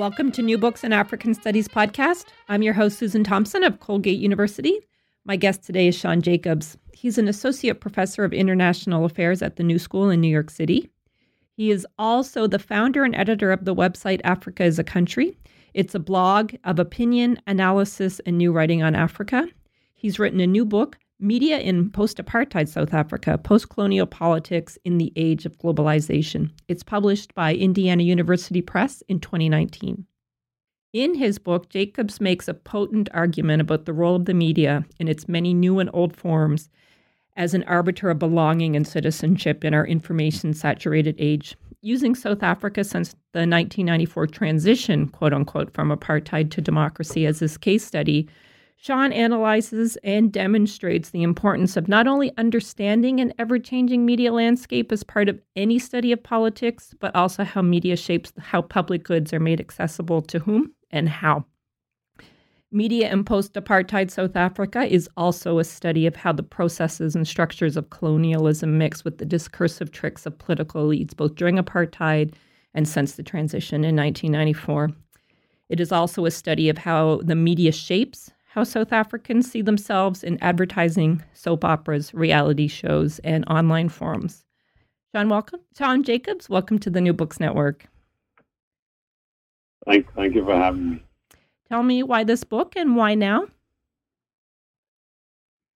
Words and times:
Welcome 0.00 0.32
to 0.32 0.40
New 0.40 0.56
Books 0.56 0.82
in 0.82 0.94
African 0.94 1.34
Studies 1.34 1.68
podcast. 1.68 2.28
I'm 2.48 2.62
your 2.62 2.72
host, 2.72 2.98
Susan 2.98 3.22
Thompson 3.22 3.62
of 3.62 3.80
Colgate 3.80 4.18
University. 4.18 4.80
My 5.26 5.36
guest 5.36 5.62
today 5.62 5.88
is 5.88 5.94
Sean 5.94 6.22
Jacobs. 6.22 6.78
He's 6.94 7.18
an 7.18 7.28
associate 7.28 7.82
professor 7.82 8.24
of 8.24 8.32
international 8.32 9.04
affairs 9.04 9.42
at 9.42 9.56
the 9.56 9.62
New 9.62 9.78
School 9.78 10.08
in 10.08 10.22
New 10.22 10.30
York 10.30 10.48
City. 10.48 10.88
He 11.52 11.70
is 11.70 11.86
also 11.98 12.46
the 12.46 12.58
founder 12.58 13.04
and 13.04 13.14
editor 13.14 13.52
of 13.52 13.66
the 13.66 13.74
website 13.74 14.22
Africa 14.24 14.64
is 14.64 14.78
a 14.78 14.84
Country. 14.84 15.36
It's 15.74 15.94
a 15.94 16.00
blog 16.00 16.54
of 16.64 16.78
opinion, 16.78 17.38
analysis, 17.46 18.20
and 18.20 18.38
new 18.38 18.52
writing 18.52 18.82
on 18.82 18.94
Africa. 18.94 19.46
He's 19.92 20.18
written 20.18 20.40
a 20.40 20.46
new 20.46 20.64
book, 20.64 20.96
Media 21.22 21.58
in 21.58 21.90
Post 21.90 22.16
Apartheid 22.16 22.66
South 22.66 22.94
Africa 22.94 23.36
Post 23.36 23.68
Colonial 23.68 24.06
Politics 24.06 24.78
in 24.86 24.96
the 24.96 25.12
Age 25.16 25.44
of 25.44 25.58
Globalization. 25.58 26.50
It's 26.66 26.82
published 26.82 27.34
by 27.34 27.54
Indiana 27.54 28.02
University 28.02 28.62
Press 28.62 29.02
in 29.06 29.20
2019. 29.20 30.06
In 30.94 31.14
his 31.14 31.38
book, 31.38 31.68
Jacobs 31.68 32.22
makes 32.22 32.48
a 32.48 32.54
potent 32.54 33.10
argument 33.12 33.60
about 33.60 33.84
the 33.84 33.92
role 33.92 34.16
of 34.16 34.24
the 34.24 34.32
media 34.32 34.86
in 34.98 35.08
its 35.08 35.28
many 35.28 35.52
new 35.52 35.78
and 35.78 35.90
old 35.92 36.16
forms 36.16 36.70
as 37.36 37.52
an 37.52 37.64
arbiter 37.64 38.08
of 38.08 38.18
belonging 38.18 38.74
and 38.74 38.88
citizenship 38.88 39.62
in 39.62 39.74
our 39.74 39.86
information 39.86 40.54
saturated 40.54 41.16
age. 41.18 41.54
Using 41.82 42.14
South 42.14 42.42
Africa 42.42 42.82
since 42.82 43.10
the 43.32 43.40
1994 43.40 44.26
transition, 44.28 45.08
quote 45.08 45.34
unquote, 45.34 45.72
from 45.74 45.90
apartheid 45.90 46.50
to 46.52 46.62
democracy 46.62 47.26
as 47.26 47.40
his 47.40 47.58
case 47.58 47.84
study, 47.84 48.26
Sean 48.82 49.12
analyzes 49.12 49.98
and 50.02 50.32
demonstrates 50.32 51.10
the 51.10 51.22
importance 51.22 51.76
of 51.76 51.86
not 51.86 52.06
only 52.06 52.32
understanding 52.38 53.20
an 53.20 53.30
ever 53.38 53.58
changing 53.58 54.06
media 54.06 54.32
landscape 54.32 54.90
as 54.90 55.04
part 55.04 55.28
of 55.28 55.38
any 55.54 55.78
study 55.78 56.12
of 56.12 56.22
politics, 56.22 56.94
but 56.98 57.14
also 57.14 57.44
how 57.44 57.60
media 57.60 57.94
shapes 57.94 58.32
how 58.38 58.62
public 58.62 59.04
goods 59.04 59.34
are 59.34 59.38
made 59.38 59.60
accessible 59.60 60.22
to 60.22 60.38
whom 60.38 60.72
and 60.90 61.10
how. 61.10 61.44
Media 62.72 63.12
in 63.12 63.22
post 63.22 63.52
apartheid 63.52 64.10
South 64.10 64.34
Africa 64.34 64.90
is 64.90 65.10
also 65.14 65.58
a 65.58 65.64
study 65.64 66.06
of 66.06 66.16
how 66.16 66.32
the 66.32 66.42
processes 66.42 67.14
and 67.14 67.28
structures 67.28 67.76
of 67.76 67.90
colonialism 67.90 68.78
mix 68.78 69.04
with 69.04 69.18
the 69.18 69.26
discursive 69.26 69.92
tricks 69.92 70.24
of 70.24 70.38
political 70.38 70.88
elites, 70.88 71.14
both 71.14 71.34
during 71.34 71.58
apartheid 71.58 72.32
and 72.72 72.88
since 72.88 73.16
the 73.16 73.22
transition 73.22 73.84
in 73.84 73.94
1994. 73.94 74.88
It 75.68 75.80
is 75.80 75.92
also 75.92 76.24
a 76.24 76.30
study 76.30 76.70
of 76.70 76.78
how 76.78 77.20
the 77.22 77.36
media 77.36 77.72
shapes 77.72 78.30
how 78.50 78.64
South 78.64 78.92
Africans 78.92 79.48
see 79.48 79.62
themselves 79.62 80.24
in 80.24 80.36
advertising, 80.42 81.22
soap 81.32 81.64
operas, 81.64 82.12
reality 82.12 82.66
shows, 82.66 83.20
and 83.20 83.44
online 83.48 83.88
forums. 83.88 84.44
John, 85.14 85.28
welcome. 85.28 85.60
John 85.76 86.02
Jacobs, 86.02 86.48
welcome 86.48 86.80
to 86.80 86.90
the 86.90 87.00
New 87.00 87.12
Books 87.12 87.38
Network. 87.38 87.86
Thank, 89.86 90.12
thank 90.14 90.34
you 90.34 90.44
for 90.44 90.56
having 90.56 90.90
me. 90.90 91.02
Tell 91.68 91.84
me 91.84 92.02
why 92.02 92.24
this 92.24 92.42
book 92.42 92.74
and 92.74 92.96
why 92.96 93.14
now? 93.14 93.46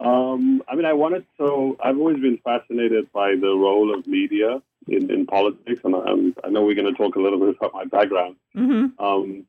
Um, 0.00 0.61
I 0.69 0.75
mean, 0.75 0.84
I 0.84 0.94
wanted 0.94 1.25
to. 1.38 1.77
I've 1.83 1.97
always 1.97 2.19
been 2.19 2.38
fascinated 2.38 3.11
by 3.12 3.36
the 3.36 3.55
role 3.56 3.94
of 3.94 4.05
media 4.09 4.61
in, 4.88 5.11
in 5.12 5.27
politics, 5.27 5.81
and 5.84 5.94
I, 5.94 6.47
I 6.47 6.50
know 6.50 6.64
we're 6.64 6.75
going 6.75 6.92
to 6.92 7.00
talk 7.00 7.14
a 7.14 7.20
little 7.20 7.38
bit 7.38 7.56
about 7.56 7.72
my 7.72 7.84
background. 7.84 8.34
Mm-hmm. 8.56 9.03
Um, 9.03 9.47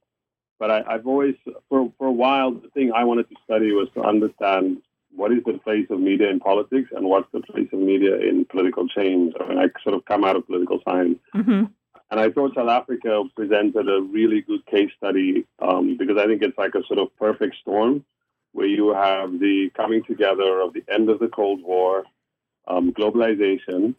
but 0.60 0.72
I, 0.72 0.84
have 0.90 1.08
always, 1.08 1.36
for, 1.70 1.92
for 1.98 2.08
a 2.08 2.12
while, 2.12 2.52
the 2.52 2.70
thing 2.70 2.92
I 2.94 3.04
wanted 3.04 3.30
to 3.30 3.36
study 3.44 3.72
was 3.72 3.90
to 3.96 4.02
understand 4.02 4.82
what 5.16 5.32
is 5.32 5.44
the 5.46 5.58
place 5.60 5.88
of 5.90 6.00
media 6.00 6.30
in 6.30 6.40
politics 6.40 6.90
and 6.96 7.06
what's 7.06 7.32
the 7.32 7.42
place 7.42 7.68
of 7.72 7.80
media 7.80 8.16
in 8.18 8.46
political 8.46 8.88
change. 8.88 9.34
I 9.40 9.48
mean, 9.48 9.58
I 9.58 9.68
sort 9.84 9.96
of 9.96 10.06
come 10.06 10.24
out 10.24 10.36
of 10.36 10.46
political 10.46 10.80
science. 10.84 11.20
Mm-hmm. 11.34 11.66
And 12.12 12.20
I 12.20 12.30
thought 12.30 12.56
South 12.56 12.70
Africa 12.70 13.24
presented 13.36 13.90
a 13.90 14.02
really 14.02 14.42
good 14.42 14.66
case 14.68 14.92
study 14.98 15.46
um, 15.60 15.98
because 15.98 16.18
I 16.18 16.28
think 16.28 16.42
it's 16.42 16.58
like 16.58 16.76
a 16.76 16.84
sort 16.86 17.00
of 17.00 17.16
perfect 17.18 17.56
storm 17.62 18.06
where 18.52 18.68
you 18.68 18.94
have 18.94 19.40
the 19.40 19.70
coming 19.76 20.04
together 20.04 20.62
of 20.62 20.74
the 20.74 20.84
end 20.88 21.10
of 21.10 21.20
the 21.20 21.28
Cold 21.28 21.62
War, 21.64 22.04
um, 22.68 22.94
globalization, 22.94 23.96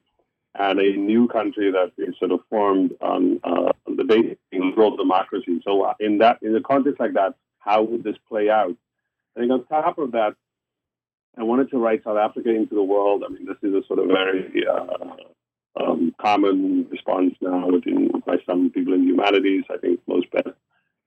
and 0.59 0.78
a 0.78 0.97
new 0.97 1.28
country 1.28 1.71
that 1.71 1.93
is 1.99 2.15
sort 2.19 2.31
of 2.31 2.41
formed 2.49 2.93
on, 3.00 3.41
uh, 3.45 3.72
the 3.97 4.03
of 4.03 4.37
liberal 4.53 4.97
democracy. 4.97 5.61
So 5.65 5.93
in 6.01 6.19
that, 6.19 6.39
in 6.43 6.55
a 6.55 6.61
context 6.61 7.01
like 7.01 7.15
that, 7.15 7.34
how 7.59 7.83
would 7.83 8.05
this 8.05 8.17
play 8.29 8.49
out? 8.49 8.77
I 9.37 9.41
think 9.41 9.53
on 9.53 9.67
top 9.67 9.99
of 9.99 10.12
that, 10.12 10.34
I 11.39 11.43
wanted 11.43 11.71
to 11.71 11.79
write 11.79 12.05
South 12.05 12.17
Africa 12.17 12.51
into 12.51 12.75
the 12.75 12.83
world. 12.83 13.23
I 13.25 13.33
mean, 13.33 13.47
this 13.47 13.57
is 13.62 13.75
a 13.75 13.87
sort 13.87 13.99
of 13.99 14.07
very 14.07 14.65
uh, 14.67 15.83
um, 15.83 16.15
common 16.21 16.87
response 16.91 17.34
now 17.41 17.69
within 17.69 18.11
by 18.27 18.37
some 18.47 18.71
people 18.71 18.95
in 18.95 19.05
humanities. 19.05 19.65
I 19.71 19.77
think 19.77 20.01
most 20.07 20.27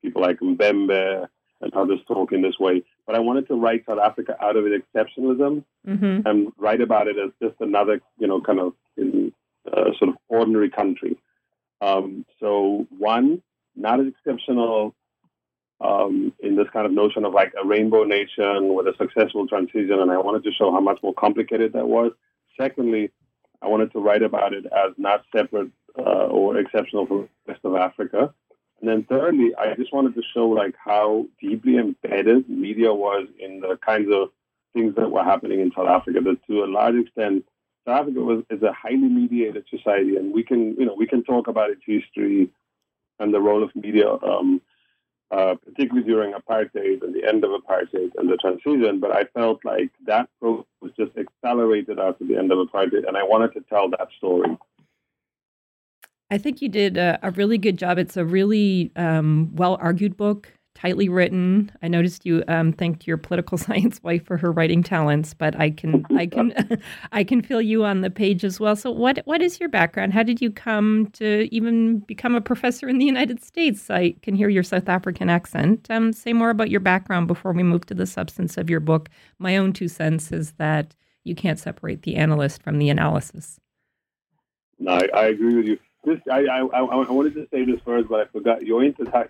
people 0.03 0.21
like 0.21 0.39
Mbembe 0.39 1.27
and 1.61 1.73
others 1.73 1.99
talk 2.07 2.31
in 2.31 2.41
this 2.41 2.59
way. 2.59 2.83
But 3.05 3.15
I 3.15 3.19
wanted 3.19 3.47
to 3.47 3.55
write 3.55 3.85
South 3.87 3.99
Africa 3.99 4.35
out 4.41 4.55
of 4.55 4.65
its 4.65 4.85
exceptionalism 4.85 5.63
mm-hmm. 5.87 6.27
and 6.27 6.53
write 6.57 6.81
about 6.81 7.07
it 7.07 7.17
as 7.17 7.31
just 7.41 7.59
another, 7.59 7.99
you 8.17 8.27
know, 8.27 8.39
kind 8.39 8.59
of 8.59 8.73
in, 8.97 9.33
uh, 9.71 9.91
sort 9.97 10.09
of 10.09 10.15
ordinary 10.27 10.69
country. 10.69 11.17
Um, 11.81 12.25
so 12.39 12.87
one, 12.97 13.41
not 13.75 13.99
as 13.99 14.07
exceptional 14.07 14.95
um, 15.81 16.33
in 16.39 16.55
this 16.55 16.67
kind 16.73 16.85
of 16.85 16.91
notion 16.91 17.25
of 17.25 17.33
like 17.33 17.53
a 17.61 17.65
rainbow 17.65 18.03
nation 18.03 18.73
with 18.73 18.87
a 18.87 18.93
successful 18.97 19.47
transition, 19.47 19.99
and 19.99 20.11
I 20.11 20.17
wanted 20.17 20.43
to 20.43 20.51
show 20.51 20.71
how 20.71 20.81
much 20.81 20.99
more 21.01 21.13
complicated 21.13 21.73
that 21.73 21.87
was. 21.87 22.11
Secondly, 22.59 23.11
I 23.61 23.67
wanted 23.67 23.91
to 23.93 23.99
write 23.99 24.23
about 24.23 24.53
it 24.53 24.65
as 24.65 24.93
not 24.97 25.23
separate 25.35 25.71
uh, 25.97 26.27
or 26.27 26.57
exceptional 26.57 27.05
from 27.05 27.29
the 27.45 27.53
rest 27.53 27.61
of 27.63 27.75
Africa. 27.75 28.33
And 28.79 28.89
then 28.89 29.03
thirdly, 29.03 29.51
I 29.57 29.73
just 29.75 29.93
wanted 29.93 30.15
to 30.15 30.21
show 30.33 30.47
like 30.47 30.75
how 30.83 31.25
deeply 31.41 31.77
embedded 31.77 32.49
media 32.49 32.93
was 32.93 33.27
in 33.37 33.59
the 33.59 33.77
kinds 33.85 34.09
of 34.11 34.29
things 34.73 34.95
that 34.95 35.11
were 35.11 35.23
happening 35.23 35.59
in 35.59 35.71
South 35.75 35.87
Africa. 35.87 36.21
That 36.21 36.37
to 36.47 36.63
a 36.63 36.65
large 36.65 36.95
extent, 36.95 37.45
South 37.87 38.01
Africa 38.01 38.19
was, 38.19 38.43
is 38.49 38.61
a 38.61 38.73
highly 38.73 38.97
mediated 38.97 39.65
society, 39.69 40.15
and 40.15 40.33
we 40.33 40.43
can, 40.43 40.75
you 40.77 40.85
know, 40.85 40.95
we 40.95 41.07
can 41.07 41.23
talk 41.23 41.47
about 41.47 41.69
its 41.69 41.81
history 41.85 42.49
and 43.19 43.33
the 43.33 43.39
role 43.39 43.63
of 43.63 43.75
media, 43.75 44.11
um, 44.11 44.61
uh, 45.31 45.55
particularly 45.63 46.05
during 46.07 46.33
apartheid 46.33 47.03
and 47.03 47.13
the 47.13 47.27
end 47.27 47.43
of 47.43 47.51
apartheid 47.51 48.11
and 48.17 48.29
the 48.29 48.37
transition. 48.37 48.99
But 48.99 49.11
I 49.15 49.25
felt 49.33 49.63
like 49.63 49.91
that 50.05 50.29
was 50.41 50.65
just 50.97 51.11
accelerated 51.17 51.99
after 51.99 52.25
the 52.25 52.37
end 52.37 52.51
of 52.51 52.59
apartheid, 52.59 53.07
and 53.07 53.17
I 53.17 53.23
wanted 53.23 53.53
to 53.53 53.61
tell 53.69 53.89
that 53.91 54.09
story. 54.17 54.57
I 56.31 56.37
think 56.37 56.61
you 56.61 56.69
did 56.69 56.97
a, 56.97 57.17
a 57.23 57.31
really 57.31 57.57
good 57.57 57.77
job. 57.77 57.97
It's 57.97 58.15
a 58.15 58.25
really 58.25 58.91
um, 58.95 59.49
well 59.55 59.77
argued 59.81 60.15
book 60.15 60.53
tightly 60.79 61.09
written. 61.09 61.71
I 61.81 61.87
noticed 61.87 62.25
you 62.25 62.43
um, 62.47 62.71
thanked 62.71 63.05
your 63.05 63.17
political 63.17 63.57
science 63.67 64.01
wife 64.01 64.25
for 64.25 64.37
her 64.37 64.51
writing 64.51 64.83
talents, 64.83 65.33
but 65.33 65.59
I 65.59 65.71
can 65.71 66.05
I 66.15 66.25
can 66.25 66.81
I 67.11 67.23
can 67.23 67.41
feel 67.41 67.61
you 67.61 67.83
on 67.83 68.01
the 68.01 68.09
page 68.09 68.43
as 68.43 68.59
well. 68.59 68.75
So 68.75 68.91
what 68.91 69.19
what 69.25 69.41
is 69.41 69.59
your 69.59 69.69
background? 69.69 70.13
How 70.13 70.23
did 70.23 70.41
you 70.41 70.51
come 70.51 71.07
to 71.13 71.53
even 71.53 71.99
become 71.99 72.35
a 72.35 72.41
professor 72.41 72.87
in 72.87 72.97
the 72.97 73.05
United 73.05 73.43
States? 73.43 73.89
I 73.89 74.11
can 74.21 74.35
hear 74.35 74.49
your 74.49 74.63
South 74.63 74.87
African 74.87 75.29
accent. 75.29 75.87
Um, 75.89 76.13
say 76.13 76.33
more 76.33 76.49
about 76.49 76.69
your 76.69 76.79
background 76.79 77.27
before 77.27 77.51
we 77.51 77.63
move 77.63 77.85
to 77.87 77.93
the 77.93 78.05
substance 78.05 78.57
of 78.57 78.69
your 78.69 78.79
book. 78.79 79.09
My 79.37 79.57
own 79.57 79.73
two 79.73 79.87
cents 79.87 80.31
is 80.31 80.53
that 80.53 80.95
you 81.25 81.35
can't 81.35 81.59
separate 81.59 82.03
the 82.03 82.15
analyst 82.15 82.63
from 82.63 82.79
the 82.79 82.89
analysis. 82.89 83.59
No, 84.79 84.93
I, 84.93 85.07
I 85.13 85.25
agree 85.25 85.55
with 85.55 85.65
you 85.65 85.79
this 86.03 86.19
I, 86.31 86.39
I 86.45 86.59
I 86.59 87.09
wanted 87.09 87.35
to 87.35 87.47
say 87.51 87.65
this 87.65 87.79
first, 87.85 88.09
but 88.09 88.21
I 88.21 88.25
forgot. 88.25 88.65
Your 88.65 88.83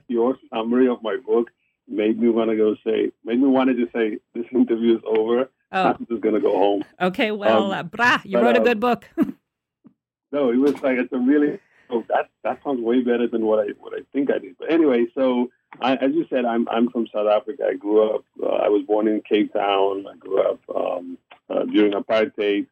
your 0.08 0.38
summary 0.54 0.88
of 0.88 1.02
my 1.02 1.18
book 1.18 1.50
made 1.88 2.20
me 2.20 2.30
want 2.30 2.50
to 2.52 2.56
go 2.56 2.76
say 2.86 3.12
made 3.24 3.40
me 3.40 3.48
want 3.48 3.70
to 3.70 3.76
just 3.76 3.94
say 3.94 4.20
this 4.34 4.46
interview 4.52 4.98
is 4.98 5.04
over. 5.06 5.50
Oh. 5.72 5.84
I'm 5.84 6.06
just 6.10 6.22
gonna 6.22 6.40
go 6.40 6.58
home. 6.58 6.84
Okay, 7.00 7.32
well, 7.32 7.72
um, 7.72 7.72
uh, 7.72 7.84
brah, 7.84 8.24
you 8.26 8.38
but, 8.38 8.44
wrote 8.44 8.58
a 8.58 8.62
uh, 8.62 8.64
good 8.64 8.80
book. 8.80 9.10
no, 10.32 10.52
it 10.52 10.58
was 10.58 10.74
like 10.82 10.98
it's 10.98 11.14
a 11.14 11.18
really 11.18 11.60
oh 11.90 12.04
that 12.10 12.30
that 12.44 12.64
sounds 12.64 12.82
way 12.82 13.02
better 13.02 13.28
than 13.28 13.46
what 13.46 13.60
I 13.60 13.72
what 13.80 13.94
I 13.94 14.02
think 14.14 14.32
I 14.32 14.40
did. 14.40 14.56
But 14.58 14.72
anyway, 14.72 15.08
so 15.16 15.52
I, 15.82 15.96
as 15.96 16.14
you 16.14 16.26
said, 16.30 16.46
I'm 16.46 16.68
I'm 16.70 16.90
from 16.90 17.08
South 17.08 17.28
Africa. 17.28 17.66
I 17.70 17.76
grew 17.76 18.16
up. 18.16 18.26
Uh, 18.42 18.48
I 18.48 18.70
was 18.70 18.84
born 18.84 19.08
in 19.08 19.22
Cape 19.22 19.54
Town. 19.54 20.06
I 20.08 20.16
grew 20.18 20.42
up 20.42 20.60
um, 20.76 21.18
uh, 21.50 21.66
during 21.66 21.94
apartheid. 21.94 22.68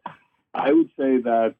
I 0.54 0.74
would 0.74 0.90
say 0.98 1.18
that 1.18 1.56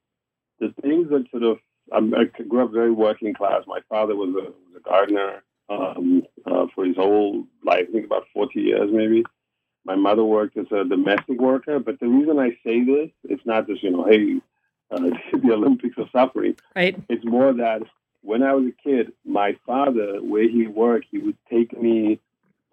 the 0.60 0.74
things 0.82 1.10
that 1.10 1.26
sort 1.30 1.44
of 1.44 1.60
I'm, 1.92 2.14
i 2.14 2.26
grew 2.26 2.64
up 2.64 2.72
very 2.72 2.92
working 2.92 3.34
class. 3.34 3.64
My 3.68 3.80
father 3.90 4.16
was 4.16 4.30
a, 4.30 4.52
was 4.52 4.76
a 4.78 4.80
gardener 4.82 5.44
um, 5.70 6.24
uh, 6.46 6.68
for 6.74 6.86
his 6.86 6.96
whole 6.96 7.46
life, 7.64 7.86
I 7.90 7.92
think 7.92 8.06
about 8.06 8.26
40 8.34 8.60
years 8.60 8.90
maybe. 8.92 9.24
My 9.86 9.96
mother 9.96 10.24
worked 10.24 10.58
as 10.58 10.66
a 10.72 10.84
domestic 10.84 11.40
worker. 11.40 11.80
But 11.80 12.00
the 12.00 12.08
reason 12.08 12.40
I 12.40 12.50
say 12.64 12.84
this, 12.84 13.10
it's 13.24 13.46
not 13.46 13.68
just, 13.68 13.84
you 13.84 13.92
know, 13.92 14.06
hey, 14.06 14.42
uh, 14.92 15.00
the 15.32 15.54
Olympics 15.54 15.98
of 15.98 16.10
suffering. 16.12 16.58
Right. 16.76 16.98
It's 17.10 17.26
more 17.26 17.54
that 17.54 17.84
when 18.22 18.44
I 18.44 18.54
was 18.54 18.66
a 18.66 18.84
kid, 18.84 19.14
my 19.26 19.58
father, 19.66 20.22
where 20.22 20.50
he 20.50 20.68
worked, 20.68 21.08
he 21.10 21.20
would 21.20 21.38
take 21.50 21.80
me 21.80 22.20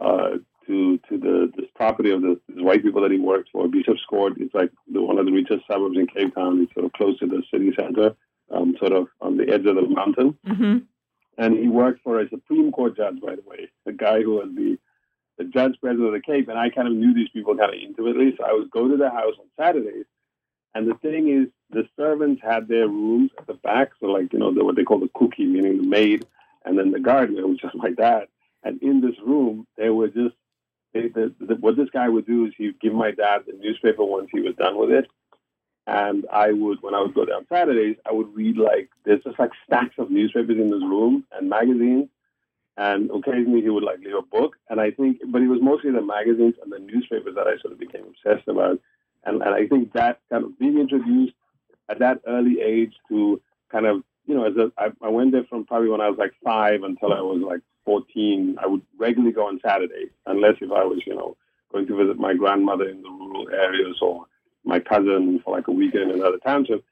uh, 0.00 0.38
to 0.66 0.98
to 1.08 1.18
the 1.18 1.52
this 1.56 1.68
property 1.76 2.10
of 2.10 2.22
the 2.22 2.40
white 2.48 2.82
people 2.82 3.02
that 3.02 3.12
he 3.12 3.18
worked 3.18 3.50
for, 3.52 3.68
Bishop's 3.68 4.04
Court. 4.06 4.32
It's 4.38 4.54
like 4.54 4.72
the, 4.90 5.00
one 5.00 5.18
of 5.18 5.26
the 5.26 5.32
richest 5.32 5.66
suburbs 5.68 5.96
in 5.96 6.08
Cape 6.08 6.34
Town. 6.34 6.62
It's 6.62 6.74
sort 6.74 6.86
of 6.86 6.92
close 6.94 7.18
to 7.20 7.26
the 7.26 7.42
city 7.52 7.72
center 7.76 8.16
um, 8.54 8.76
sort 8.78 8.92
of 8.92 9.08
on 9.20 9.36
the 9.36 9.44
edge 9.52 9.66
of 9.66 9.76
the 9.76 9.88
mountain. 9.88 10.38
Mm-hmm. 10.46 10.78
And 11.36 11.58
he 11.58 11.68
worked 11.68 12.02
for 12.02 12.20
a 12.20 12.28
Supreme 12.28 12.70
Court 12.70 12.96
judge, 12.96 13.20
by 13.20 13.34
the 13.34 13.42
way, 13.44 13.68
a 13.86 13.92
guy 13.92 14.22
who 14.22 14.34
was 14.34 14.48
the, 14.54 14.78
the 15.36 15.44
judge 15.44 15.74
president 15.80 16.06
of 16.06 16.12
the 16.12 16.20
Cape. 16.20 16.48
And 16.48 16.58
I 16.58 16.70
kind 16.70 16.86
of 16.86 16.94
knew 16.94 17.12
these 17.12 17.28
people 17.30 17.56
kind 17.56 17.74
of 17.74 17.80
intimately. 17.80 18.34
So 18.38 18.44
I 18.44 18.52
would 18.52 18.70
go 18.70 18.88
to 18.88 18.96
the 18.96 19.10
house 19.10 19.34
on 19.38 19.46
Saturdays. 19.58 20.06
And 20.74 20.88
the 20.88 20.94
thing 20.94 21.28
is, 21.28 21.48
the 21.70 21.88
servants 21.96 22.40
had 22.42 22.68
their 22.68 22.88
rooms 22.88 23.30
at 23.38 23.46
the 23.46 23.54
back. 23.54 23.90
So, 24.00 24.06
like, 24.06 24.32
you 24.32 24.38
know, 24.38 24.54
the, 24.54 24.64
what 24.64 24.76
they 24.76 24.84
call 24.84 25.00
the 25.00 25.10
cookie, 25.14 25.46
meaning 25.46 25.78
the 25.78 25.88
maid, 25.88 26.26
and 26.64 26.78
then 26.78 26.92
the 26.92 27.00
gardener, 27.00 27.46
which 27.46 27.64
is 27.64 27.70
like 27.74 27.96
that. 27.96 28.28
And 28.62 28.82
in 28.82 29.00
this 29.00 29.16
room, 29.24 29.66
there 29.76 29.92
were 29.92 30.08
just, 30.08 30.34
they, 30.92 31.08
the, 31.08 31.34
the, 31.40 31.56
what 31.56 31.76
this 31.76 31.90
guy 31.92 32.08
would 32.08 32.26
do 32.26 32.46
is 32.46 32.52
he'd 32.56 32.80
give 32.80 32.92
my 32.92 33.10
dad 33.10 33.42
the 33.46 33.54
newspaper 33.58 34.04
once 34.04 34.28
he 34.32 34.40
was 34.40 34.54
done 34.56 34.78
with 34.78 34.90
it. 34.90 35.10
And 35.86 36.26
I 36.32 36.50
would, 36.50 36.78
when 36.82 36.94
I 36.94 37.02
would 37.02 37.14
go 37.14 37.26
down 37.26 37.46
Saturdays, 37.48 37.96
I 38.08 38.12
would 38.12 38.34
read 38.34 38.56
like, 38.56 38.88
there's 39.04 39.22
just 39.22 39.38
like 39.38 39.50
stacks 39.66 39.94
of 39.98 40.10
newspapers 40.10 40.56
in 40.58 40.70
this 40.70 40.82
room 40.82 41.24
and 41.32 41.48
magazines. 41.48 42.08
And 42.76 43.10
occasionally 43.10 43.60
he 43.60 43.68
would 43.68 43.84
like 43.84 43.98
leave 43.98 44.16
a 44.16 44.22
book. 44.22 44.56
And 44.70 44.80
I 44.80 44.90
think, 44.90 45.18
but 45.28 45.42
it 45.42 45.48
was 45.48 45.60
mostly 45.62 45.92
the 45.92 46.00
magazines 46.00 46.54
and 46.62 46.72
the 46.72 46.78
newspapers 46.78 47.34
that 47.34 47.46
I 47.46 47.58
sort 47.58 47.72
of 47.72 47.78
became 47.78 48.04
obsessed 48.04 48.48
about. 48.48 48.80
And, 49.24 49.42
and 49.42 49.54
I 49.54 49.66
think 49.66 49.92
that 49.92 50.20
kind 50.30 50.44
of 50.44 50.58
being 50.58 50.78
introduced 50.78 51.34
at 51.88 51.98
that 51.98 52.20
early 52.26 52.60
age 52.60 52.94
to 53.08 53.40
kind 53.70 53.86
of, 53.86 54.02
you 54.26 54.34
know, 54.34 54.44
as 54.46 54.56
a, 54.56 54.72
I, 54.78 54.88
I 55.02 55.08
went 55.10 55.32
there 55.32 55.44
from 55.44 55.66
probably 55.66 55.90
when 55.90 56.00
I 56.00 56.08
was 56.08 56.18
like 56.18 56.32
five 56.42 56.82
until 56.82 57.12
I 57.12 57.20
was 57.20 57.42
like 57.46 57.60
14. 57.84 58.56
I 58.60 58.66
would 58.66 58.82
regularly 58.98 59.34
go 59.34 59.46
on 59.46 59.60
Saturdays, 59.64 60.08
unless 60.26 60.54
if 60.62 60.72
I 60.72 60.84
was, 60.84 61.00
you 61.06 61.14
know, 61.14 61.36
going 61.70 61.86
to 61.86 61.96
visit 61.96 62.18
my 62.18 62.34
grandmother 62.34 62.88
in 62.88 63.02
the 63.02 63.10
rural 63.10 63.48
areas 63.50 63.98
or 64.00 64.24
my 64.64 64.80
cousin 64.80 65.40
for 65.44 65.56
like 65.56 65.68
a 65.68 65.72
weekend 65.72 66.10
in 66.10 66.20
another 66.20 66.38
township. 66.38 66.84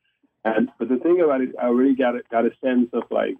And 0.45 0.71
but 0.79 0.89
the 0.89 0.99
thing 0.99 1.21
about 1.21 1.41
it, 1.41 1.51
I 1.61 1.69
really 1.69 1.95
got 1.95 2.17
a, 2.17 2.23
got 2.31 2.47
a 2.47 2.51
sense 2.63 2.89
of 2.93 3.05
like 3.11 3.35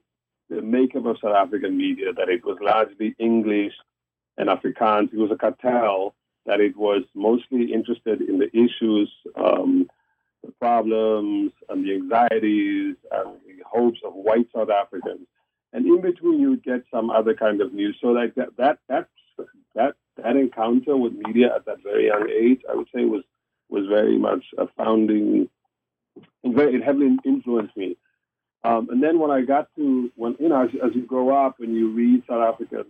the 0.49 0.63
makeup 0.63 1.07
of 1.07 1.17
South 1.23 1.35
African 1.35 1.77
media 1.77 2.13
that 2.17 2.29
it 2.29 2.45
was 2.45 2.59
largely 2.61 3.15
English 3.19 3.73
and 4.37 4.49
Afrikaans. 4.49 5.13
It 5.13 5.19
was 5.19 5.31
a 5.31 5.37
cartel 5.37 6.15
that 6.47 6.61
it 6.61 6.77
was 6.77 7.03
mostly 7.15 7.73
interested 7.73 8.21
in 8.21 8.39
the 8.39 8.49
issues, 8.57 9.11
um, 9.37 9.89
the 10.45 10.53
problems, 10.61 11.53
and 11.69 11.85
the 11.85 11.95
anxieties 11.95 12.97
and 13.11 13.37
the 13.47 13.63
hopes 13.65 14.01
of 14.05 14.15
white 14.15 14.47
South 14.55 14.71
Africans. 14.71 15.27
And 15.73 15.87
in 15.87 16.01
between, 16.01 16.41
you 16.41 16.51
would 16.51 16.65
get 16.65 16.83
some 16.93 17.11
other 17.11 17.35
kind 17.35 17.61
of 17.61 17.73
news. 17.73 17.97
So 18.01 18.09
like 18.09 18.35
that 18.35 18.57
that 18.59 18.79
that 18.89 19.09
that 19.75 19.95
that 20.17 20.37
encounter 20.37 20.97
with 20.97 21.15
media 21.15 21.55
at 21.55 21.65
that 21.67 21.83
very 21.83 22.07
young 22.07 22.29
age, 22.29 22.61
I 22.71 22.75
would 22.75 22.89
say, 22.95 23.05
was 23.05 23.25
was 23.73 23.87
very 23.89 24.19
much 24.19 24.45
a 24.59 24.67
founding, 24.77 25.49
very, 26.45 26.77
it 26.77 26.85
heavily 26.85 27.17
influenced 27.25 27.77
me. 27.77 27.97
Um, 28.65 28.89
and 28.91 29.03
then 29.03 29.19
when 29.19 29.31
I 29.31 29.43
got 29.43 29.69
to, 29.77 30.13
when 30.15 30.37
you 30.39 30.49
know, 30.49 30.65
as, 30.65 30.71
as, 30.85 30.95
you 30.95 31.03
grow 31.03 31.31
up 31.31 31.59
and 31.59 31.75
you 31.75 31.91
read 31.91 32.23
South 32.29 32.55
African 32.55 32.85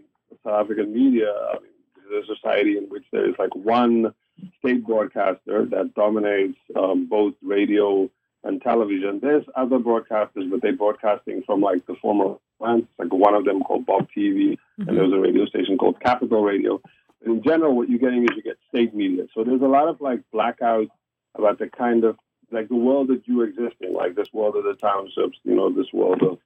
South 0.45 0.65
African 0.65 0.93
media, 0.93 1.33
I 1.33 1.55
mean, 1.55 1.71
there's 2.11 2.29
a 2.29 2.35
society 2.35 2.77
in 2.77 2.85
which 2.85 3.05
there 3.11 3.29
is 3.29 3.35
like 3.39 3.55
one 3.55 4.13
state 4.59 4.85
broadcaster 4.85 5.65
that 5.67 5.95
dominates 5.95 6.59
um, 6.77 7.07
both 7.09 7.35
radio 7.43 8.11
and 8.45 8.61
television. 8.61 9.21
There's 9.23 9.45
other 9.55 9.79
broadcasters, 9.79 10.51
but 10.51 10.61
they're 10.63 10.77
broadcasting 10.77 11.43
from 11.47 11.61
like 11.61 11.87
the 11.87 11.95
former 12.03 12.37
plants, 12.59 12.89
like 12.99 13.13
one 13.13 13.35
of 13.35 13.45
them 13.45 13.63
called 13.63 13.87
Bop 13.87 14.09
TV, 14.17 14.53
mm-hmm. 14.53 14.89
and 14.89 14.99
there's 14.99 15.13
a 15.13 15.19
radio 15.19 15.47
station 15.47 15.79
called 15.79 16.01
Capital 16.01 16.43
Radio 16.43 16.81
in 17.25 17.43
general, 17.43 17.77
what 17.77 17.89
you're 17.89 17.99
getting 17.99 18.25
is 18.25 18.31
you 18.37 18.43
get 18.43 18.59
state 18.69 18.95
media. 18.95 19.25
So 19.35 19.45
there's 19.45 19.63
a 19.63 19.67
lot 19.67 19.89
of 19.89 20.01
like 20.01 20.21
blackouts 20.35 20.91
about 21.35 21.59
the 21.59 21.69
kind 21.69 22.05
of 22.05 22.17
like 22.51 22.69
the 22.69 22.77
world 22.77 23.09
that 23.09 23.27
you 23.27 23.43
exist 23.43 23.77
in, 23.81 23.95
like 23.95 24.15
this 24.15 24.29
world 24.33 24.57
of 24.57 24.65
the 24.65 24.75
townships, 24.75 25.39
you 25.45 25.55
know, 25.55 25.71
this 25.71 25.93
world 25.93 26.23
of 26.23 26.39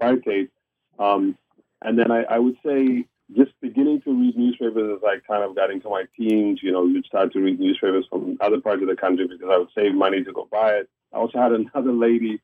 apartheid. 0.00 0.50
Um, 0.98 1.38
and 1.82 1.98
then 1.98 2.10
I, 2.10 2.24
I 2.24 2.38
would 2.38 2.56
say 2.64 3.06
just 3.34 3.52
beginning 3.60 4.02
to 4.02 4.12
read 4.12 4.36
newspapers 4.36 4.98
as 4.98 5.04
I 5.04 5.18
kind 5.26 5.42
of 5.42 5.56
got 5.56 5.70
into 5.70 5.88
my 5.88 6.04
teens, 6.16 6.60
you 6.62 6.72
know, 6.72 6.84
you'd 6.84 7.06
start 7.06 7.32
to 7.32 7.40
read 7.40 7.58
newspapers 7.58 8.06
from 8.10 8.36
other 8.40 8.60
parts 8.60 8.82
of 8.82 8.88
the 8.88 8.96
country 8.96 9.26
because 9.26 9.48
I 9.50 9.58
would 9.58 9.70
save 9.74 9.94
money 9.94 10.22
to 10.22 10.32
go 10.32 10.46
buy 10.50 10.74
it. 10.74 10.90
I 11.12 11.16
also 11.16 11.38
had 11.38 11.52
another 11.74 11.92
lady 11.92 12.40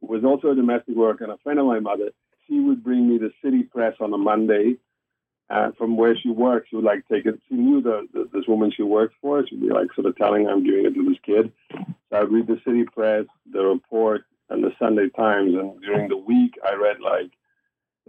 who 0.00 0.06
was 0.08 0.24
also 0.24 0.50
a 0.50 0.56
domestic 0.56 0.96
worker 0.96 1.24
and 1.24 1.32
a 1.32 1.38
friend 1.38 1.58
of 1.58 1.66
my 1.66 1.80
mother. 1.80 2.10
She 2.46 2.58
would 2.58 2.82
bring 2.82 3.08
me 3.08 3.18
the 3.18 3.30
city 3.44 3.62
press 3.62 3.94
on 4.00 4.12
a 4.12 4.18
Monday 4.18 4.78
uh, 5.50 5.70
from 5.78 5.96
where 5.96 6.16
she 6.16 6.28
works, 6.28 6.68
she 6.68 6.76
would 6.76 6.84
like 6.84 7.06
take 7.08 7.26
it. 7.26 7.40
She 7.48 7.54
knew 7.54 7.80
the, 7.80 8.06
the 8.12 8.28
this 8.32 8.46
woman 8.46 8.70
she 8.70 8.82
worked 8.82 9.14
for. 9.20 9.46
She'd 9.46 9.60
be 9.60 9.70
like 9.70 9.92
sort 9.94 10.06
of 10.06 10.16
telling 10.16 10.44
her 10.44 10.52
I'm 10.52 10.64
giving 10.64 10.84
it 10.84 10.94
to 10.94 11.08
this 11.08 11.18
kid. 11.24 11.52
So 12.10 12.16
I 12.16 12.20
read 12.20 12.46
the 12.46 12.60
City 12.66 12.84
Press, 12.84 13.24
the 13.50 13.64
Rapport, 13.64 14.20
and 14.50 14.62
the 14.62 14.72
Sunday 14.78 15.08
Times. 15.08 15.54
And 15.54 15.80
during 15.80 16.08
the 16.08 16.16
week, 16.16 16.58
I 16.64 16.74
read 16.74 17.00
like 17.00 17.30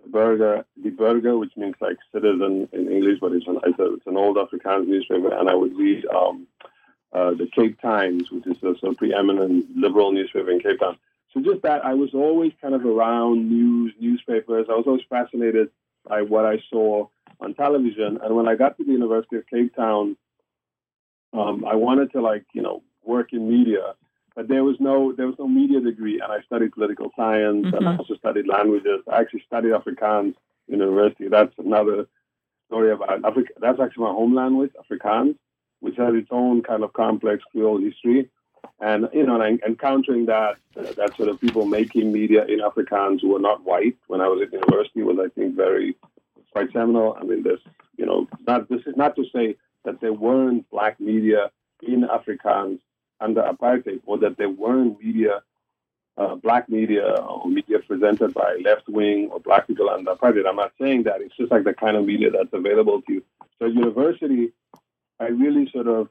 the 0.03 0.09
Burger, 0.09 0.65
the 0.81 0.89
Burger, 0.89 1.37
which 1.37 1.55
means 1.55 1.75
like 1.79 1.97
citizen 2.11 2.67
in 2.73 2.91
English, 2.91 3.19
but 3.21 3.31
it's 3.31 3.47
an 3.47 3.59
it's 3.65 4.07
an 4.07 4.17
old 4.17 4.37
Afrikaans 4.37 4.87
newspaper. 4.87 5.33
And 5.33 5.49
I 5.49 5.55
would 5.55 5.75
read 5.77 6.05
um, 6.07 6.45
uh, 7.13 7.31
the 7.31 7.47
Cape 7.55 7.79
Times, 7.81 8.29
which 8.31 8.47
is 8.47 8.57
a 8.57 8.77
sort 8.79 8.83
of 8.91 8.97
preeminent 8.97 9.65
liberal 9.75 10.11
newspaper 10.11 10.51
in 10.51 10.59
Cape 10.59 10.79
Town. 10.79 10.97
So 11.33 11.41
just 11.41 11.61
that, 11.61 11.85
I 11.85 11.93
was 11.93 12.09
always 12.13 12.51
kind 12.61 12.73
of 12.73 12.85
around 12.85 13.49
news, 13.49 13.93
newspapers. 13.99 14.65
I 14.69 14.73
was 14.73 14.85
always 14.87 15.03
fascinated 15.09 15.69
by 16.07 16.23
what 16.23 16.45
I 16.45 16.61
saw 16.69 17.07
on 17.39 17.53
television. 17.53 18.19
And 18.21 18.35
when 18.35 18.47
I 18.47 18.55
got 18.55 18.77
to 18.77 18.83
the 18.83 18.91
University 18.91 19.37
of 19.37 19.47
Cape 19.47 19.75
Town, 19.75 20.17
um, 21.33 21.65
I 21.65 21.75
wanted 21.75 22.11
to 22.13 22.21
like 22.21 22.45
you 22.53 22.61
know 22.61 22.83
work 23.03 23.33
in 23.33 23.49
media, 23.49 23.95
but 24.35 24.47
there 24.47 24.63
was 24.63 24.77
no 24.79 25.13
there 25.13 25.27
was 25.27 25.35
no 25.37 25.47
media 25.47 25.79
degree, 25.79 26.19
and 26.19 26.31
I 26.31 26.41
studied 26.41 26.73
political 26.73 27.11
science 27.15 27.65
mm-hmm. 27.65 27.75
and 27.75 27.87
I 27.87 27.97
also 27.97 28.15
studied 28.15 28.47
languages. 28.47 29.01
I 29.11 29.19
actually 29.19 29.43
studied 29.45 29.71
Afrikaans 29.71 30.35
in 30.67 30.79
university. 30.79 31.27
That's 31.27 31.53
another 31.57 32.07
story 32.67 32.91
about 32.91 33.23
Africa. 33.25 33.49
That's 33.59 33.79
actually 33.79 34.05
my 34.05 34.11
home 34.11 34.35
language, 34.35 34.71
Afrikaans, 34.79 35.35
which 35.79 35.97
has 35.97 36.13
its 36.15 36.29
own 36.31 36.61
kind 36.63 36.83
of 36.83 36.93
complex 36.93 37.43
Creole 37.51 37.79
history. 37.79 38.29
And 38.81 39.09
you 39.13 39.25
know, 39.25 39.39
and 39.39 39.61
encountering 39.63 40.25
that 40.27 40.57
uh, 40.77 40.91
that 40.93 41.15
sort 41.15 41.29
of 41.29 41.39
people 41.39 41.65
making 41.65 42.11
media 42.11 42.45
in 42.45 42.59
Afrikaans 42.59 43.21
who 43.21 43.29
were 43.29 43.39
not 43.39 43.63
white 43.63 43.97
when 44.07 44.21
I 44.21 44.27
was 44.27 44.41
at 44.41 44.53
university 44.53 45.01
was, 45.01 45.17
I 45.19 45.29
think, 45.29 45.55
very 45.55 45.95
quite 46.51 46.71
seminal. 46.71 47.17
I 47.19 47.23
mean, 47.23 47.43
this, 47.43 47.59
you 47.97 48.05
know, 48.05 48.27
not 48.47 48.69
this 48.69 48.81
is 48.85 48.95
not 48.95 49.15
to 49.15 49.25
say 49.33 49.55
that 49.85 50.01
there 50.01 50.13
weren't 50.13 50.69
black 50.69 50.99
media 50.99 51.51
in 51.81 52.01
Afrikaans 52.03 52.79
under 53.19 53.41
apartheid, 53.41 54.01
or 54.05 54.17
that 54.19 54.37
there 54.37 54.49
weren't 54.49 55.03
media, 55.03 55.41
uh, 56.17 56.35
black 56.35 56.69
media 56.69 57.03
or 57.03 57.47
media 57.47 57.79
presented 57.79 58.33
by 58.33 58.57
left 58.63 58.87
wing 58.87 59.29
or 59.31 59.39
black 59.39 59.67
people 59.67 59.89
under 59.89 60.15
apartheid. 60.15 60.47
I'm 60.47 60.55
not 60.55 60.73
saying 60.79 61.03
that. 61.03 61.21
It's 61.21 61.35
just 61.35 61.51
like 61.51 61.63
the 61.63 61.73
kind 61.73 61.97
of 61.97 62.05
media 62.05 62.31
that's 62.31 62.53
available 62.53 63.01
to 63.01 63.13
you. 63.13 63.23
So, 63.59 63.65
university, 63.65 64.53
I 65.19 65.27
really 65.27 65.69
sort 65.71 65.87
of 65.87 66.09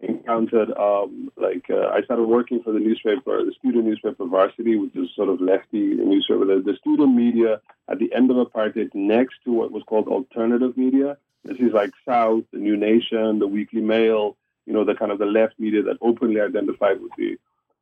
encountered 0.00 0.70
um, 0.76 1.30
like 1.36 1.66
uh, 1.70 1.88
I 1.88 2.02
started 2.02 2.24
working 2.24 2.62
for 2.62 2.72
the 2.72 2.78
newspaper, 2.78 3.44
the 3.44 3.52
student 3.58 3.84
newspaper 3.84 4.26
Varsity, 4.26 4.76
which 4.76 4.94
is 4.94 5.08
sort 5.14 5.28
of 5.28 5.40
lefty 5.40 5.94
newspaper. 5.94 6.44
The, 6.44 6.62
the 6.64 6.76
student 6.78 7.14
media 7.14 7.60
at 7.88 7.98
the 7.98 8.12
end 8.14 8.30
of 8.30 8.36
apartheid, 8.36 8.94
next 8.94 9.36
to 9.44 9.52
what 9.52 9.72
was 9.72 9.82
called 9.84 10.08
alternative 10.08 10.76
media. 10.76 11.16
This 11.44 11.58
is 11.58 11.72
like 11.72 11.90
South, 12.06 12.44
the 12.52 12.58
New 12.58 12.76
Nation, 12.76 13.38
the 13.38 13.46
Weekly 13.46 13.80
Mail. 13.80 14.36
You 14.66 14.74
know, 14.74 14.84
the 14.84 14.94
kind 14.94 15.10
of 15.10 15.18
the 15.18 15.24
left 15.24 15.54
media 15.58 15.82
that 15.84 15.96
openly 16.02 16.40
identified 16.40 17.00
with 17.00 17.12
the 17.16 17.38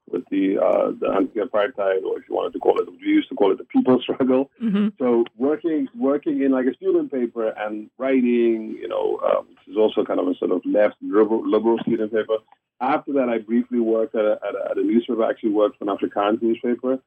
with 0.09 0.25
the 0.31 0.59
uh, 0.59 0.93
the 1.01 1.13
anti-apartheid, 1.13 2.05
or 2.05 2.19
if 2.19 2.29
you 2.29 2.35
wanted 2.35 2.53
to 2.53 2.59
call 2.59 2.79
it, 2.79 2.89
we 2.89 3.07
used 3.07 3.29
to 3.29 3.35
call 3.35 3.53
it 3.53 3.59
the 3.59 3.65
people 3.65 4.01
struggle. 4.03 4.51
Mm-hmm. 4.63 4.89
So 4.99 5.25
working 5.37 5.89
working 5.97 6.43
in 6.43 6.53
like 6.53 6.67
a 6.67 6.75
student 6.75 7.13
paper 7.13 7.49
and 7.49 7.91
writing, 7.99 8.77
you 8.81 8.89
know, 8.89 9.21
um, 9.25 9.49
which 9.49 9.69
is 9.69 9.77
also 9.77 10.05
kind 10.05 10.21
of 10.21 10.29
a 10.29 10.35
sort 10.37 10.53
of 10.53 10.63
left 10.65 10.97
liberal, 11.03 11.49
liberal 11.49 11.79
student 11.81 12.13
paper. 12.13 12.37
After 12.81 13.13
that, 13.15 13.29
I 13.29 13.39
briefly 13.39 13.81
worked 13.81 14.15
at 14.15 14.25
a, 14.25 14.39
at 14.47 14.55
a, 14.55 14.71
at 14.73 14.77
a 14.77 14.83
newspaper. 14.83 15.25
I 15.25 15.31
actually 15.31 15.53
worked 15.53 15.79
for 15.79 15.91
an 15.91 15.97
Afrikaans 15.97 16.43
newspaper, 16.43 16.99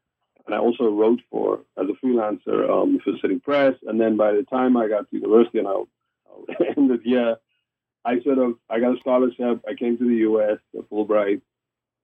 and 0.46 0.56
I 0.56 0.58
also 0.58 0.89
wrote 0.89 1.22
for 1.29 1.62
as 1.77 1.88
a 1.88 2.06
freelancer 2.06 2.70
um, 2.70 3.00
for 3.03 3.13
City 3.22 3.39
Press. 3.39 3.75
And 3.88 4.00
then 4.00 4.18
by 4.18 4.32
the 4.32 4.44
time 4.44 4.75
I 4.75 4.88
got 4.88 5.10
to 5.10 5.15
university 5.15 5.60
and 5.60 5.68
I, 5.68 5.84
I 6.50 6.74
ended 6.77 7.01
here, 7.03 7.38
I 8.03 8.20
sort 8.22 8.39
of 8.39 8.56
I 8.70 8.79
got 8.79 8.96
a 8.96 9.00
scholarship. 9.00 9.63
I 9.68 9.75
came 9.75 9.98
to 9.98 10.08
the 10.08 10.15
U.S. 10.15 10.58
A 10.77 10.82
Fulbright 10.84 11.41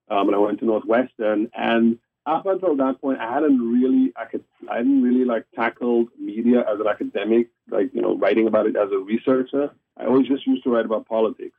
um, 0.09 0.27
and 0.27 0.35
I 0.35 0.39
went 0.39 0.59
to 0.59 0.65
Northwestern. 0.65 1.49
And 1.55 1.99
up 2.25 2.45
until 2.45 2.75
that 2.77 3.01
point, 3.01 3.19
I 3.19 3.33
hadn't 3.33 3.59
really, 3.59 4.13
I 4.15 4.25
could, 4.25 4.43
I 4.69 4.77
hadn't 4.77 5.03
really 5.03 5.25
like 5.25 5.45
tackled 5.55 6.09
media 6.19 6.61
as 6.61 6.79
an 6.79 6.87
academic, 6.87 7.49
like 7.69 7.93
you 7.93 8.01
know, 8.01 8.17
writing 8.17 8.47
about 8.47 8.67
it 8.67 8.75
as 8.75 8.91
a 8.91 8.97
researcher. 8.97 9.71
I 9.97 10.05
always 10.05 10.27
just 10.27 10.45
used 10.47 10.63
to 10.63 10.69
write 10.69 10.85
about 10.85 11.07
politics. 11.07 11.55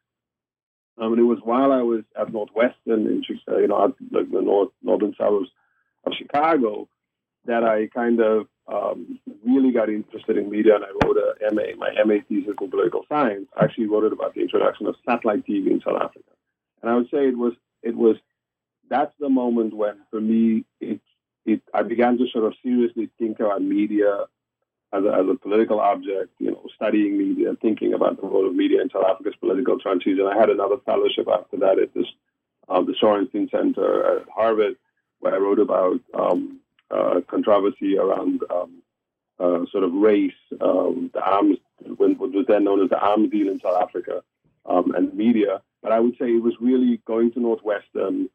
Um, 0.98 1.12
and 1.12 1.20
it 1.20 1.24
was 1.24 1.38
while 1.42 1.72
I 1.72 1.82
was 1.82 2.04
at 2.18 2.32
Northwestern 2.32 3.06
in, 3.06 3.22
you 3.28 3.66
know, 3.66 3.94
like 4.10 4.30
the 4.30 4.40
north 4.40 4.70
northern 4.82 5.14
suburbs 5.18 5.50
of 6.04 6.12
Chicago, 6.16 6.88
that 7.46 7.64
I 7.64 7.86
kind 7.88 8.20
of 8.20 8.46
um, 8.68 9.20
really 9.44 9.72
got 9.72 9.88
interested 9.88 10.36
in 10.36 10.50
media, 10.50 10.74
and 10.74 10.84
I 10.84 10.88
wrote 11.04 11.16
a 11.16 11.54
MA, 11.54 11.76
my 11.76 11.90
MA 12.04 12.22
thesis 12.28 12.54
in 12.60 12.70
political 12.70 13.02
science. 13.08 13.46
I 13.56 13.64
actually 13.64 13.86
wrote 13.86 14.04
it 14.04 14.12
about 14.12 14.34
the 14.34 14.40
introduction 14.40 14.86
of 14.86 14.96
satellite 15.08 15.46
TV 15.46 15.70
in 15.70 15.80
South 15.84 16.00
Africa, 16.00 16.30
and 16.82 16.90
I 16.90 16.96
would 16.96 17.10
say 17.10 17.28
it 17.28 17.38
was 17.38 17.52
it 17.82 17.96
was 17.96 18.16
that's 18.88 19.14
the 19.18 19.28
moment 19.28 19.74
when, 19.74 19.96
for 20.10 20.20
me, 20.20 20.64
it, 20.80 21.00
it 21.44 21.62
I 21.72 21.82
began 21.82 22.18
to 22.18 22.26
sort 22.28 22.44
of 22.44 22.54
seriously 22.62 23.10
think 23.18 23.40
about 23.40 23.62
media 23.62 24.24
as 24.92 25.04
a, 25.04 25.08
as 25.08 25.26
a 25.28 25.34
political 25.34 25.80
object, 25.80 26.30
you 26.38 26.52
know, 26.52 26.62
studying 26.74 27.18
media, 27.18 27.54
thinking 27.60 27.92
about 27.92 28.20
the 28.20 28.26
role 28.26 28.46
of 28.46 28.54
media 28.54 28.80
in 28.80 28.90
South 28.90 29.04
Africa's 29.04 29.34
political 29.40 29.78
transition. 29.78 30.26
I 30.26 30.38
had 30.38 30.50
another 30.50 30.76
fellowship 30.84 31.28
after 31.28 31.56
that 31.58 31.78
at 31.78 31.94
this 31.94 32.06
uh, 32.68 32.82
the 32.82 32.94
Shorenstein 33.00 33.50
Center 33.50 34.18
at 34.18 34.28
Harvard, 34.28 34.76
where 35.20 35.34
I 35.34 35.38
wrote 35.38 35.60
about 35.60 36.00
um, 36.14 36.60
uh, 36.90 37.20
controversy 37.28 37.96
around 37.96 38.42
um, 38.50 38.82
uh, 39.38 39.66
sort 39.70 39.84
of 39.84 39.92
race, 39.92 40.32
um, 40.60 41.10
the 41.12 41.20
arms, 41.20 41.58
what 41.96 42.18
was 42.18 42.46
then 42.48 42.64
known 42.64 42.82
as 42.82 42.90
the 42.90 42.98
arms 42.98 43.30
deal 43.30 43.48
in 43.48 43.60
South 43.60 43.80
Africa, 43.80 44.22
um, 44.64 44.94
and 44.94 45.14
media. 45.14 45.62
But 45.82 45.92
I 45.92 46.00
would 46.00 46.16
say 46.18 46.26
it 46.26 46.42
was 46.42 46.54
really 46.60 47.00
going 47.06 47.32
to 47.32 47.40
Northwestern 47.40 48.28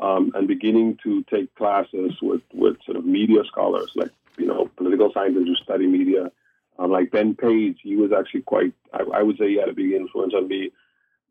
um, 0.00 0.32
and 0.34 0.46
beginning 0.46 0.98
to 1.02 1.22
take 1.24 1.54
classes 1.54 2.12
with, 2.20 2.42
with 2.52 2.76
sort 2.84 2.96
of 2.96 3.04
media 3.04 3.42
scholars, 3.46 3.90
like, 3.94 4.10
you 4.36 4.46
know, 4.46 4.70
political 4.76 5.10
scientists 5.12 5.46
who 5.46 5.54
study 5.56 5.86
media. 5.86 6.30
Um, 6.78 6.90
like 6.90 7.10
Ben 7.10 7.34
Page, 7.34 7.78
he 7.82 7.96
was 7.96 8.12
actually 8.12 8.42
quite, 8.42 8.74
I, 8.92 9.02
I, 9.14 9.22
would 9.22 9.38
say 9.38 9.48
he 9.48 9.58
had 9.58 9.70
a 9.70 9.74
big 9.74 9.92
influence 9.92 10.34
on 10.34 10.46
me. 10.46 10.72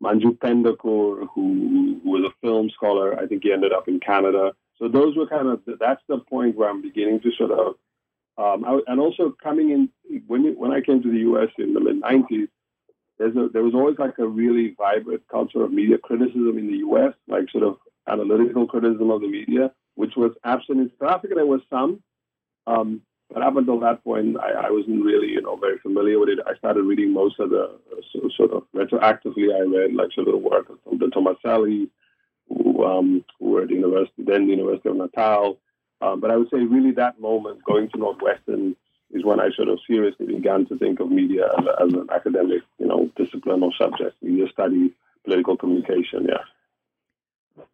Manju 0.02 0.36
Pendakur, 0.38 1.28
who, 1.34 2.00
who 2.02 2.10
was 2.10 2.24
a 2.24 2.34
film 2.46 2.68
scholar, 2.70 3.16
I 3.16 3.26
think 3.26 3.44
he 3.44 3.52
ended 3.52 3.72
up 3.72 3.86
in 3.86 4.00
Canada. 4.00 4.54
So 4.78 4.88
those 4.88 5.16
were 5.16 5.28
kind 5.28 5.46
of, 5.46 5.60
that's 5.78 6.02
the 6.08 6.18
point 6.18 6.56
where 6.56 6.68
I'm 6.68 6.82
beginning 6.82 7.20
to 7.20 7.30
sort 7.32 7.52
of, 7.52 7.76
um, 8.38 8.64
I, 8.64 8.80
and 8.88 9.00
also 9.00 9.34
coming 9.42 9.70
in, 9.70 9.88
when, 10.26 10.56
when 10.58 10.72
I 10.72 10.80
came 10.80 11.00
to 11.02 11.10
the 11.10 11.20
US 11.30 11.48
in 11.58 11.74
the 11.74 11.80
mid 11.80 12.02
90s, 12.02 12.48
there's 13.18 13.36
a, 13.36 13.48
there 13.50 13.62
was 13.62 13.74
always 13.74 13.98
like 13.98 14.18
a 14.18 14.26
really 14.26 14.74
vibrant 14.76 15.22
culture 15.30 15.62
of 15.62 15.72
media 15.72 15.96
criticism 15.96 16.58
in 16.58 16.66
the 16.66 16.78
US, 16.78 17.14
like 17.28 17.48
sort 17.50 17.64
of 17.64 17.78
analytical 18.08 18.66
criticism 18.66 19.10
of 19.10 19.20
the 19.20 19.28
media, 19.28 19.72
which 19.94 20.14
was 20.16 20.32
absent 20.44 20.80
in 20.80 20.90
South 21.00 21.10
Africa. 21.10 21.34
There 21.34 21.46
was 21.46 21.62
some, 21.70 22.02
um, 22.66 23.02
but 23.32 23.42
up 23.42 23.56
until 23.56 23.80
that 23.80 24.04
point, 24.04 24.36
I, 24.38 24.66
I, 24.66 24.70
wasn't 24.70 25.04
really, 25.04 25.28
you 25.28 25.42
know, 25.42 25.56
very 25.56 25.78
familiar 25.78 26.18
with 26.18 26.28
it. 26.28 26.38
I 26.46 26.54
started 26.56 26.82
reading 26.82 27.12
most 27.12 27.40
of 27.40 27.50
the 27.50 27.78
so, 28.12 28.28
sort 28.36 28.52
of 28.52 28.64
retroactively. 28.74 29.54
I 29.54 29.60
read 29.60 29.94
like 29.94 30.12
sort 30.12 30.28
of 30.28 30.34
the 30.34 30.38
work 30.38 30.68
of 30.70 30.98
the 30.98 31.06
Tomaselli, 31.06 31.88
who, 32.48 32.84
um, 32.84 33.24
who 33.38 33.50
were 33.50 33.62
at 33.62 33.68
the 33.68 33.74
university, 33.74 34.22
then 34.22 34.46
the 34.46 34.52
University 34.52 34.88
of 34.88 34.96
Natal. 34.96 35.58
Um, 36.00 36.20
but 36.20 36.30
I 36.30 36.36
would 36.36 36.50
say 36.50 36.58
really 36.58 36.92
that 36.92 37.20
moment 37.20 37.64
going 37.64 37.88
to 37.90 37.98
Northwestern 37.98 38.76
is 39.10 39.24
when 39.24 39.40
I 39.40 39.50
sort 39.56 39.68
of 39.68 39.78
seriously 39.86 40.26
began 40.26 40.66
to 40.66 40.78
think 40.78 41.00
of 41.00 41.10
media 41.10 41.48
as, 41.58 41.64
as 41.80 41.92
an 41.92 42.08
academic, 42.12 42.62
you 42.78 42.86
know, 42.86 43.10
discipline 43.16 43.62
or 43.62 43.72
subject. 43.78 44.22
Media 44.22 44.46
study, 44.52 44.92
political 45.24 45.56
communication, 45.56 46.26
yeah. 46.28 46.44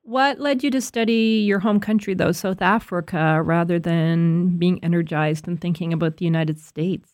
What 0.02 0.40
led 0.40 0.62
you 0.62 0.70
to 0.70 0.80
study 0.80 1.42
your 1.46 1.60
home 1.60 1.80
country, 1.80 2.14
though, 2.14 2.32
South 2.32 2.62
Africa, 2.62 3.42
rather 3.42 3.78
than 3.78 4.58
being 4.58 4.82
energized 4.82 5.46
and 5.46 5.60
thinking 5.60 5.92
about 5.92 6.16
the 6.18 6.24
United 6.24 6.60
States? 6.60 7.10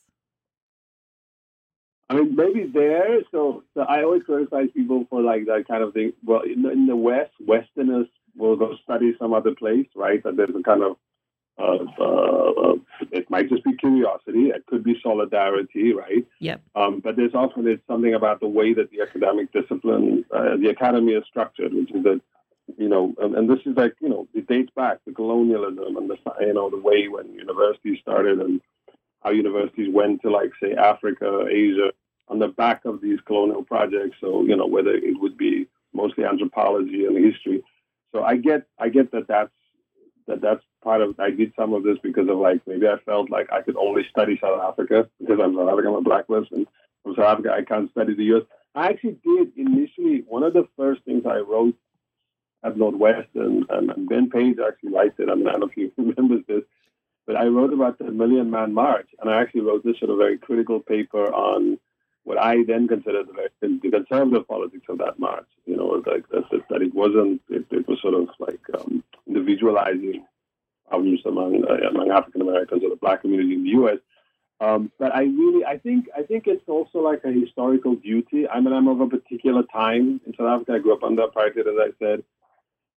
I 2.10 2.14
mean, 2.14 2.34
maybe 2.34 2.64
there. 2.72 3.20
So, 3.30 3.64
so 3.74 3.82
I 3.82 4.02
always 4.02 4.22
criticize 4.22 4.68
people 4.74 5.06
for 5.10 5.20
like 5.20 5.46
that 5.46 5.66
kind 5.68 5.82
of 5.82 5.92
thing. 5.92 6.12
Well, 6.24 6.40
in 6.40 6.62
the, 6.62 6.70
in 6.70 6.86
the 6.86 6.96
West, 6.96 7.32
Westerners 7.46 8.06
will 8.36 8.56
go 8.56 8.74
study 8.82 9.14
some 9.18 9.34
other 9.34 9.54
place, 9.54 9.86
right? 9.94 10.24
And 10.24 10.38
there's 10.38 10.54
a 10.58 10.62
kind 10.62 10.82
of 10.82 10.96
uh, 11.58 11.84
uh, 12.00 12.74
it 13.10 13.28
might 13.30 13.48
just 13.48 13.64
be 13.64 13.74
curiosity. 13.76 14.50
It 14.50 14.64
could 14.66 14.84
be 14.84 14.98
solidarity, 15.02 15.92
right? 15.92 16.26
Yep. 16.40 16.62
Um, 16.76 17.00
but 17.00 17.16
there's 17.16 17.34
often 17.34 17.66
it's 17.66 17.82
something 17.86 18.14
about 18.14 18.40
the 18.40 18.48
way 18.48 18.74
that 18.74 18.90
the 18.90 19.02
academic 19.02 19.52
discipline, 19.52 20.24
uh, 20.34 20.56
the 20.56 20.68
academy 20.68 21.12
is 21.12 21.24
structured, 21.28 21.74
which 21.74 21.90
is 21.90 22.02
that 22.04 22.20
you 22.76 22.88
know, 22.88 23.14
and, 23.18 23.34
and, 23.34 23.48
this 23.48 23.60
is 23.64 23.76
like, 23.76 23.94
you 24.00 24.08
know, 24.08 24.28
it 24.34 24.46
dates 24.46 24.70
back 24.76 25.04
to 25.04 25.12
colonialism 25.12 25.96
and 25.96 26.10
the, 26.10 26.16
you 26.40 26.52
know, 26.52 26.68
the 26.68 26.76
way 26.76 27.08
when 27.08 27.32
universities 27.32 27.98
started 28.02 28.38
and 28.40 28.60
how 29.22 29.30
universities 29.30 29.88
went 29.92 30.22
to 30.22 30.30
like, 30.30 30.50
say, 30.62 30.74
Africa, 30.74 31.46
Asia, 31.50 31.92
on 32.28 32.38
the 32.38 32.48
back 32.48 32.84
of 32.84 33.00
these 33.00 33.18
colonial 33.26 33.64
projects. 33.64 34.16
So, 34.20 34.42
you 34.44 34.56
know, 34.56 34.66
whether 34.66 34.90
it 34.90 35.18
would 35.20 35.38
be 35.38 35.66
mostly 35.94 36.24
anthropology 36.24 37.06
and 37.06 37.16
history. 37.24 37.62
So 38.12 38.22
I 38.22 38.36
get, 38.36 38.66
I 38.78 38.90
get 38.90 39.12
that 39.12 39.28
that's, 39.28 39.50
that 40.26 40.42
that's 40.42 40.62
part 40.84 41.00
of, 41.00 41.18
I 41.18 41.30
did 41.30 41.52
some 41.56 41.72
of 41.72 41.84
this 41.84 41.96
because 42.02 42.28
of 42.28 42.36
like, 42.36 42.60
maybe 42.66 42.86
I 42.86 42.98
felt 43.06 43.30
like 43.30 43.50
I 43.50 43.62
could 43.62 43.76
only 43.76 44.02
study 44.10 44.38
South 44.40 44.60
Africa 44.60 45.08
because 45.18 45.40
I'm 45.42 45.54
South 45.54 45.68
African, 45.68 45.92
I'm 45.92 45.98
a 45.98 46.02
black 46.02 46.28
person. 46.28 46.66
From 47.02 47.14
South 47.14 47.24
Africa, 47.24 47.54
I 47.56 47.64
can't 47.64 47.90
study 47.90 48.14
the 48.14 48.36
US. 48.36 48.42
I 48.74 48.88
actually 48.88 49.18
did 49.24 49.52
initially, 49.56 50.24
one 50.28 50.42
of 50.42 50.52
the 50.52 50.68
first 50.76 51.02
things 51.04 51.24
I 51.26 51.38
wrote 51.38 51.74
at 52.64 52.76
Northwestern, 52.76 53.64
and, 53.68 53.90
and 53.90 54.08
Ben 54.08 54.30
Page 54.30 54.56
actually 54.66 54.92
writes 54.92 55.14
it. 55.18 55.28
I 55.30 55.34
mean, 55.34 55.48
I 55.48 55.52
don't 55.52 55.60
know 55.60 55.68
if 55.68 55.76
you 55.76 55.92
remember 55.96 56.42
this, 56.46 56.64
but 57.26 57.36
I 57.36 57.46
wrote 57.46 57.72
about 57.72 57.98
the 57.98 58.10
Million 58.10 58.50
Man 58.50 58.74
March, 58.74 59.08
and 59.20 59.30
I 59.30 59.40
actually 59.40 59.60
wrote 59.62 59.84
this 59.84 59.98
sort 59.98 60.10
of 60.10 60.18
very 60.18 60.38
critical 60.38 60.80
paper 60.80 61.32
on 61.32 61.78
what 62.24 62.38
I 62.38 62.62
then 62.64 62.88
considered 62.88 63.26
the, 63.60 63.78
the 63.82 63.90
conservative 63.90 64.46
politics 64.46 64.86
of 64.88 64.98
that 64.98 65.18
march. 65.18 65.46
You 65.66 65.76
know, 65.76 66.02
like 66.06 66.28
that, 66.28 66.44
that 66.68 66.82
it 66.82 66.94
wasn't, 66.94 67.40
it, 67.48 67.66
it, 67.70 67.88
was 67.88 68.00
sort 68.02 68.14
of 68.14 68.28
like 68.38 68.60
um, 68.78 69.02
individualizing 69.26 70.24
problems 70.88 71.20
among 71.24 71.64
uh, 71.64 71.88
among 71.88 72.10
African 72.10 72.42
Americans 72.42 72.82
or 72.82 72.90
the 72.90 72.96
black 72.96 73.22
community 73.22 73.54
in 73.54 73.62
the 73.62 73.70
U.S. 73.70 73.98
Um, 74.60 74.90
but 74.98 75.14
I 75.14 75.22
really, 75.22 75.64
I 75.64 75.78
think, 75.78 76.06
I 76.16 76.22
think 76.22 76.46
it's 76.46 76.68
also 76.68 76.98
like 76.98 77.22
a 77.24 77.30
historical 77.30 77.94
duty. 77.94 78.48
I 78.48 78.58
mean, 78.60 78.72
I'm 78.72 78.88
of 78.88 79.00
a 79.00 79.08
particular 79.08 79.62
time 79.62 80.20
in 80.26 80.34
South 80.36 80.48
Africa. 80.48 80.72
I 80.72 80.78
grew 80.80 80.94
up 80.94 81.04
under 81.04 81.26
apartheid, 81.26 81.60
as 81.60 81.76
I 81.78 81.90
said. 81.98 82.24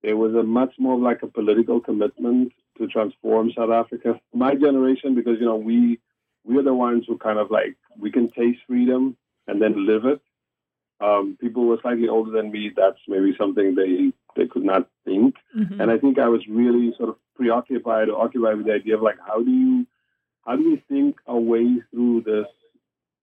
There 0.04 0.18
was 0.18 0.34
a 0.34 0.44
much 0.44 0.74
more 0.80 0.98
like 0.98 1.22
a 1.24 1.28
political 1.28 1.80
commitment 1.80 2.54
to 2.78 2.88
transform 2.88 3.52
South 3.56 3.70
Africa. 3.70 4.20
My 4.34 4.56
generation, 4.56 5.16
because 5.16 5.40
you 5.40 5.46
know 5.46 5.58
we 5.58 6.00
we 6.44 6.58
are 6.58 6.64
the 6.64 6.74
ones 6.74 7.06
who 7.08 7.18
kind 7.18 7.40
of 7.40 7.52
like 7.52 7.78
we 7.98 8.12
can 8.12 8.30
taste 8.32 8.60
freedom 8.68 9.16
and 9.48 9.62
then 9.62 9.86
live 9.86 10.06
it. 10.06 10.22
Um, 11.00 11.38
people 11.40 11.64
who 11.64 11.74
are 11.74 11.82
slightly 11.82 12.08
older 12.08 12.32
than 12.32 12.52
me, 12.52 12.72
that's 12.76 13.00
maybe 13.08 13.36
something 13.38 13.76
they 13.76 14.14
they 14.36 14.48
could 14.48 14.64
not 14.64 14.88
think. 15.06 15.36
Mm-hmm. 15.58 15.82
And 15.82 15.92
I 15.92 15.98
think 15.98 16.20
I 16.20 16.30
was 16.30 16.42
really 16.48 16.94
sort 16.98 17.10
of 17.10 17.16
preoccupied 17.36 18.10
or 18.10 18.24
occupied 18.24 18.58
with 18.58 18.68
the 18.68 18.74
idea 18.74 18.96
of 18.96 19.02
like 19.02 19.18
how 19.26 19.42
do 19.42 19.52
you 19.52 19.88
how 20.46 20.56
do 20.56 20.70
we 20.70 20.84
think 20.90 21.18
a 21.28 21.40
way 21.40 21.82
through 21.92 22.22
this, 22.22 22.48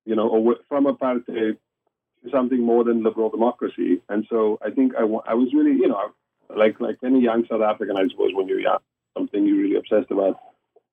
you 0.04 0.14
know, 0.14 0.56
from 0.68 0.86
apartheid 0.86 1.26
to 1.26 2.30
something 2.32 2.60
more 2.60 2.84
than 2.84 3.02
liberal 3.02 3.30
democracy? 3.30 4.00
And 4.08 4.26
so 4.30 4.58
I 4.64 4.70
think 4.70 4.92
I, 4.96 5.02
I 5.02 5.34
was 5.34 5.52
really, 5.52 5.72
you 5.72 5.88
know, 5.88 6.12
like 6.54 6.80
like 6.80 6.98
any 7.04 7.20
young 7.20 7.46
South 7.46 7.62
African, 7.62 7.96
I 7.96 8.08
suppose 8.08 8.30
when 8.34 8.48
you're 8.48 8.60
young, 8.60 8.78
something 9.16 9.44
you're 9.46 9.58
really 9.58 9.76
obsessed 9.76 10.10
about. 10.10 10.38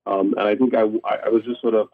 Um, 0.05 0.33
and 0.38 0.47
I 0.47 0.55
think 0.55 0.75
I, 0.75 0.81
I 0.81 1.29
was 1.29 1.43
just 1.45 1.62
sort 1.62 1.74
of 1.74 1.89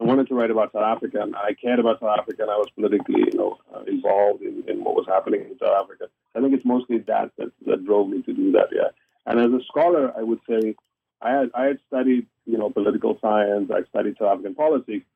I 0.00 0.04
wanted 0.04 0.28
to 0.28 0.34
write 0.34 0.50
about 0.50 0.72
South 0.72 0.82
Africa, 0.82 1.20
and 1.22 1.34
I 1.34 1.54
cared 1.54 1.78
about 1.78 2.00
South 2.00 2.18
Africa, 2.18 2.42
and 2.42 2.50
I 2.50 2.56
was 2.56 2.68
politically, 2.74 3.20
you 3.32 3.38
know, 3.38 3.58
uh, 3.74 3.82
involved 3.84 4.42
in, 4.42 4.62
in 4.68 4.84
what 4.84 4.94
was 4.94 5.06
happening 5.08 5.40
in 5.40 5.58
South 5.58 5.74
Africa. 5.82 6.08
I 6.34 6.40
think 6.40 6.52
it's 6.52 6.66
mostly 6.66 6.98
that, 6.98 7.30
that 7.38 7.50
that 7.66 7.84
drove 7.84 8.10
me 8.10 8.22
to 8.22 8.32
do 8.32 8.52
that. 8.52 8.68
Yeah, 8.72 8.88
and 9.24 9.40
as 9.40 9.58
a 9.58 9.64
scholar, 9.64 10.12
I 10.16 10.22
would 10.22 10.40
say 10.48 10.74
I 11.22 11.30
had 11.30 11.50
I 11.54 11.64
had 11.64 11.78
studied, 11.86 12.26
you 12.44 12.58
know, 12.58 12.70
political 12.70 13.18
science. 13.20 13.70
I 13.74 13.84
studied 13.88 14.16
South 14.18 14.32
African 14.32 14.54
politics, 14.54 15.06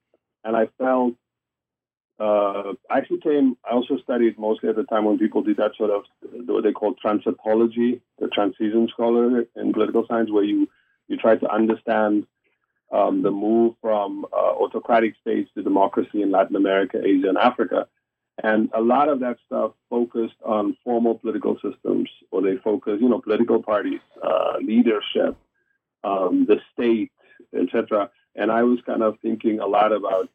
and 0.44 0.56
I 0.56 0.68
felt 0.78 1.14
uh, 2.20 2.74
I 2.90 2.98
actually 2.98 3.20
came, 3.20 3.56
I 3.64 3.72
also 3.72 3.96
studied 3.98 4.38
mostly 4.38 4.68
at 4.68 4.76
the 4.76 4.84
time 4.84 5.06
when 5.06 5.18
people 5.18 5.42
did 5.42 5.56
that 5.56 5.72
sort 5.76 5.90
of 5.90 6.04
what 6.46 6.64
they 6.64 6.72
call 6.72 6.94
transitology, 6.94 8.00
the 8.18 8.28
transition 8.28 8.88
scholar 8.92 9.46
in 9.56 9.72
political 9.72 10.04
science, 10.06 10.30
where 10.30 10.44
you, 10.44 10.68
you 11.08 11.16
try 11.16 11.36
to 11.36 11.50
understand 11.50 12.26
um, 12.92 13.22
the 13.22 13.30
move 13.30 13.74
from 13.80 14.26
uh, 14.32 14.36
autocratic 14.36 15.14
states 15.20 15.50
to 15.54 15.62
democracy 15.62 16.20
in 16.20 16.30
Latin 16.30 16.56
America, 16.56 17.00
Asia, 17.02 17.28
and 17.28 17.38
Africa. 17.38 17.86
And 18.42 18.70
a 18.74 18.80
lot 18.80 19.08
of 19.08 19.20
that 19.20 19.38
stuff 19.46 19.72
focused 19.88 20.36
on 20.44 20.76
formal 20.84 21.14
political 21.18 21.54
systems, 21.54 22.10
or 22.30 22.42
they 22.42 22.56
focus, 22.56 22.98
you 23.00 23.08
know, 23.08 23.20
political 23.20 23.62
parties, 23.62 24.00
uh, 24.22 24.58
leadership, 24.62 25.36
um, 26.04 26.46
the 26.46 26.60
state, 26.72 27.12
etc. 27.58 28.10
And 28.34 28.50
I 28.50 28.62
was 28.62 28.78
kind 28.84 29.02
of 29.02 29.18
thinking 29.20 29.60
a 29.60 29.66
lot 29.66 29.92
about 29.92 30.28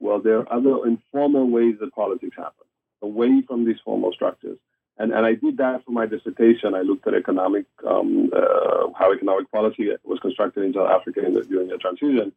well, 0.00 0.20
there 0.20 0.38
are 0.38 0.52
other 0.52 0.86
informal 0.86 1.48
ways 1.48 1.76
that 1.80 1.94
politics 1.94 2.36
happen, 2.36 2.66
away 3.02 3.42
from 3.46 3.64
these 3.64 3.78
formal 3.84 4.12
structures. 4.12 4.58
And, 4.98 5.12
and 5.12 5.24
I 5.24 5.34
did 5.34 5.58
that 5.58 5.84
for 5.84 5.92
my 5.92 6.06
dissertation. 6.06 6.74
I 6.74 6.80
looked 6.80 7.06
at 7.06 7.14
economic, 7.14 7.66
um, 7.86 8.30
uh, 8.34 8.88
how 8.98 9.12
economic 9.12 9.50
policy 9.50 9.90
was 10.04 10.18
constructed 10.20 10.64
in 10.64 10.74
South 10.74 10.90
Africa 10.90 11.20
the, 11.22 11.42
during 11.44 11.68
the 11.68 11.76
transition. 11.76 12.32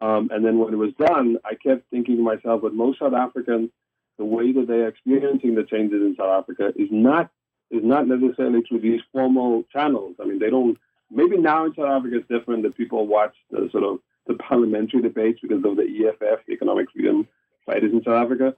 Um, 0.00 0.28
and 0.32 0.44
then 0.44 0.58
when 0.58 0.72
it 0.72 0.76
was 0.76 0.92
done, 0.94 1.38
I 1.44 1.54
kept 1.54 1.90
thinking 1.90 2.16
to 2.16 2.22
myself, 2.22 2.62
but 2.62 2.72
most 2.72 3.00
South 3.00 3.14
Africans, 3.14 3.70
the 4.16 4.24
way 4.24 4.52
that 4.52 4.66
they're 4.68 4.88
experiencing 4.88 5.56
the 5.56 5.64
changes 5.64 6.02
in 6.02 6.14
South 6.16 6.42
Africa 6.42 6.72
is 6.76 6.88
not 6.90 7.30
is 7.70 7.84
not 7.84 8.08
necessarily 8.08 8.62
through 8.62 8.80
these 8.80 9.00
formal 9.12 9.62
channels. 9.72 10.14
I 10.20 10.24
mean, 10.24 10.38
they 10.38 10.50
don't. 10.50 10.78
Maybe 11.10 11.36
now 11.36 11.66
in 11.66 11.74
South 11.74 11.86
Africa 11.86 12.18
it's 12.18 12.28
different 12.28 12.62
that 12.62 12.76
people 12.76 13.06
watch 13.06 13.34
the 13.50 13.68
sort 13.72 13.84
of 13.84 13.98
the 14.28 14.34
parliamentary 14.34 15.02
debates 15.02 15.40
because 15.40 15.64
of 15.64 15.76
the 15.76 15.82
EFF, 15.82 16.48
Economic 16.48 16.90
Freedom 16.92 17.26
Fighters 17.66 17.92
in 17.92 18.02
South 18.04 18.22
Africa. 18.24 18.54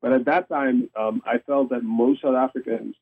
But 0.00 0.12
at 0.12 0.26
that 0.26 0.48
time, 0.48 0.90
um, 0.94 1.22
I 1.26 1.38
felt 1.38 1.70
that 1.70 1.82
most 1.82 2.22
South 2.22 2.36
Africans 2.36 2.94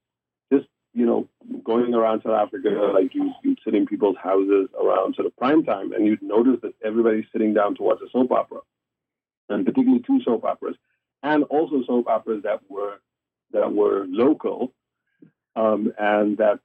just 0.53 0.67
you 0.95 1.05
know, 1.05 1.29
going 1.65 1.93
around 1.93 2.23
South 2.23 2.41
Africa, 2.41 2.69
like 2.95 3.15
you, 3.15 3.33
you'd 3.43 3.59
sit 3.65 3.75
in 3.75 3.85
people's 3.85 4.17
houses 4.23 4.69
around 4.81 5.17
sort 5.17 5.27
of 5.27 5.37
prime 5.37 5.65
time, 5.65 5.93
and 5.93 6.07
you'd 6.07 6.23
notice 6.23 6.61
that 6.63 6.73
everybody's 6.85 7.25
sitting 7.33 7.53
down 7.53 7.75
to 7.75 7.83
watch 7.83 7.99
a 8.01 8.09
soap 8.11 8.31
opera, 8.31 8.61
and 9.49 9.67
particularly 9.67 10.03
two 10.07 10.23
soap 10.23 10.45
operas, 10.45 10.77
and 11.25 11.43
also 11.45 11.83
soap 11.85 12.07
operas 12.07 12.45
that 12.45 12.61
were 12.69 13.01
that 13.53 13.73
were 13.73 14.07
local, 14.09 14.73
um, 15.57 15.93
and 15.99 16.39
that 16.39 16.61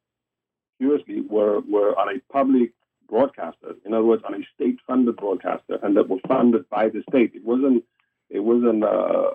curiously 0.80 1.22
were 1.22 1.62
were 1.62 1.98
on 1.98 2.16
a 2.16 2.20
public 2.32 2.72
broadcaster. 3.10 3.76
In 3.86 3.94
other 3.94 4.06
words, 4.06 4.24
on 4.26 4.36
a 4.36 4.48
state-funded 4.56 5.18
broadcaster, 5.18 5.80
and 5.84 5.98
that 5.98 6.08
was 6.08 6.20
funded 6.28 6.70
by 6.70 6.90
the 6.90 7.04
state. 7.10 7.32
It 7.36 7.44
wasn't 7.44 7.84
it 8.30 8.42
wasn't 8.42 8.84
uh, 8.84 9.32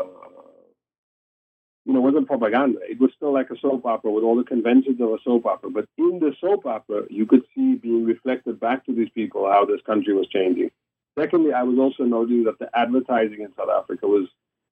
you 1.84 1.92
know, 1.92 2.00
wasn't 2.00 2.26
propaganda. 2.26 2.78
It 2.82 2.98
was 2.98 3.10
still 3.16 3.32
like 3.32 3.50
a 3.50 3.58
soap 3.58 3.84
opera 3.84 4.10
with 4.10 4.24
all 4.24 4.36
the 4.36 4.44
conventions 4.44 5.00
of 5.00 5.10
a 5.10 5.18
soap 5.22 5.44
opera. 5.46 5.70
But 5.70 5.86
in 5.98 6.18
the 6.18 6.34
soap 6.40 6.64
opera, 6.66 7.02
you 7.10 7.26
could 7.26 7.42
see 7.54 7.74
being 7.74 8.04
reflected 8.04 8.58
back 8.58 8.86
to 8.86 8.94
these 8.94 9.10
people 9.10 9.50
how 9.50 9.66
this 9.66 9.82
country 9.84 10.14
was 10.14 10.26
changing. 10.28 10.70
Secondly, 11.18 11.52
I 11.52 11.62
was 11.62 11.78
also 11.78 12.04
noting 12.04 12.44
that 12.44 12.58
the 12.58 12.70
advertising 12.76 13.42
in 13.42 13.52
South 13.56 13.68
Africa 13.68 14.06
was 14.06 14.28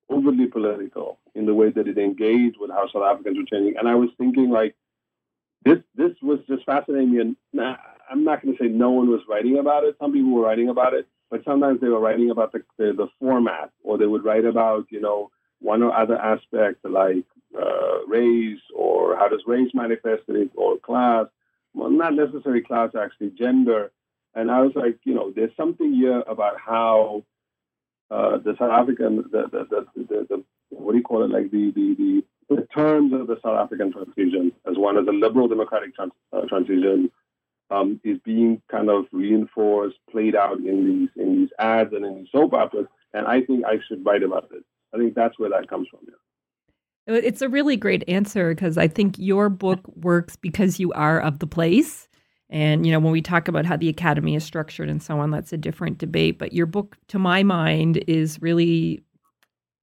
overly 0.09 0.47
political 0.47 1.19
in 1.35 1.47
the 1.47 1.55
way 1.55 1.71
that 1.71 1.87
it 1.87 1.99
engaged 1.99 2.57
with 2.59 2.71
how 2.71 2.89
South 2.89 3.05
Africans 3.05 3.37
were 3.39 3.45
changing. 3.45 3.77
And 3.77 3.89
I 3.89 3.95
was 3.95 4.11
thinking, 4.19 4.51
like, 4.51 4.75
this 5.65 5.79
this 5.95 6.13
was 6.23 6.41
just 6.49 6.65
fascinating 6.65 7.13
me. 7.13 7.21
And 7.21 7.37
I'm 8.13 8.25
not 8.25 8.43
going 8.43 8.55
to 8.55 8.63
say 8.63 8.69
no 8.69 8.91
one 8.91 9.09
was 9.09 9.23
writing 9.27 9.57
about 9.59 9.85
it. 9.85 9.97
Some 9.99 10.13
people 10.13 10.33
were 10.33 10.43
writing 10.43 10.69
about 10.69 10.93
it, 10.93 11.09
but 11.31 11.43
sometimes 11.45 11.81
they 11.81 11.89
were 11.89 11.99
writing 11.99 12.31
about 12.31 12.53
the, 12.53 12.63
the, 12.77 12.93
the 12.93 13.09
format, 13.19 13.71
or 13.83 13.97
they 13.97 14.05
would 14.07 14.23
write 14.23 14.45
about, 14.45 14.87
you 14.91 15.01
know, 15.01 15.31
one 15.61 15.83
or 15.83 15.97
other 15.97 16.19
aspect 16.19 16.85
like 16.85 17.25
uh, 17.59 18.05
race 18.07 18.61
or 18.75 19.17
how 19.17 19.29
does 19.29 19.43
race 19.47 19.71
manifest 19.73 20.25
it 20.29 20.51
or 20.57 20.79
class. 20.79 21.27
Well, 21.73 21.89
not 21.89 22.15
necessarily 22.15 22.61
class, 22.61 22.91
actually, 22.95 23.31
gender. 23.31 23.93
And 24.35 24.51
I 24.51 24.61
was 24.61 24.73
like, 24.75 24.99
you 25.05 25.15
know, 25.15 25.33
there's 25.35 25.57
something 25.57 25.95
here 25.95 26.23
about 26.27 26.59
how 26.61 27.25
uh, 28.11 28.37
the 28.45 28.55
South 28.59 28.73
African, 28.73 29.17
the, 29.17 29.45
the, 29.51 29.87
the, 29.97 30.27
the, 30.29 30.45
what 30.69 30.93
do 30.93 30.99
you 30.99 31.05
call 31.05 31.25
it, 31.25 31.31
like 31.31 31.51
the, 31.51 31.73
the, 31.75 31.95
the, 31.99 32.57
the 32.57 32.67
terms 32.75 33.15
of 33.15 33.27
the 33.27 33.37
South 33.43 33.59
African 33.59 33.91
transition, 33.91 34.53
as 34.69 34.77
one 34.77 34.99
as 34.99 35.07
a 35.07 35.13
liberal 35.13 35.49
democratic 35.49 35.95
trans, 35.97 36.13
uh, 36.35 36.43
transition, 36.43 37.11
um, 37.73 38.01
is 38.05 38.19
being 38.25 38.61
kind 38.71 38.91
of 38.91 39.07
reinforced, 39.13 39.97
played 40.11 40.37
out 40.37 40.59
in 40.59 40.87
these 40.87 41.09
in 41.17 41.37
these 41.39 41.49
ads 41.59 41.93
and 41.93 42.05
in 42.05 42.17
these 42.17 42.29
soap 42.31 42.53
operas. 42.53 42.87
And 43.15 43.27
I 43.27 43.43
think 43.43 43.65
I 43.65 43.79
should 43.89 44.05
write 44.05 44.23
about 44.23 44.51
this. 44.51 44.63
I 44.95 44.99
think 44.99 45.15
that's 45.15 45.39
where 45.39 45.51
that 45.51 45.69
comes 45.69 45.89
from. 45.91 46.01
Yeah. 46.07 47.15
It's 47.15 47.43
a 47.43 47.49
really 47.49 47.77
great 47.77 48.05
answer 48.07 48.55
because 48.55 48.79
I 48.79 48.87
think 48.89 49.19
your 49.19 49.49
book 49.49 49.81
works 49.97 50.37
because 50.37 50.79
you 50.79 50.93
are 50.93 51.21
of 51.21 51.41
the 51.41 51.47
place. 51.47 52.09
And, 52.49 52.85
you 52.87 52.93
know, 52.93 53.01
when 53.01 53.13
we 53.13 53.23
talk 53.23 53.49
about 53.49 53.65
how 53.65 53.77
the 53.77 53.89
academy 53.89 54.37
is 54.37 54.45
structured 54.45 54.89
and 54.89 55.03
so 55.03 55.19
on, 55.19 55.31
that's 55.31 55.53
a 55.53 55.57
different 55.57 55.99
debate. 55.99 56.39
But 56.39 56.53
your 56.53 56.67
book, 56.67 56.97
to 57.09 57.19
my 57.19 57.43
mind, 57.43 58.05
is 58.07 58.41
really 58.41 59.03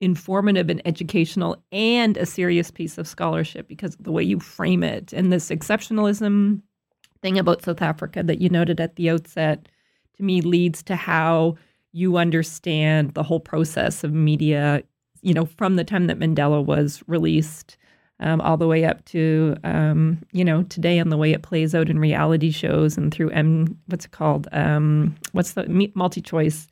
informative 0.02 0.70
and 0.70 0.82
educational 0.86 1.58
and 1.72 2.16
a 2.16 2.26
serious 2.26 2.72
piece 2.72 2.98
of 2.98 3.08
scholarship 3.08 3.68
because 3.68 3.96
of 3.96 4.04
the 4.04 4.12
way 4.12 4.24
you 4.24 4.40
frame 4.40 4.84
it. 4.84 5.12
And 5.12 5.34
this 5.34 5.50
exceptionalism 5.50 6.62
thing 7.22 7.38
about 7.38 7.64
South 7.64 7.82
Africa 7.82 8.24
that 8.24 8.40
you 8.40 8.50
noted 8.50 8.80
at 8.80 8.96
the 8.96 9.10
outset, 9.10 9.68
to 10.18 10.24
me, 10.24 10.42
leads 10.42 10.84
to 10.84 10.96
how 10.96 11.56
you 11.92 12.18
understand 12.18 13.14
the 13.14 13.24
whole 13.24 13.40
process 13.40 14.04
of 14.04 14.14
media 14.14 14.84
you 15.22 15.34
know, 15.34 15.46
from 15.46 15.76
the 15.76 15.84
time 15.84 16.08
that 16.08 16.20
Mandela 16.20 16.64
was 16.64 17.04
released 17.08 17.78
um, 18.20 18.42
all 18.42 18.58
the 18.58 18.68
way 18.68 18.86
up 18.86 19.04
to, 19.06 19.56
um, 19.64 20.22
you 20.32 20.44
know, 20.44 20.64
today 20.64 20.98
and 20.98 21.12
the 21.12 21.18
way 21.18 21.32
it 21.32 21.42
plays 21.42 21.74
out 21.74 21.90
in 21.90 22.00
reality 22.00 22.52
shows 22.52 22.98
and 22.98 23.14
through 23.14 23.30
M, 23.30 23.78
what's 23.88 24.06
it 24.06 24.12
called? 24.12 24.48
Um, 24.52 25.16
what's 25.32 25.54
the 25.54 25.92
multi 25.96 26.22
choice 26.22 26.68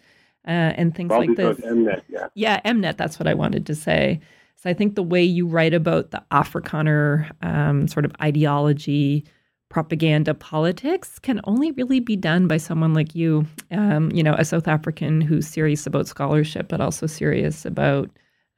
uh, 0.48 0.74
and 0.76 0.94
things 0.94 1.12
like 1.12 1.36
this? 1.36 1.58
Mnet, 1.60 2.04
yeah. 2.10 2.28
Yeah, 2.34 2.60
Mnet, 2.66 2.98
that's 2.98 3.20
what 3.20 3.28
I 3.28 3.34
wanted 3.34 3.66
to 3.68 3.76
say. 3.76 4.20
So 4.58 4.70
I 4.70 4.74
think 4.74 4.96
the 4.96 5.04
way 5.04 5.24
you 5.24 5.48
write 5.48 5.74
about 5.74 6.12
the 6.12 6.24
Afrikaner 6.32 7.32
um, 7.42 7.88
sort 7.88 8.06
of 8.06 8.12
ideology, 8.22 9.24
propaganda 9.70 10.34
politics 10.34 11.20
can 11.20 11.42
only 11.44 11.72
really 11.72 12.00
be 12.00 12.16
done 12.16 12.48
by 12.48 12.58
someone 12.58 12.94
like 12.94 13.16
you, 13.16 13.46
um, 13.72 14.12
you 14.12 14.24
know, 14.24 14.36
a 14.38 14.46
South 14.46 14.68
African 14.68 15.22
who's 15.22 15.48
serious 15.48 15.86
about 15.86 16.08
scholarship, 16.08 16.68
but 16.70 16.82
also 16.82 17.06
serious 17.06 17.66
about 17.66 18.10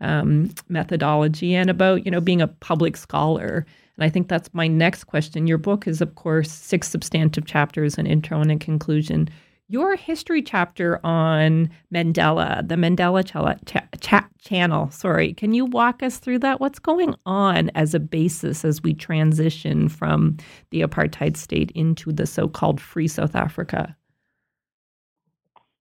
um, 0.01 0.49
methodology 0.69 1.55
and 1.55 1.69
about 1.69 2.05
you 2.05 2.11
know 2.11 2.21
being 2.21 2.41
a 2.41 2.47
public 2.47 2.95
scholar. 2.95 3.65
And 3.97 4.03
I 4.03 4.09
think 4.09 4.29
that's 4.29 4.53
my 4.53 4.67
next 4.67 5.05
question. 5.05 5.45
Your 5.45 5.57
book 5.57 5.85
is, 5.87 5.99
of 5.99 6.15
course, 6.15 6.51
six 6.51 6.87
substantive 6.87 7.45
chapters, 7.45 7.97
an 7.97 8.07
intro 8.07 8.39
and 8.39 8.51
a 8.51 8.57
conclusion. 8.57 9.29
Your 9.71 9.95
history 9.95 10.41
chapter 10.41 10.99
on 11.05 11.69
Mandela, 11.93 12.67
the 12.67 12.73
Mandela 12.73 13.23
ch- 13.23 14.01
ch- 14.01 14.43
channel, 14.43 14.89
sorry, 14.89 15.33
can 15.35 15.53
you 15.53 15.63
walk 15.63 16.01
us 16.01 16.17
through 16.17 16.39
that? 16.39 16.59
What's 16.59 16.79
going 16.79 17.13
on 17.27 17.69
as 17.75 17.93
a 17.93 17.99
basis 17.99 18.65
as 18.65 18.81
we 18.81 18.95
transition 18.95 19.87
from 19.87 20.37
the 20.71 20.81
apartheid 20.81 21.37
state 21.37 21.69
into 21.75 22.11
the 22.11 22.25
so 22.25 22.47
called 22.47 22.81
free 22.81 23.07
South 23.07 23.35
Africa? 23.35 23.95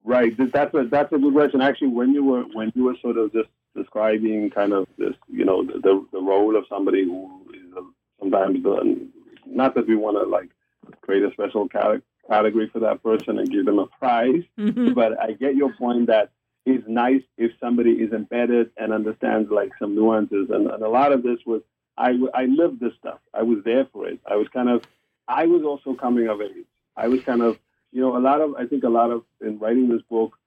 Right. 0.05 0.37
That's 0.37 0.75
a 0.75 0.85
that's 0.91 1.13
a 1.15 1.19
good 1.19 1.33
question. 1.33 1.63
Actually, 1.63 1.89
when 1.89 2.13
you 2.13 2.23
were 2.23 2.43
when 2.53 2.71
you 2.75 2.85
were 2.85 2.97
sort 3.01 3.17
of 3.17 3.33
just 3.33 3.49
describing 3.75 4.51
kind 4.51 4.75
of 4.75 4.87
this, 4.99 5.15
you 5.29 5.47
know, 5.47 5.65
the 5.65 6.07
the 6.13 6.21
role 6.21 6.57
of 6.57 6.65
somebody 6.69 7.05
who 7.05 7.43
is 7.55 7.85
sometimes 8.19 8.63
the, 8.63 9.09
not 9.47 9.75
that 9.75 9.89
we 9.89 9.97
want 9.97 10.19
to 10.19 10.29
like 10.29 10.51
create 11.01 11.23
a 11.23 11.31
special 11.33 11.69
category 12.29 12.69
for 12.69 12.81
that 12.81 13.03
person 13.03 13.39
and 13.39 13.51
give 13.51 13.67
them 13.67 13.79
a 13.79 13.87
prize, 13.87 14.43
mm-hmm. 14.59 14.93
but 14.93 15.21
I 15.21 15.33
get 15.33 15.57
your 15.57 15.73
point 15.75 16.07
that 16.09 16.31
it's 16.67 16.87
nice 16.87 17.23
if 17.37 17.53
somebody 17.61 17.93
is 17.93 18.13
embedded 18.13 18.71
and 18.77 18.93
understands 18.93 19.51
like 19.51 19.71
some 19.79 19.95
nuances, 19.95 20.51
and, 20.51 20.69
and 20.69 20.83
a 20.83 20.89
lot 20.89 21.13
of 21.13 21.23
this 21.23 21.39
was 21.47 21.63
I 21.97 22.19
I 22.35 22.45
lived 22.45 22.81
this 22.81 22.93
stuff. 22.99 23.21
I 23.33 23.43
was 23.43 23.59
there 23.65 23.87
for 23.93 24.09
it. 24.09 24.21
I 24.27 24.37
was 24.37 24.49
kind 24.49 24.69
of 24.69 24.83
I 25.27 25.47
was 25.47 25.63
also 25.63 25.99
coming 25.99 26.29
of 26.29 26.41
age. 26.41 26.67
I 26.97 27.09
was 27.09 27.23
kind 27.23 27.43
of 27.43 27.59
you 27.93 28.01
know 28.01 28.17
a 28.17 28.21
lot 28.21 28.41
of 28.41 28.55
I 28.57 28.67
think 28.67 28.85
a 28.85 28.89
lot 28.89 29.11
of 29.11 29.25
in 29.41 29.59
writing 29.59 29.89
this 29.89 30.03
book 30.03 30.39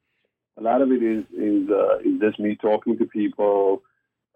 a 0.57 0.61
lot 0.61 0.81
of 0.81 0.91
it 0.91 1.01
is 1.01 1.23
is, 1.35 1.69
uh, 1.69 1.99
is 1.99 2.19
just 2.19 2.39
me 2.39 2.55
talking 2.55 2.97
to 2.97 3.05
people, 3.05 3.83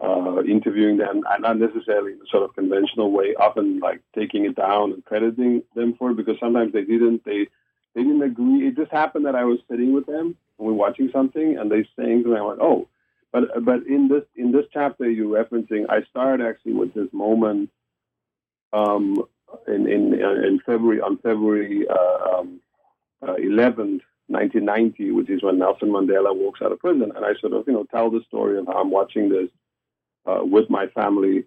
uh, 0.03 0.43
interviewing 0.43 0.97
them, 0.97 1.21
and 1.29 1.41
not 1.41 1.57
necessarily 1.57 2.13
in 2.13 2.19
a 2.19 2.29
sort 2.29 2.43
of 2.43 2.55
conventional 2.55 3.11
way. 3.11 3.35
Often 3.35 3.79
like 3.79 4.01
taking 4.13 4.45
it 4.45 4.55
down 4.55 4.91
and 4.91 5.05
crediting 5.05 5.63
them 5.75 5.95
for 5.97 6.11
it 6.11 6.17
because 6.17 6.37
sometimes 6.39 6.73
they 6.73 6.83
didn't 6.83 7.23
they 7.25 7.47
they 7.93 8.03
didn't 8.03 8.21
agree. 8.21 8.67
It 8.67 8.75
just 8.75 8.91
happened 8.91 9.25
that 9.25 9.35
I 9.35 9.45
was 9.45 9.59
sitting 9.69 9.93
with 9.93 10.05
them 10.05 10.35
and 10.57 10.67
we're 10.67 10.73
watching 10.73 11.09
something, 11.11 11.57
and 11.57 11.71
they 11.71 11.87
saying 11.97 12.23
me, 12.23 12.37
I 12.37 12.41
went, 12.41 12.59
oh. 12.61 12.87
But, 13.31 13.65
but 13.65 13.85
in 13.85 14.07
this 14.07 14.23
in 14.35 14.53
this 14.53 14.65
chapter 14.71 15.09
you're 15.09 15.43
referencing, 15.43 15.85
I 15.89 16.03
started 16.09 16.45
actually 16.45 16.73
with 16.73 16.93
this 16.93 17.09
moment 17.11 17.69
um, 18.71 19.25
in 19.67 19.87
in 19.89 20.13
in 20.13 20.59
February 20.65 21.01
on 21.01 21.17
February 21.17 21.85
uh, 21.89 22.39
um, 22.39 22.61
uh, 23.21 23.35
11th 23.35 24.01
1990, 24.27 25.11
which 25.11 25.29
is 25.29 25.43
when 25.43 25.59
Nelson 25.59 25.89
Mandela 25.89 26.35
walks 26.35 26.61
out 26.61 26.71
of 26.71 26.79
prison. 26.79 27.11
And 27.15 27.25
I 27.25 27.33
sort 27.39 27.53
of, 27.53 27.67
you 27.67 27.73
know, 27.73 27.83
tell 27.83 28.09
the 28.09 28.21
story 28.27 28.57
of 28.57 28.67
how 28.67 28.81
I'm 28.81 28.89
watching 28.89 29.29
this 29.29 29.49
uh, 30.25 30.43
with 30.43 30.69
my 30.69 30.87
family. 30.87 31.45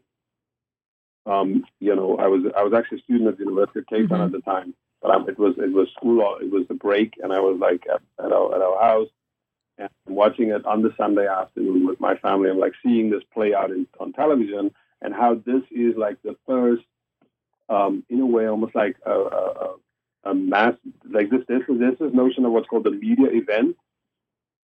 Um, 1.26 1.64
you 1.78 1.94
know, 1.94 2.16
I 2.16 2.26
was 2.28 2.50
I 2.56 2.62
was 2.62 2.72
actually 2.72 2.98
a 2.98 3.02
student 3.02 3.28
at 3.28 3.38
the 3.38 3.44
University 3.44 3.80
of 3.80 3.86
Cape 3.86 4.08
Town 4.08 4.18
mm-hmm. 4.18 4.34
at 4.34 4.44
the 4.44 4.50
time, 4.50 4.74
but 5.02 5.10
um, 5.10 5.28
it 5.28 5.38
was 5.38 5.54
it 5.58 5.72
was 5.72 5.88
school 5.96 6.38
it 6.40 6.50
was 6.50 6.66
the 6.68 6.74
break, 6.74 7.14
and 7.22 7.32
I 7.32 7.40
was 7.40 7.58
like 7.60 7.84
at, 7.92 8.00
at, 8.24 8.32
our, 8.32 8.54
at 8.54 8.62
our 8.62 8.80
house 8.80 9.08
and 9.78 9.88
watching 10.06 10.50
it 10.50 10.64
on 10.66 10.82
the 10.82 10.92
Sunday 10.96 11.26
afternoon 11.26 11.86
with 11.86 12.00
my 12.00 12.16
family. 12.16 12.50
I'm 12.50 12.58
like 12.58 12.74
seeing 12.82 13.10
this 13.10 13.22
play 13.32 13.54
out 13.54 13.70
in, 13.70 13.86
on 14.00 14.12
television, 14.12 14.72
and 15.00 15.14
how 15.14 15.34
this 15.34 15.62
is 15.70 15.96
like 15.96 16.20
the 16.22 16.36
first, 16.46 16.84
um, 17.68 18.04
in 18.08 18.20
a 18.20 18.26
way, 18.26 18.46
almost 18.46 18.74
like 18.74 18.96
a, 19.06 19.12
a, 19.12 19.74
a 20.24 20.34
mass 20.34 20.74
like 21.08 21.30
this. 21.30 21.42
This 21.48 21.62
is 21.68 21.78
this 21.78 22.12
notion 22.12 22.44
of 22.44 22.52
what's 22.52 22.68
called 22.68 22.84
the 22.84 22.90
media 22.90 23.28
event. 23.30 23.76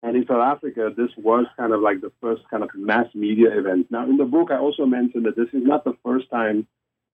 And 0.05 0.17
in 0.17 0.27
South 0.27 0.43
Africa, 0.43 0.93
this 0.95 1.09
was 1.17 1.47
kind 1.57 1.73
of 1.73 1.81
like 1.81 2.03
the 2.03 2.13
first 2.21 2.43
kind 2.51 2.63
of 2.63 2.69
mass 2.75 3.07
media 3.15 3.59
event. 3.59 3.91
Now, 3.91 4.05
in 4.05 4.19
the 4.19 4.27
book, 4.27 4.51
I 4.51 4.59
also 4.59 4.85
mentioned 4.85 5.25
that 5.25 5.35
this 5.35 5.49
is 5.55 5.67
not 5.67 5.83
the 5.85 5.97
first 6.05 6.29
time 6.31 6.67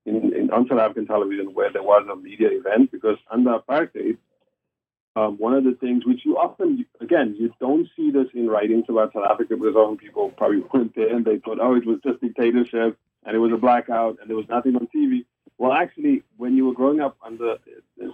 in, 0.05 0.35
in 0.35 0.50
on 0.50 0.66
South 0.68 0.81
African 0.81 1.07
television 1.07 1.55
where 1.55 1.72
there 1.72 1.85
was 1.85 2.05
a 2.11 2.16
media 2.16 2.48
event, 2.50 2.90
because 2.90 3.16
under 3.31 3.57
apartheid, 3.57 4.16
um, 5.14 5.37
one 5.38 5.55
of 5.55 5.62
the 5.62 5.76
things 5.81 6.05
which 6.05 6.22
you 6.24 6.37
often, 6.37 6.85
again, 7.00 7.37
you 7.38 7.55
don't 7.61 7.87
see 7.94 8.11
this 8.11 8.26
in 8.35 8.48
writings 8.48 8.87
about 8.88 9.12
South 9.12 9.31
Africa 9.31 9.57
because 9.57 9.76
often 9.76 9.96
people 9.96 10.31
probably 10.37 10.59
weren't 10.74 10.96
there 10.96 11.14
and 11.14 11.24
they 11.24 11.38
thought, 11.38 11.59
oh, 11.62 11.76
it 11.76 11.87
was 11.87 12.00
just 12.05 12.20
dictatorship 12.20 12.98
and 13.24 13.37
it 13.37 13.38
was 13.38 13.53
a 13.53 13.57
blackout 13.57 14.18
and 14.20 14.29
there 14.29 14.37
was 14.37 14.48
nothing 14.48 14.74
on 14.74 14.88
TV. 14.92 15.24
Well, 15.59 15.72
actually, 15.72 16.24
when 16.38 16.57
you 16.57 16.66
were 16.66 16.74
growing 16.74 17.00
up 17.00 17.16
under 17.24 17.57
in, 18.00 18.12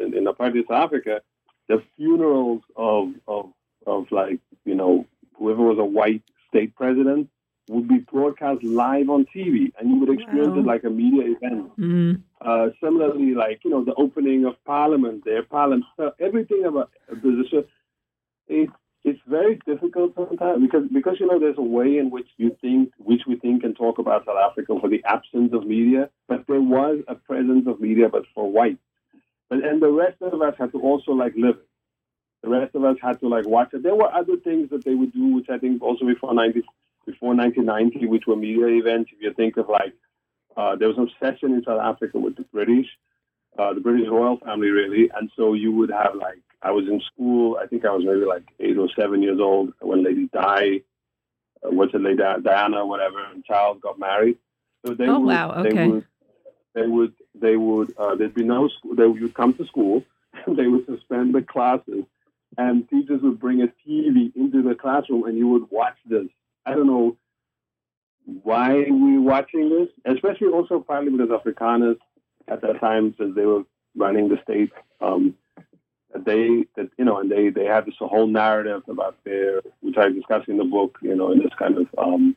in, 0.00 0.16
in 0.16 0.24
apartheid 0.26 0.68
South 0.68 0.84
Africa, 0.84 1.22
the 1.68 1.82
funerals 1.96 2.62
of, 2.76 3.12
of 3.26 3.50
of 3.86 4.10
like 4.10 4.40
you 4.64 4.74
know 4.74 5.06
whoever 5.38 5.62
was 5.62 5.78
a 5.78 5.84
white 5.84 6.22
state 6.48 6.74
president 6.74 7.28
would 7.68 7.88
be 7.88 7.98
broadcast 7.98 8.62
live 8.62 9.10
on 9.10 9.26
TV, 9.34 9.72
and 9.78 9.90
you 9.90 9.96
would 9.96 10.10
experience 10.10 10.52
wow. 10.52 10.60
it 10.60 10.66
like 10.66 10.84
a 10.84 10.90
media 10.90 11.34
event. 11.36 11.76
Mm. 11.76 12.22
Uh, 12.40 12.68
similarly, 12.82 13.34
like 13.34 13.60
you 13.64 13.70
know, 13.70 13.84
the 13.84 13.94
opening 13.94 14.44
of 14.44 14.54
Parliament, 14.64 15.24
their 15.24 15.42
Parliament, 15.42 15.84
so 15.96 16.12
everything 16.20 16.64
about 16.64 16.90
the 17.08 17.66
it, 18.48 18.70
it's 19.04 19.20
very 19.26 19.58
difficult 19.66 20.14
sometimes 20.14 20.62
because 20.62 20.82
because 20.92 21.16
you 21.18 21.26
know 21.26 21.38
there's 21.38 21.58
a 21.58 21.62
way 21.62 21.98
in 21.98 22.10
which 22.10 22.28
you 22.36 22.56
think, 22.60 22.92
which 22.98 23.22
we 23.26 23.36
think 23.36 23.64
and 23.64 23.76
talk 23.76 23.98
about 23.98 24.26
South 24.26 24.36
Africa 24.36 24.74
for 24.80 24.88
the 24.88 25.02
absence 25.04 25.52
of 25.52 25.66
media, 25.66 26.10
but 26.28 26.44
there 26.46 26.60
was 26.60 27.00
a 27.08 27.14
presence 27.14 27.66
of 27.66 27.80
media, 27.80 28.08
but 28.08 28.22
for 28.34 28.50
white, 28.50 28.78
but 29.48 29.64
and 29.64 29.82
the 29.82 29.90
rest 29.90 30.20
of 30.22 30.40
us 30.40 30.54
had 30.58 30.72
to 30.72 30.80
also 30.80 31.12
like 31.12 31.34
live. 31.36 31.56
The 32.46 32.52
rest 32.52 32.76
of 32.76 32.84
us 32.84 32.96
had 33.02 33.18
to 33.20 33.28
like 33.28 33.44
watch 33.44 33.74
it. 33.74 33.82
There 33.82 33.96
were 33.96 34.12
other 34.14 34.36
things 34.36 34.70
that 34.70 34.84
they 34.84 34.94
would 34.94 35.12
do, 35.12 35.34
which 35.34 35.50
I 35.50 35.58
think 35.58 35.82
also 35.82 36.06
before 36.06 36.32
90, 36.32 36.62
before 37.04 37.34
1990, 37.34 38.06
which 38.06 38.28
were 38.28 38.36
media 38.36 38.68
events. 38.68 39.10
If 39.12 39.20
you 39.20 39.32
think 39.32 39.56
of 39.56 39.68
like, 39.68 39.92
uh, 40.56 40.76
there 40.76 40.86
was 40.86 40.96
an 40.96 41.10
obsession 41.10 41.54
in 41.54 41.64
South 41.64 41.80
Africa 41.80 42.20
with 42.20 42.36
the 42.36 42.44
British, 42.44 42.86
uh, 43.58 43.74
the 43.74 43.80
British 43.80 44.06
royal 44.08 44.36
family, 44.36 44.68
really. 44.68 45.10
And 45.12 45.28
so 45.34 45.54
you 45.54 45.72
would 45.72 45.90
have 45.90 46.14
like, 46.14 46.38
I 46.62 46.70
was 46.70 46.86
in 46.86 47.00
school. 47.12 47.58
I 47.60 47.66
think 47.66 47.84
I 47.84 47.90
was 47.90 48.04
maybe 48.04 48.24
like 48.24 48.44
eight 48.60 48.78
or 48.78 48.88
seven 48.96 49.22
years 49.22 49.40
old 49.40 49.72
when 49.80 50.04
Lady 50.04 50.28
Di, 50.32 50.82
uh, 51.64 51.70
what's 51.70 51.94
it, 51.94 52.00
Lady 52.00 52.18
Diana, 52.18 52.86
whatever, 52.86 53.24
and 53.24 53.44
Charles 53.44 53.80
got 53.82 53.98
married. 53.98 54.38
So 54.86 54.94
they 54.94 55.08
oh 55.08 55.18
would, 55.18 55.26
wow, 55.26 55.50
okay. 55.64 55.72
They 55.74 55.88
would, 55.88 56.04
they 56.74 56.86
would, 56.86 57.14
they 57.34 57.56
would, 57.56 57.94
uh, 57.98 58.14
there'd 58.14 58.34
be 58.34 58.44
no 58.44 58.68
school. 58.68 58.94
They 58.94 59.06
would 59.06 59.34
come 59.34 59.52
to 59.54 59.66
school. 59.66 60.04
they 60.46 60.68
would 60.68 60.86
suspend 60.86 61.34
the 61.34 61.42
classes 61.42 62.04
and 62.58 62.88
teachers 62.88 63.20
would 63.22 63.38
bring 63.38 63.62
a 63.62 63.66
TV 63.66 64.34
into 64.34 64.62
the 64.62 64.74
classroom 64.74 65.24
and 65.24 65.36
you 65.36 65.48
would 65.48 65.70
watch 65.70 65.96
this. 66.06 66.26
I 66.64 66.72
don't 66.74 66.86
know 66.86 67.16
why 68.24 68.84
we 68.90 69.18
watching 69.18 69.68
this, 69.68 69.88
especially 70.14 70.48
also 70.48 70.80
partly 70.80 71.10
because 71.10 71.28
Afrikaners 71.28 71.98
at 72.48 72.60
that 72.62 72.80
time, 72.80 73.14
since 73.18 73.34
they 73.34 73.44
were 73.44 73.62
running 73.94 74.28
the 74.28 74.38
state, 74.42 74.72
um, 75.00 75.34
they 76.14 76.64
that 76.76 76.90
you 76.98 77.04
know, 77.04 77.18
and 77.18 77.30
they 77.30 77.50
they 77.50 77.64
had 77.64 77.86
this 77.86 77.94
whole 77.98 78.26
narrative 78.26 78.82
about 78.88 79.16
their, 79.24 79.60
which 79.80 79.96
I 79.98 80.08
discuss 80.08 80.44
in 80.48 80.56
the 80.56 80.64
book, 80.64 80.98
you 81.02 81.14
know, 81.14 81.32
in 81.32 81.38
this 81.38 81.52
kind 81.58 81.76
of 81.76 81.86
um, 81.98 82.36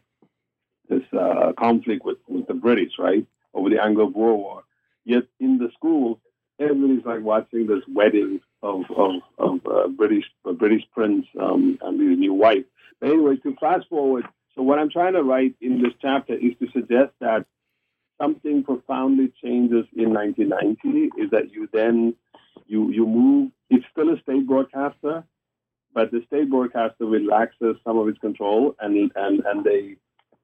this 0.90 1.04
uh, 1.18 1.54
conflict 1.58 2.04
with 2.04 2.18
with 2.28 2.48
the 2.48 2.54
British, 2.54 2.94
right, 3.00 3.26
over 3.54 3.70
the 3.70 3.82
Anglo-Boer 3.82 4.36
War. 4.36 4.64
Yet 5.06 5.24
in 5.40 5.58
the 5.58 5.70
schools, 5.76 6.18
everybody's 6.60 7.06
like 7.06 7.22
watching 7.22 7.68
this 7.68 7.84
wedding 7.88 8.42
of 8.62 8.84
of, 8.96 9.22
of 9.38 9.60
uh, 9.66 9.88
British 9.88 10.26
uh, 10.46 10.54
British 10.54 10.84
prince 10.94 11.26
um, 11.40 11.78
and 11.82 12.00
his 12.00 12.18
new 12.18 12.34
wife. 12.34 12.66
But 13.00 13.12
anyway, 13.12 13.38
to 13.38 13.56
fast 13.56 13.88
forward, 13.90 14.26
so 14.56 14.62
what 14.62 14.80
I'm 14.80 14.90
trying 14.90 15.14
to 15.14 15.24
write 15.24 15.56
in 15.62 15.82
this 15.82 15.94
chapter 16.02 16.34
is 16.34 16.54
to 16.60 16.68
suggest 16.72 17.14
that 17.22 17.46
something 18.20 18.64
profoundly 18.64 19.32
changes 19.42 19.86
in 19.96 20.14
1990. 20.14 21.22
Is 21.22 21.32
that 21.32 21.52
you 21.52 21.70
then 21.72 22.16
you 22.68 22.92
you 22.92 23.06
move? 23.06 23.52
It's 23.70 23.86
still 23.92 24.14
a 24.14 24.20
state 24.22 24.48
broadcaster, 24.48 25.24
but 25.94 26.12
the 26.12 26.22
state 26.28 26.50
broadcaster 26.50 27.06
relaxes 27.06 27.78
some 27.84 27.98
of 27.98 28.08
its 28.08 28.20
control, 28.20 28.76
and 28.80 29.12
and 29.16 29.46
and 29.46 29.64
they 29.64 29.96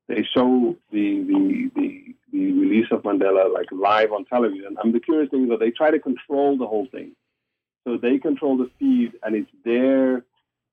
they 0.07 0.25
show 0.35 0.75
the 0.91 1.23
the 1.23 1.71
the, 1.75 2.15
the 2.31 2.51
release 2.53 2.87
of 2.91 3.03
Mandela 3.03 3.53
like 3.53 3.71
live 3.71 4.11
on 4.11 4.25
television. 4.25 4.77
And 4.81 4.93
the 4.93 4.99
curious 4.99 5.29
thing 5.29 5.43
is 5.43 5.49
that 5.49 5.59
they 5.59 5.71
try 5.71 5.91
to 5.91 5.99
control 5.99 6.57
the 6.57 6.67
whole 6.67 6.87
thing. 6.91 7.15
So 7.85 7.97
they 7.97 8.17
control 8.17 8.57
the 8.57 8.69
feed, 8.79 9.13
and 9.23 9.35
it's 9.35 9.51
their 9.63 10.23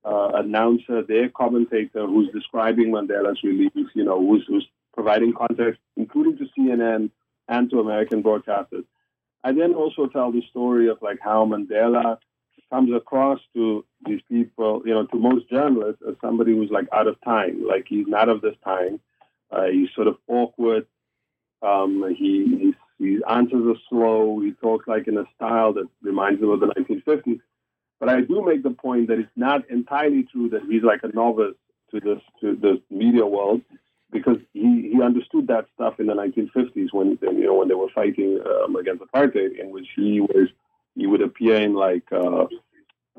uh, 0.05 0.33
announcer, 0.35 1.03
their 1.03 1.29
commentator 1.29 2.07
who's 2.07 2.31
describing 2.33 2.91
Mandela's 2.91 3.43
release, 3.45 3.91
you 3.95 4.05
know, 4.05 4.19
who's, 4.19 4.45
who's 4.49 4.67
providing 4.95 5.33
context, 5.33 5.81
including 5.97 6.39
to 6.39 6.47
CNN 6.59 7.11
and 7.49 7.71
to 7.71 7.81
American 7.81 8.23
broadcasters. 8.23 8.85
I 9.45 9.53
then 9.53 9.75
also 9.75 10.07
tell 10.07 10.33
the 10.33 10.43
story 10.51 10.89
of 10.89 10.99
like 11.03 11.19
how 11.23 11.45
Mandela 11.45 12.19
comes 12.71 12.95
across 12.95 13.41
to 13.55 13.85
these 14.07 14.21
people, 14.29 14.83
you 14.87 14.95
know, 14.95 15.05
to 15.07 15.17
most 15.17 15.49
journalists 15.51 16.03
as 16.09 16.15
somebody 16.21 16.53
who's 16.53 16.71
like 16.71 16.89
out 16.93 17.07
of 17.07 17.21
time, 17.23 17.67
like 17.67 17.87
he's 17.89 18.07
not 18.07 18.29
of 18.29 18.41
this 18.41 18.57
time. 18.65 19.01
Uh, 19.51 19.67
he's 19.67 19.89
sort 19.95 20.07
of 20.07 20.17
awkward. 20.27 20.87
Um, 21.61 22.15
he, 22.17 22.59
his 22.65 22.72
answers 23.33 23.65
are 23.67 23.81
slow. 23.89 24.41
He 24.41 24.53
talks 24.53 24.87
like 24.87 25.09
in 25.09 25.17
a 25.19 25.25
style 25.37 25.73
that 25.75 25.89
reminds 26.03 26.43
him 26.43 26.51
of 26.51 26.61
the 26.61 26.67
1950s. 26.67 27.41
But 28.01 28.09
I 28.09 28.21
do 28.21 28.45
make 28.45 28.63
the 28.63 28.71
point 28.71 29.09
that 29.09 29.19
it's 29.19 29.31
not 29.37 29.69
entirely 29.71 30.25
true 30.25 30.49
that 30.51 30.63
he's 30.69 30.83
like 30.83 31.01
a 31.05 31.09
novice 31.09 31.55
to 31.91 32.01
this 32.01 32.21
to 32.41 32.57
the 32.57 32.83
media 32.91 33.25
world, 33.25 33.63
because 34.11 34.39
he, 34.53 34.91
he 34.93 35.03
understood 35.03 35.47
that 35.49 35.67
stuff 35.75 36.01
in 36.01 36.07
the 36.07 36.15
1950s 36.15 36.89
when 36.93 37.19
you 37.23 37.45
know 37.45 37.55
when 37.55 37.69
they 37.69 37.75
were 37.75 37.91
fighting 37.95 38.41
um, 38.45 38.77
against 38.77 39.03
apartheid, 39.03 39.59
in 39.59 39.71
which 39.71 39.87
he 39.95 40.21
was 40.21 40.49
he 40.97 41.07
would 41.07 41.23
appear 41.23 41.57
in 41.57 41.75
like 41.75 42.11
uh, 42.13 42.47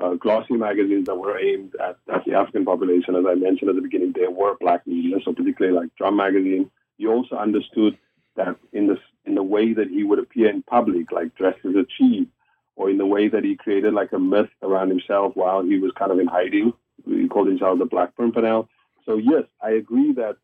uh, 0.00 0.14
glossy 0.14 0.54
magazines 0.54 1.06
that 1.06 1.16
were 1.16 1.38
aimed 1.38 1.74
at, 1.76 1.96
at 2.12 2.24
the 2.26 2.34
African 2.34 2.64
population. 2.64 3.16
As 3.16 3.24
I 3.26 3.34
mentioned 3.34 3.70
at 3.70 3.76
the 3.76 3.82
beginning, 3.82 4.12
there 4.14 4.30
were 4.30 4.56
black 4.60 4.86
media, 4.86 5.16
so 5.24 5.32
particularly 5.32 5.76
like 5.76 5.94
Drum 5.96 6.16
magazine. 6.16 6.70
He 6.98 7.06
also 7.06 7.36
understood 7.36 7.98
that 8.36 8.56
in 8.72 8.86
the 8.86 8.98
in 9.26 9.34
the 9.34 9.42
way 9.42 9.72
that 9.72 9.88
he 9.88 10.04
would 10.04 10.18
appear 10.18 10.50
in 10.50 10.62
public, 10.62 11.12
like 11.12 11.34
dressed 11.34 11.64
as 11.64 11.74
a 11.74 11.86
chief, 11.98 12.28
or 12.76 12.90
in 12.90 12.98
the 12.98 13.06
way 13.06 13.28
that 13.28 13.44
he 13.44 13.56
created 13.56 13.94
like 13.94 14.12
a 14.12 14.18
myth 14.18 14.50
around 14.62 14.88
himself 14.90 15.32
while 15.34 15.62
he 15.62 15.78
was 15.78 15.92
kind 15.98 16.10
of 16.12 16.18
in 16.18 16.26
hiding. 16.26 16.72
He 17.06 17.28
called 17.28 17.48
himself 17.48 17.78
the 17.78 17.84
Black 17.84 18.16
Pimpernel. 18.16 18.68
So 19.06 19.16
yes, 19.16 19.44
I 19.62 19.70
agree 19.70 20.12
that 20.14 20.36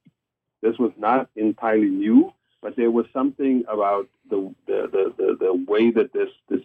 this 0.63 0.79
was 0.79 0.93
not 0.99 1.29
entirely 1.37 1.89
new, 1.89 2.33
but 2.63 2.77
there 2.77 2.91
was 2.91 3.07
something 3.13 3.65
about 3.69 4.09
the 4.29 4.55
the 4.67 4.89
the, 4.93 5.15
the, 5.17 5.37
the 5.41 5.55
way 5.55 5.91
that 5.91 6.13
this 6.13 6.29
this 6.49 6.61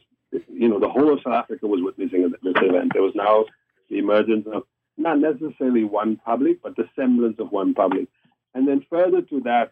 you 0.51 0.67
know 0.67 0.80
the 0.80 0.89
whole 0.89 1.13
of 1.13 1.19
South 1.23 1.34
Africa 1.34 1.67
was 1.67 1.82
witnessing 1.82 2.30
this 2.30 2.54
event. 2.58 2.91
There 2.93 3.01
was 3.01 3.15
now 3.15 3.45
the 3.89 3.97
emergence 3.97 4.47
of 4.51 4.63
not 4.97 5.19
necessarily 5.19 5.84
one 5.84 6.17
public, 6.17 6.62
but 6.62 6.75
the 6.75 6.88
semblance 6.95 7.39
of 7.39 7.51
one 7.51 7.73
public. 7.73 8.08
And 8.54 8.67
then 8.67 8.86
further 8.89 9.21
to 9.21 9.41
that, 9.41 9.71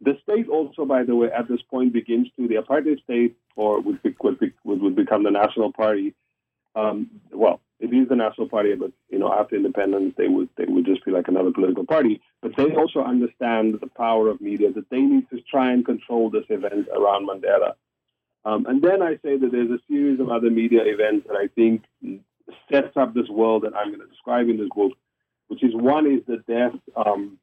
the 0.00 0.18
state 0.22 0.48
also, 0.48 0.84
by 0.84 1.04
the 1.04 1.14
way, 1.14 1.28
at 1.30 1.48
this 1.48 1.60
point 1.62 1.92
begins 1.92 2.28
to 2.36 2.48
the 2.48 2.54
apartheid 2.56 3.02
state, 3.02 3.36
or 3.56 3.80
would, 3.80 4.00
would, 4.22 4.54
would 4.64 4.96
become 4.96 5.24
the 5.24 5.30
national 5.30 5.72
party. 5.72 6.14
Um, 6.74 7.10
well, 7.32 7.60
it 7.80 7.92
is 7.92 8.08
the 8.08 8.16
national 8.16 8.48
party, 8.48 8.74
but 8.74 8.92
you 9.08 9.18
know, 9.18 9.32
after 9.32 9.56
independence, 9.56 10.14
they 10.16 10.28
would 10.28 10.48
they 10.56 10.64
would 10.66 10.86
just 10.86 11.04
be 11.04 11.10
like 11.10 11.28
another 11.28 11.50
political 11.50 11.84
party. 11.84 12.20
But 12.42 12.56
they 12.56 12.74
also 12.74 13.00
understand 13.00 13.78
the 13.80 13.88
power 13.88 14.28
of 14.28 14.40
media 14.40 14.72
that 14.72 14.88
they 14.90 15.00
need 15.00 15.28
to 15.30 15.40
try 15.50 15.72
and 15.72 15.84
control 15.84 16.30
this 16.30 16.44
event 16.48 16.88
around 16.94 17.28
Mandela. 17.28 17.74
Um, 18.44 18.66
and 18.66 18.80
then 18.82 19.02
I 19.02 19.14
say 19.22 19.36
that 19.36 19.50
there's 19.52 19.70
a 19.70 19.80
series 19.88 20.20
of 20.20 20.30
other 20.30 20.50
media 20.50 20.80
events 20.84 21.26
that 21.28 21.36
I 21.36 21.48
think 21.48 21.84
sets 22.70 22.96
up 22.96 23.12
this 23.12 23.28
world 23.28 23.64
that 23.64 23.74
I'm 23.74 23.88
going 23.88 24.00
to 24.00 24.06
describe 24.06 24.48
in 24.48 24.56
this 24.56 24.68
book, 24.74 24.92
which 25.48 25.62
is 25.62 25.74
one 25.74 26.06
is 26.06 26.20
the 26.26 26.38
death 26.46 26.78
um, 26.96 27.38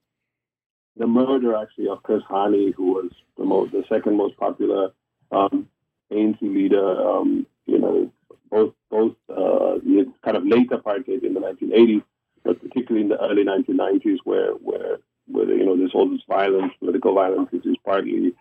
the 0.97 1.07
murder 1.07 1.55
actually 1.55 1.87
of 1.87 2.03
Chris 2.03 2.23
Hani, 2.29 2.73
who 2.73 2.93
was 2.93 3.11
the 3.37 3.45
most, 3.45 3.71
the 3.71 3.83
second 3.89 4.17
most 4.17 4.37
popular 4.37 4.91
um, 5.31 5.67
ANC 6.11 6.41
leader. 6.41 7.01
Um, 7.01 7.45
you 7.65 7.79
know, 7.79 8.11
both 8.49 8.73
both 8.89 9.15
uh, 9.29 9.79
kind 10.23 10.37
of 10.37 10.45
late 10.45 10.69
apartheid 10.69 11.23
in 11.23 11.33
the 11.33 11.39
1980s, 11.39 12.03
but 12.43 12.61
particularly 12.61 13.03
in 13.03 13.09
the 13.09 13.21
early 13.21 13.43
1990s, 13.43 14.19
where 14.23 14.51
where 14.53 14.97
where 15.27 15.49
you 15.49 15.65
know 15.65 15.77
there's 15.77 15.93
all 15.93 16.09
this 16.09 16.21
violence, 16.27 16.73
political 16.79 17.13
violence, 17.13 17.51
which 17.51 17.65
is 17.65 17.75
partly 17.85 18.33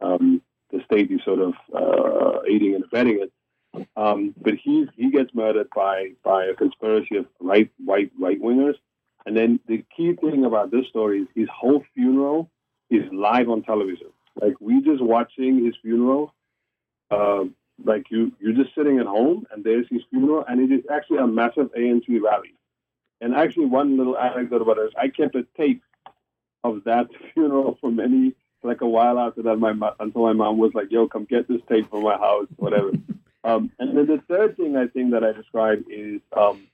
um, 0.00 0.42
the 0.70 0.80
state 0.84 1.10
is 1.10 1.20
sort 1.24 1.40
of 1.40 1.54
uh, 1.74 2.40
aiding 2.48 2.74
and 2.74 2.84
abetting 2.84 3.20
it. 3.22 3.32
Um, 3.96 4.34
but 4.40 4.54
he 4.54 4.86
he 4.96 5.10
gets 5.10 5.34
murdered 5.34 5.68
by 5.74 6.10
by 6.22 6.44
a 6.44 6.54
conspiracy 6.54 7.16
of 7.16 7.26
right 7.40 7.70
white 7.84 8.12
right 8.20 8.40
wingers 8.40 8.76
and 9.26 9.36
then 9.36 9.60
the 9.66 9.84
key 9.96 10.14
thing 10.14 10.44
about 10.44 10.70
this 10.70 10.86
story 10.88 11.20
is 11.20 11.28
his 11.34 11.48
whole 11.48 11.82
funeral 11.94 12.50
is 12.90 13.02
live 13.12 13.48
on 13.48 13.62
television. 13.62 14.08
Like 14.40 14.54
we 14.60 14.82
just 14.82 15.02
watching 15.02 15.64
his 15.64 15.74
funeral. 15.82 16.34
Uh, 17.10 17.44
like 17.84 18.06
you, 18.10 18.32
you're 18.40 18.52
just 18.52 18.74
sitting 18.74 18.98
at 18.98 19.06
home 19.06 19.46
and 19.50 19.64
there's 19.64 19.86
his 19.90 20.02
funeral, 20.10 20.44
and 20.46 20.60
it 20.60 20.74
is 20.74 20.84
actually 20.92 21.18
a 21.18 21.26
massive 21.26 21.72
ANC 21.74 22.06
rally. 22.22 22.54
And 23.20 23.34
actually, 23.34 23.66
one 23.66 23.96
little 23.96 24.18
anecdote 24.18 24.62
about 24.62 24.78
it 24.78 24.86
is 24.86 24.92
I 24.96 25.08
kept 25.08 25.34
a 25.34 25.46
tape 25.56 25.82
of 26.62 26.84
that 26.84 27.08
funeral 27.34 27.78
for 27.80 27.90
many, 27.90 28.34
like 28.62 28.80
a 28.80 28.86
while 28.86 29.18
after 29.18 29.42
that. 29.42 29.56
My 29.56 29.72
until 29.98 30.22
my 30.22 30.32
mom 30.32 30.58
was 30.58 30.72
like, 30.74 30.90
"Yo, 30.90 31.08
come 31.08 31.24
get 31.24 31.48
this 31.48 31.60
tape 31.68 31.90
from 31.90 32.02
my 32.02 32.16
house, 32.16 32.46
whatever." 32.56 32.92
um, 33.44 33.70
and 33.78 33.96
then 33.96 34.06
the 34.06 34.22
third 34.28 34.56
thing 34.56 34.76
I 34.76 34.88
think 34.88 35.12
that 35.12 35.24
I 35.24 35.32
described 35.32 35.86
is 35.90 36.20
um, 36.36 36.66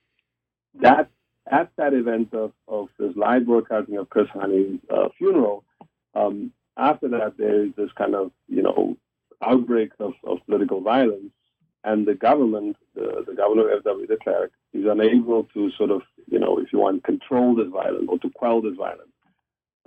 that 0.81 1.09
at 1.51 1.71
that 1.77 1.95
event 1.95 2.35
of, 2.35 2.53
of 2.69 2.89
this 2.99 3.17
live 3.17 3.47
broadcasting 3.47 3.97
of 3.97 4.11
Chris 4.11 4.29
Hani's 4.35 4.81
uh, 4.91 5.09
funeral, 5.19 5.65
um, 6.15 6.53
after 6.77 7.09
that, 7.09 7.37
there 7.39 7.65
is 7.65 7.73
this 7.77 7.91
kind 7.97 8.15
of, 8.15 8.33
you 8.49 8.63
know, 8.63 8.97
outbreak 9.43 9.93
of, 10.01 10.15
of 10.25 10.39
political 10.47 10.81
violence. 10.81 11.33
And 11.83 12.07
the 12.07 12.15
government, 12.15 12.77
the, 12.95 13.25
the 13.27 13.35
governor 13.35 13.71
F.W. 13.71 14.07
de 14.07 14.17
Klerk, 14.19 14.53
is 14.75 14.85
unable 14.87 15.45
to 15.55 15.71
sort 15.73 15.91
of, 15.91 16.03
you 16.31 16.39
know, 16.39 16.59
if 16.59 16.73
you 16.73 16.79
want, 16.79 17.05
control 17.05 17.55
this 17.55 17.69
violence 17.69 18.07
or 18.09 18.19
to 18.19 18.31
quell 18.31 18.61
this 18.61 18.77
violence. 18.77 19.11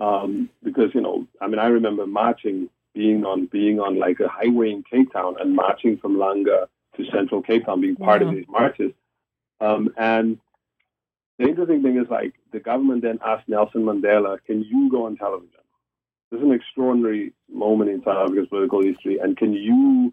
um, 0.00 0.50
because 0.62 0.94
you 0.94 1.00
know, 1.00 1.26
I 1.40 1.46
mean, 1.46 1.58
I 1.58 1.66
remember 1.66 2.06
marching, 2.06 2.68
being 2.94 3.24
on 3.24 3.46
being 3.46 3.80
on 3.80 3.98
like 3.98 4.20
a 4.20 4.28
highway 4.28 4.70
in 4.70 4.82
Cape 4.82 5.12
Town 5.12 5.36
and 5.40 5.54
marching 5.54 5.98
from 5.98 6.16
Langa 6.16 6.66
to 6.96 7.04
Central 7.12 7.42
Cape 7.42 7.66
Town, 7.66 7.80
being 7.80 7.96
part 7.96 8.22
of 8.22 8.30
these 8.32 8.46
marches. 8.48 8.92
Um, 9.60 9.90
and 9.96 10.38
the 11.38 11.48
interesting 11.48 11.82
thing 11.82 11.98
is, 11.98 12.08
like, 12.08 12.34
the 12.52 12.60
government 12.60 13.02
then 13.02 13.18
asked 13.24 13.48
Nelson 13.48 13.82
Mandela, 13.82 14.38
"Can 14.44 14.62
you 14.62 14.90
go 14.90 15.06
on 15.06 15.16
television?" 15.16 15.60
This 16.30 16.38
is 16.40 16.46
an 16.46 16.52
extraordinary 16.52 17.32
moment 17.52 17.90
in 17.90 18.02
South 18.02 18.16
Africa's 18.16 18.48
political 18.48 18.82
history, 18.82 19.18
and 19.18 19.36
can 19.36 19.52
you 19.52 20.12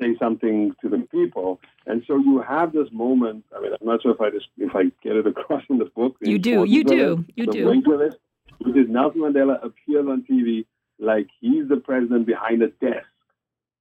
say 0.00 0.16
something 0.18 0.74
to 0.80 0.88
the 0.88 0.98
people? 1.10 1.60
And 1.86 2.02
so 2.06 2.16
you 2.16 2.40
have 2.40 2.72
this 2.72 2.88
moment. 2.90 3.44
I 3.56 3.60
mean, 3.60 3.72
I'm 3.80 3.86
not 3.86 4.02
sure 4.02 4.12
if 4.12 4.20
I 4.20 4.30
just 4.30 4.48
if 4.58 4.74
I 4.74 4.84
get 5.02 5.16
it 5.16 5.26
across 5.26 5.62
in 5.68 5.78
the 5.78 5.84
book. 5.84 6.16
You 6.20 6.38
do, 6.38 6.64
you 6.64 6.84
do, 6.84 7.24
you 7.36 7.46
do. 7.46 7.82
Which 8.58 8.76
is 8.76 8.88
Nelson 8.88 9.20
Mandela 9.20 9.64
appears 9.64 10.06
on 10.06 10.22
TV 10.22 10.64
like 10.98 11.28
he's 11.40 11.68
the 11.68 11.76
president 11.76 12.26
behind 12.26 12.62
a 12.62 12.68
desk, 12.68 13.06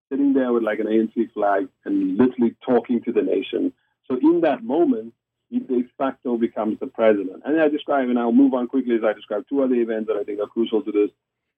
sitting 0.09 0.33
there 0.33 0.51
with 0.51 0.63
like 0.63 0.79
an 0.79 0.87
ANC 0.87 1.31
flag 1.33 1.67
and 1.85 2.17
literally 2.17 2.55
talking 2.65 3.01
to 3.03 3.11
the 3.11 3.21
nation. 3.21 3.71
So 4.07 4.17
in 4.17 4.41
that 4.41 4.63
moment, 4.63 5.13
de 5.59 5.83
facto 5.97 6.37
becomes 6.37 6.79
the 6.79 6.87
president. 6.87 7.43
And 7.45 7.59
I 7.59 7.67
describe, 7.67 8.09
and 8.09 8.19
I'll 8.19 8.31
move 8.31 8.53
on 8.53 8.67
quickly 8.67 8.95
as 8.95 9.03
I 9.03 9.13
describe 9.13 9.45
two 9.47 9.63
other 9.63 9.75
events 9.75 10.07
that 10.07 10.17
I 10.17 10.23
think 10.23 10.39
are 10.39 10.47
crucial 10.47 10.81
to 10.81 10.91
this, 10.91 11.09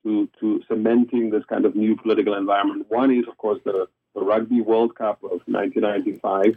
to, 0.03 0.29
to 0.39 0.61
cementing 0.67 1.29
this 1.29 1.43
kind 1.45 1.65
of 1.65 1.75
new 1.75 1.95
political 1.95 2.35
environment. 2.35 2.85
One 2.89 3.11
is, 3.11 3.27
of 3.27 3.37
course, 3.37 3.59
the, 3.65 3.87
the 4.13 4.21
Rugby 4.21 4.61
World 4.61 4.95
Cup 4.95 5.23
of 5.23 5.41
1995, 5.47 6.55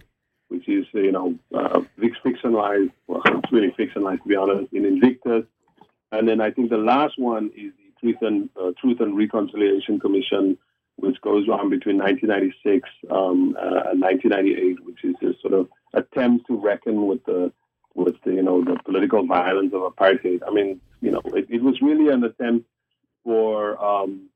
which 0.48 0.68
is, 0.68 0.86
you 0.92 1.12
know, 1.12 1.38
uh, 1.54 1.80
fictionalized, 1.98 2.92
well, 3.06 3.22
it's 3.24 3.52
really 3.52 3.74
fictionalized, 3.78 4.22
to 4.22 4.28
be 4.28 4.36
honest, 4.36 4.72
in 4.72 4.84
Invictus. 4.84 5.44
And 6.12 6.28
then 6.28 6.40
I 6.40 6.50
think 6.50 6.70
the 6.70 6.78
last 6.78 7.18
one 7.18 7.50
is 7.56 7.72
the 7.76 7.92
Truth 8.00 8.22
and, 8.22 8.50
uh, 8.60 8.72
Truth 8.80 9.00
and 9.00 9.16
Reconciliation 9.16 9.98
Commission, 9.98 10.58
which 10.98 11.20
goes 11.20 11.48
on 11.48 11.70
between 11.70 11.98
1996 11.98 12.88
um, 13.10 13.56
uh, 13.56 13.90
and 13.90 14.00
1998, 14.00 14.84
which 14.84 15.04
is 15.04 15.14
this 15.20 15.40
sort 15.40 15.54
of 15.54 15.68
attempt 15.94 16.46
to 16.48 16.56
reckon 16.56 17.06
with 17.06 17.24
the 17.24 17.52
with 17.94 18.16
the, 18.24 18.32
you 18.34 18.42
know 18.42 18.62
the 18.62 18.78
political 18.84 19.26
violence 19.26 19.72
of 19.74 19.82
apartheid. 19.82 20.40
I 20.46 20.50
mean, 20.50 20.80
you 21.00 21.10
know, 21.10 21.22
it, 21.26 21.46
it 21.50 21.62
was 21.62 21.80
really 21.80 22.12
an 22.12 22.24
attempt 22.24 22.66
for 23.24 23.82
um, 23.82 24.28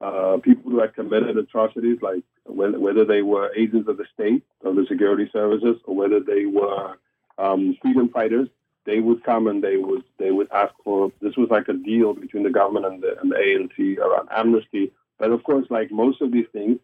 uh, 0.00 0.38
people 0.42 0.70
who 0.70 0.80
had 0.80 0.94
committed 0.94 1.36
atrocities, 1.36 1.98
like 2.00 2.22
whether, 2.44 2.78
whether 2.78 3.04
they 3.04 3.22
were 3.22 3.52
agents 3.56 3.88
of 3.88 3.96
the 3.96 4.06
state, 4.14 4.42
of 4.64 4.76
the 4.76 4.86
security 4.86 5.28
services, 5.32 5.76
or 5.84 5.94
whether 5.94 6.20
they 6.20 6.46
were 6.46 6.96
um, 7.38 7.76
freedom 7.80 8.08
fighters. 8.08 8.48
They 8.86 8.98
would 8.98 9.22
come 9.22 9.46
and 9.46 9.62
they 9.62 9.76
would 9.76 10.04
they 10.18 10.30
would 10.30 10.50
ask 10.52 10.72
for 10.82 11.12
this 11.20 11.36
was 11.36 11.50
like 11.50 11.68
a 11.68 11.74
deal 11.74 12.14
between 12.14 12.42
the 12.42 12.50
government 12.50 12.86
and 12.86 13.02
the, 13.02 13.20
and 13.20 13.30
the 13.30 13.36
ANC 13.36 13.98
around 13.98 14.28
amnesty. 14.30 14.90
But 15.20 15.32
of 15.32 15.44
course, 15.44 15.66
like 15.68 15.92
most 15.92 16.22
of 16.22 16.32
these 16.32 16.46
things, 16.50 16.78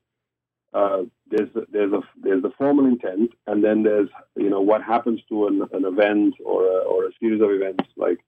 uh, 0.75 1.05
there's 1.31 1.49
there's 1.73 1.93
a 1.93 2.03
there's 2.23 2.45
a 2.45 2.53
formal 2.59 2.85
intent, 2.85 3.31
and 3.47 3.65
then 3.65 3.83
there's 3.83 4.11
you 4.37 4.51
know 4.51 4.61
what 4.61 4.83
happens 4.83 5.21
to 5.31 5.47
an, 5.47 5.63
an 5.73 5.87
event 5.87 6.35
or 6.45 6.65
a, 6.67 6.79
or 6.85 7.07
a 7.07 7.13
series 7.19 7.41
of 7.41 7.51
events 7.51 7.85
like 7.97 8.19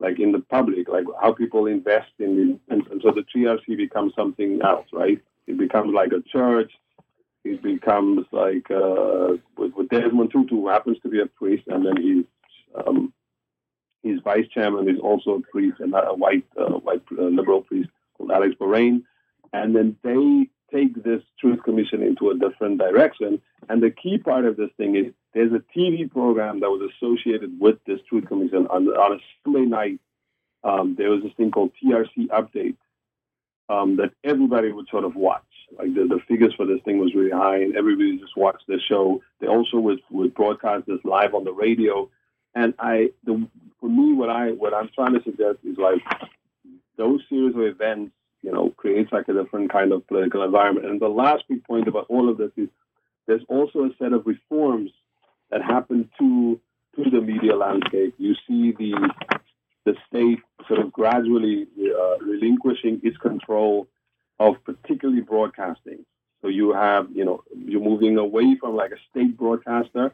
like 0.00 0.18
in 0.18 0.32
the 0.32 0.40
public, 0.40 0.88
like 0.88 1.04
how 1.20 1.34
people 1.34 1.66
invest 1.66 2.12
in 2.18 2.34
the 2.36 2.74
and, 2.74 2.86
and 2.88 3.02
so 3.02 3.12
the 3.12 3.26
TRC 3.32 3.76
becomes 3.76 4.14
something 4.16 4.60
else, 4.62 4.86
right? 4.90 5.20
It 5.46 5.58
becomes 5.58 5.92
like 5.92 6.12
a 6.12 6.22
church. 6.22 6.72
It 7.44 7.62
becomes 7.62 8.24
like 8.32 8.70
uh, 8.70 9.36
with, 9.58 9.74
with 9.74 9.90
Desmond 9.90 10.30
Tutu, 10.32 10.56
who 10.56 10.68
happens 10.68 10.96
to 11.02 11.10
be 11.10 11.20
a 11.20 11.26
priest, 11.26 11.64
and 11.66 11.84
then 11.84 11.96
he's 11.98 12.24
um, 12.74 13.12
his 14.02 14.18
vice 14.20 14.48
chairman 14.48 14.88
is 14.88 14.98
also 14.98 15.32
a 15.34 15.40
priest, 15.40 15.78
and 15.80 15.92
a 15.94 16.14
white 16.14 16.46
uh, 16.58 16.78
white 16.86 17.02
uh, 17.18 17.24
liberal 17.24 17.60
priest 17.60 17.90
called 18.16 18.30
Alex 18.30 18.54
Boraine, 18.58 19.04
and 19.52 19.74
then 19.74 19.96
they 20.02 20.48
take 20.72 21.02
this 21.02 21.22
Truth 21.38 21.62
Commission 21.64 22.02
into 22.02 22.30
a 22.30 22.38
different 22.38 22.78
direction. 22.78 23.40
And 23.68 23.82
the 23.82 23.90
key 23.90 24.18
part 24.18 24.44
of 24.44 24.56
this 24.56 24.70
thing 24.76 24.96
is 24.96 25.12
there's 25.34 25.52
a 25.52 25.62
TV 25.76 26.10
program 26.10 26.60
that 26.60 26.70
was 26.70 26.90
associated 26.96 27.60
with 27.60 27.76
this 27.86 28.00
Truth 28.08 28.26
Commission 28.26 28.66
on, 28.68 28.88
on 28.88 29.12
a 29.12 29.18
Sunday 29.44 29.66
night. 29.66 30.00
Um, 30.64 30.94
there 30.96 31.10
was 31.10 31.22
this 31.22 31.32
thing 31.36 31.50
called 31.50 31.72
TRC 31.82 32.28
Update 32.28 32.76
um, 33.68 33.96
that 33.96 34.12
everybody 34.24 34.72
would 34.72 34.88
sort 34.90 35.04
of 35.04 35.14
watch. 35.14 35.42
Like 35.78 35.94
the, 35.94 36.04
the 36.04 36.20
figures 36.28 36.54
for 36.56 36.66
this 36.66 36.80
thing 36.84 36.98
was 36.98 37.14
really 37.14 37.30
high, 37.30 37.56
and 37.56 37.76
everybody 37.76 38.18
just 38.18 38.36
watched 38.36 38.66
the 38.68 38.78
show. 38.78 39.22
They 39.40 39.46
also 39.46 39.78
would, 39.78 40.00
would 40.10 40.34
broadcast 40.34 40.86
this 40.86 41.00
live 41.04 41.34
on 41.34 41.44
the 41.44 41.52
radio. 41.52 42.10
And 42.54 42.74
I, 42.78 43.10
the, 43.24 43.48
for 43.80 43.88
me, 43.88 44.12
what 44.12 44.28
I 44.28 44.50
what 44.52 44.74
I'm 44.74 44.90
trying 44.94 45.14
to 45.14 45.22
suggest 45.22 45.58
is 45.64 45.78
like 45.78 46.02
those 46.98 47.20
series 47.30 47.54
of 47.54 47.62
events 47.62 48.12
you 48.42 48.52
know, 48.52 48.70
creates 48.70 49.12
like 49.12 49.28
a 49.28 49.32
different 49.32 49.70
kind 49.70 49.92
of 49.92 50.06
political 50.06 50.42
environment. 50.42 50.86
And 50.86 51.00
the 51.00 51.08
last 51.08 51.44
big 51.48 51.64
point 51.64 51.88
about 51.88 52.06
all 52.08 52.28
of 52.28 52.38
this 52.38 52.50
is 52.56 52.68
there's 53.26 53.44
also 53.48 53.84
a 53.84 53.90
set 53.98 54.12
of 54.12 54.26
reforms 54.26 54.90
that 55.50 55.62
happen 55.62 56.10
to 56.18 56.60
to 56.96 57.10
the 57.10 57.20
media 57.20 57.56
landscape. 57.56 58.14
You 58.18 58.34
see 58.46 58.72
the 58.72 59.10
the 59.84 59.94
state 60.08 60.40
sort 60.68 60.80
of 60.80 60.92
gradually 60.92 61.66
uh, 61.78 62.18
relinquishing 62.18 63.00
its 63.02 63.16
control 63.16 63.88
of 64.38 64.56
particularly 64.64 65.22
broadcasting. 65.22 66.04
So 66.40 66.48
you 66.48 66.72
have, 66.72 67.08
you 67.12 67.24
know, 67.24 67.44
you're 67.56 67.80
moving 67.80 68.18
away 68.18 68.56
from 68.60 68.74
like 68.74 68.90
a 68.90 68.96
state 69.10 69.36
broadcaster, 69.36 70.12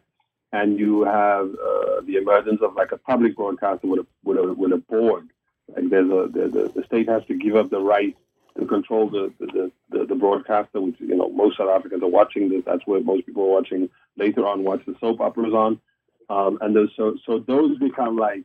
and 0.53 0.79
you 0.79 1.05
have 1.05 1.47
uh, 1.47 2.01
the 2.07 2.17
emergence 2.17 2.61
of 2.63 2.75
like 2.75 2.93
a 2.93 2.99
public 2.99 3.37
broadcaster 3.37 3.87
with 3.87 4.01
a 4.01 4.07
with 4.23 4.39
a, 4.39 4.53
with 4.53 4.73
a 4.73 4.77
board 4.77 5.29
like 5.75 5.91
there's 5.91 6.11
a 6.11 6.29
the, 6.33 6.73
the 6.75 6.85
state 6.85 7.09
has 7.09 7.25
to 7.27 7.35
give 7.35 7.57
up 7.57 7.71
the 7.71 7.81
right 7.81 8.17
to 8.59 8.67
control 8.67 9.09
the 9.09 9.33
the, 9.39 9.71
the, 9.91 10.07
the 10.07 10.15
broadcaster, 10.15 10.81
which 10.81 10.97
you 10.99 11.17
know 11.17 11.29
most 11.31 11.59
South 11.59 11.71
Africans 11.71 12.03
are 12.03 12.09
watching 12.09 12.49
this. 12.49 12.63
That's 12.65 12.87
where 12.87 13.01
most 13.01 13.27
people 13.27 13.45
are 13.45 13.61
watching 13.61 13.89
later 14.17 14.47
on 14.47 14.65
watch 14.65 14.83
the 14.87 14.97
soap 15.01 15.21
operas 15.21 15.55
on, 15.55 15.81
um, 16.29 16.59
and 16.61 16.75
those, 16.75 16.91
so 16.97 17.17
so 17.25 17.39
those 17.39 17.79
become 17.79 18.17
like 18.17 18.45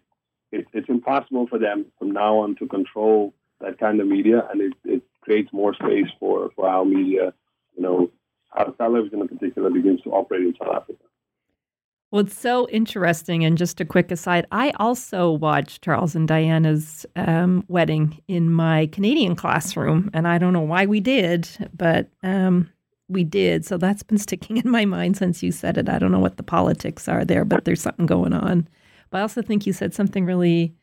it, 0.51 0.67
it's 0.73 0.89
impossible 0.89 1.47
for 1.47 1.57
them 1.57 1.85
from 1.97 2.11
now 2.11 2.37
on 2.39 2.55
to 2.57 2.67
control 2.67 3.33
that 3.59 3.79
kind 3.79 3.99
of 3.99 4.07
media, 4.07 4.47
and 4.51 4.61
it, 4.61 4.73
it 4.85 5.01
creates 5.21 5.51
more 5.51 5.73
space 5.73 6.07
for 6.19 6.51
for 6.55 6.67
our 6.67 6.85
media, 6.85 7.33
you 7.75 7.83
know, 7.83 8.11
how 8.51 8.65
television 8.65 9.21
in 9.21 9.27
particular 9.27 9.69
begins 9.69 10.01
to 10.01 10.11
operate 10.11 10.41
in 10.43 10.55
South 10.59 10.75
Africa. 10.75 11.03
Well, 12.13 12.21
it's 12.21 12.39
so 12.39 12.69
interesting. 12.69 13.43
And 13.43 13.57
just 13.57 13.81
a 13.81 13.85
quick 13.85 14.11
aside, 14.11 14.45
I 14.51 14.69
also 14.75 15.31
watched 15.31 15.81
Charles 15.81 16.13
and 16.13 16.27
Diana's 16.27 17.07
um, 17.15 17.65
wedding 17.69 18.21
in 18.27 18.51
my 18.51 18.85
Canadian 18.91 19.35
classroom. 19.35 20.11
And 20.13 20.27
I 20.27 20.37
don't 20.37 20.53
know 20.53 20.61
why 20.61 20.85
we 20.85 20.99
did, 20.99 21.49
but 21.75 22.09
um, 22.21 22.69
we 23.07 23.23
did. 23.23 23.65
So 23.65 23.77
that's 23.77 24.03
been 24.03 24.19
sticking 24.19 24.57
in 24.63 24.69
my 24.69 24.85
mind 24.85 25.17
since 25.17 25.41
you 25.41 25.51
said 25.51 25.75
it. 25.75 25.89
I 25.89 25.97
don't 25.97 26.11
know 26.11 26.19
what 26.19 26.37
the 26.37 26.43
politics 26.43 27.07
are 27.07 27.25
there, 27.25 27.45
but 27.45 27.65
there's 27.65 27.81
something 27.81 28.05
going 28.05 28.33
on. 28.33 28.67
But 29.09 29.17
I 29.17 29.21
also 29.21 29.41
think 29.41 29.65
you 29.65 29.73
said 29.73 29.95
something 29.95 30.23
really, 30.23 30.75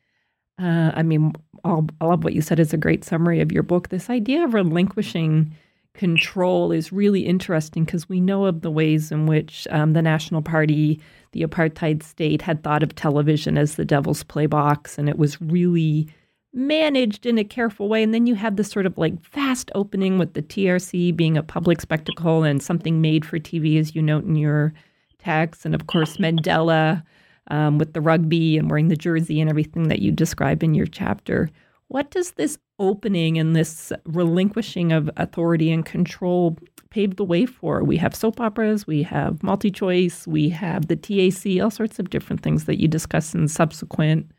uh, 0.60 0.90
I 0.94 1.04
mean, 1.04 1.34
all, 1.62 1.86
all 2.00 2.12
of 2.12 2.24
what 2.24 2.32
you 2.32 2.42
said 2.42 2.58
is 2.58 2.72
a 2.72 2.76
great 2.76 3.04
summary 3.04 3.40
of 3.40 3.52
your 3.52 3.62
book. 3.62 3.90
This 3.90 4.10
idea 4.10 4.42
of 4.42 4.52
relinquishing 4.52 5.54
control 5.94 6.72
is 6.72 6.92
really 6.92 7.26
interesting 7.26 7.84
because 7.84 8.08
we 8.08 8.20
know 8.20 8.44
of 8.44 8.60
the 8.60 8.70
ways 8.70 9.10
in 9.10 9.26
which 9.26 9.66
um, 9.70 9.92
the 9.92 10.02
National 10.02 10.42
Party 10.42 11.00
the 11.32 11.42
apartheid 11.42 12.02
state 12.02 12.42
had 12.42 12.62
thought 12.62 12.82
of 12.82 12.94
television 12.94 13.56
as 13.56 13.76
the 13.76 13.84
devil's 13.84 14.24
playbox, 14.24 14.98
and 14.98 15.08
it 15.08 15.18
was 15.18 15.40
really 15.40 16.08
managed 16.52 17.24
in 17.24 17.38
a 17.38 17.44
careful 17.44 17.88
way. 17.88 18.02
And 18.02 18.12
then 18.12 18.26
you 18.26 18.34
have 18.34 18.56
this 18.56 18.68
sort 18.68 18.86
of 18.86 18.98
like 18.98 19.22
fast 19.22 19.70
opening 19.74 20.18
with 20.18 20.34
the 20.34 20.42
TRC 20.42 21.14
being 21.14 21.36
a 21.36 21.42
public 21.42 21.80
spectacle 21.80 22.42
and 22.42 22.60
something 22.60 23.00
made 23.00 23.24
for 23.24 23.38
TV, 23.38 23.78
as 23.78 23.94
you 23.94 24.02
note 24.02 24.24
in 24.24 24.34
your 24.34 24.72
text. 25.18 25.64
And 25.64 25.74
of 25.74 25.86
course, 25.86 26.16
Mandela 26.16 27.04
um, 27.48 27.78
with 27.78 27.92
the 27.92 28.00
rugby 28.00 28.58
and 28.58 28.70
wearing 28.70 28.88
the 28.88 28.96
jersey 28.96 29.40
and 29.40 29.50
everything 29.50 29.88
that 29.88 30.00
you 30.00 30.10
describe 30.10 30.62
in 30.62 30.74
your 30.74 30.86
chapter. 30.86 31.50
What 31.90 32.10
does 32.10 32.32
this 32.32 32.58
opening 32.78 33.38
and 33.38 33.54
this 33.54 33.92
relinquishing 34.06 34.90
of 34.90 35.10
authority 35.16 35.70
and 35.70 35.84
control 35.84 36.56
pave 36.90 37.16
the 37.16 37.24
way 37.24 37.46
for. 37.46 37.82
We 37.84 37.96
have 37.96 38.14
soap 38.14 38.40
operas, 38.40 38.86
we 38.86 39.02
have 39.04 39.42
multi 39.42 39.70
choice, 39.70 40.26
we 40.26 40.48
have 40.50 40.88
the 40.88 40.96
TAC, 40.96 41.62
all 41.62 41.70
sorts 41.70 41.98
of 41.98 42.10
different 42.10 42.42
things 42.42 42.64
that 42.64 42.80
you 42.80 42.88
discuss 42.88 43.34
in 43.34 43.48
subsequent 43.48 44.30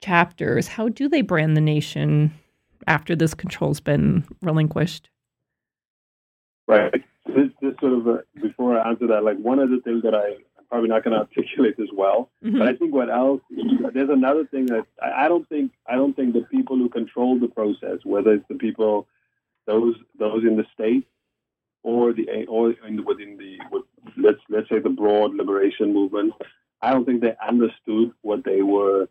chapters. 0.00 0.68
How 0.68 0.88
do 0.88 1.08
they 1.08 1.22
brand 1.22 1.56
the 1.56 1.60
nation 1.60 2.32
after 2.86 3.14
this 3.14 3.34
control's 3.34 3.80
been 3.80 4.24
relinquished? 4.42 5.08
Right. 6.66 6.92
This, 7.26 7.50
sort 7.80 7.92
of, 7.92 8.08
uh, 8.08 8.16
before 8.40 8.78
I 8.78 8.90
answer 8.90 9.06
that, 9.08 9.24
like 9.24 9.38
one 9.38 9.58
of 9.58 9.70
the 9.70 9.80
things 9.84 10.02
that 10.02 10.14
I, 10.14 10.36
probably 10.68 10.88
not 10.88 11.04
going 11.04 11.14
to 11.14 11.20
articulate 11.20 11.76
as 11.80 11.88
well, 11.92 12.30
mm-hmm. 12.44 12.58
but 12.58 12.68
I 12.68 12.74
think 12.74 12.94
what 12.94 13.10
else, 13.10 13.40
there's 13.94 14.10
another 14.10 14.46
thing 14.46 14.66
that 14.66 14.86
I, 15.02 15.28
don't 15.28 15.48
think, 15.48 15.72
I 15.86 15.94
don't 15.94 16.14
think 16.14 16.34
the 16.34 16.42
people 16.42 16.76
who 16.76 16.88
control 16.88 17.38
the 17.38 17.48
process, 17.48 17.98
whether 18.04 18.32
it's 18.32 18.48
the 18.48 18.56
people, 18.56 19.06
those, 19.66 19.94
those 20.18 20.44
in 20.44 20.56
the 20.56 20.66
state 20.74 21.06
or 21.86 22.12
the 22.12 22.46
or 22.48 22.72
in, 22.86 23.04
within 23.04 23.38
the 23.38 23.58
let's 24.16 24.40
let's 24.48 24.68
say 24.68 24.80
the 24.80 24.90
broad 24.90 25.34
liberation 25.34 25.94
movement, 25.94 26.34
I 26.82 26.90
don't 26.90 27.04
think 27.04 27.20
they 27.20 27.34
understood 27.46 28.10
what 28.22 28.44
they 28.44 28.60
were 28.62 29.08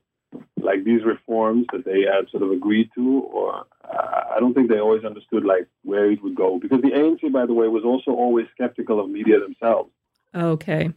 like 0.62 0.84
these 0.84 1.04
reforms 1.06 1.68
that 1.72 1.86
they 1.86 2.02
had 2.02 2.30
sort 2.30 2.44
of 2.44 2.52
agreed 2.52 2.90
to, 2.96 3.20
or 3.32 3.66
uh, 3.90 4.24
I 4.36 4.40
don't 4.42 4.54
think 4.54 4.70
they 4.70 4.80
always 4.80 5.06
understood 5.06 5.46
like 5.46 5.68
where 5.84 6.12
it 6.12 6.22
would 6.22 6.36
go. 6.36 6.60
Because 6.60 6.82
the 6.82 6.92
ANC, 6.92 7.32
by 7.32 7.46
the 7.46 7.54
way, 7.54 7.70
was 7.70 7.86
also 7.86 8.12
always 8.12 8.48
skeptical 8.54 9.00
of 9.00 9.10
media 9.10 9.40
themselves. 9.40 9.92
Okay. 10.36 10.92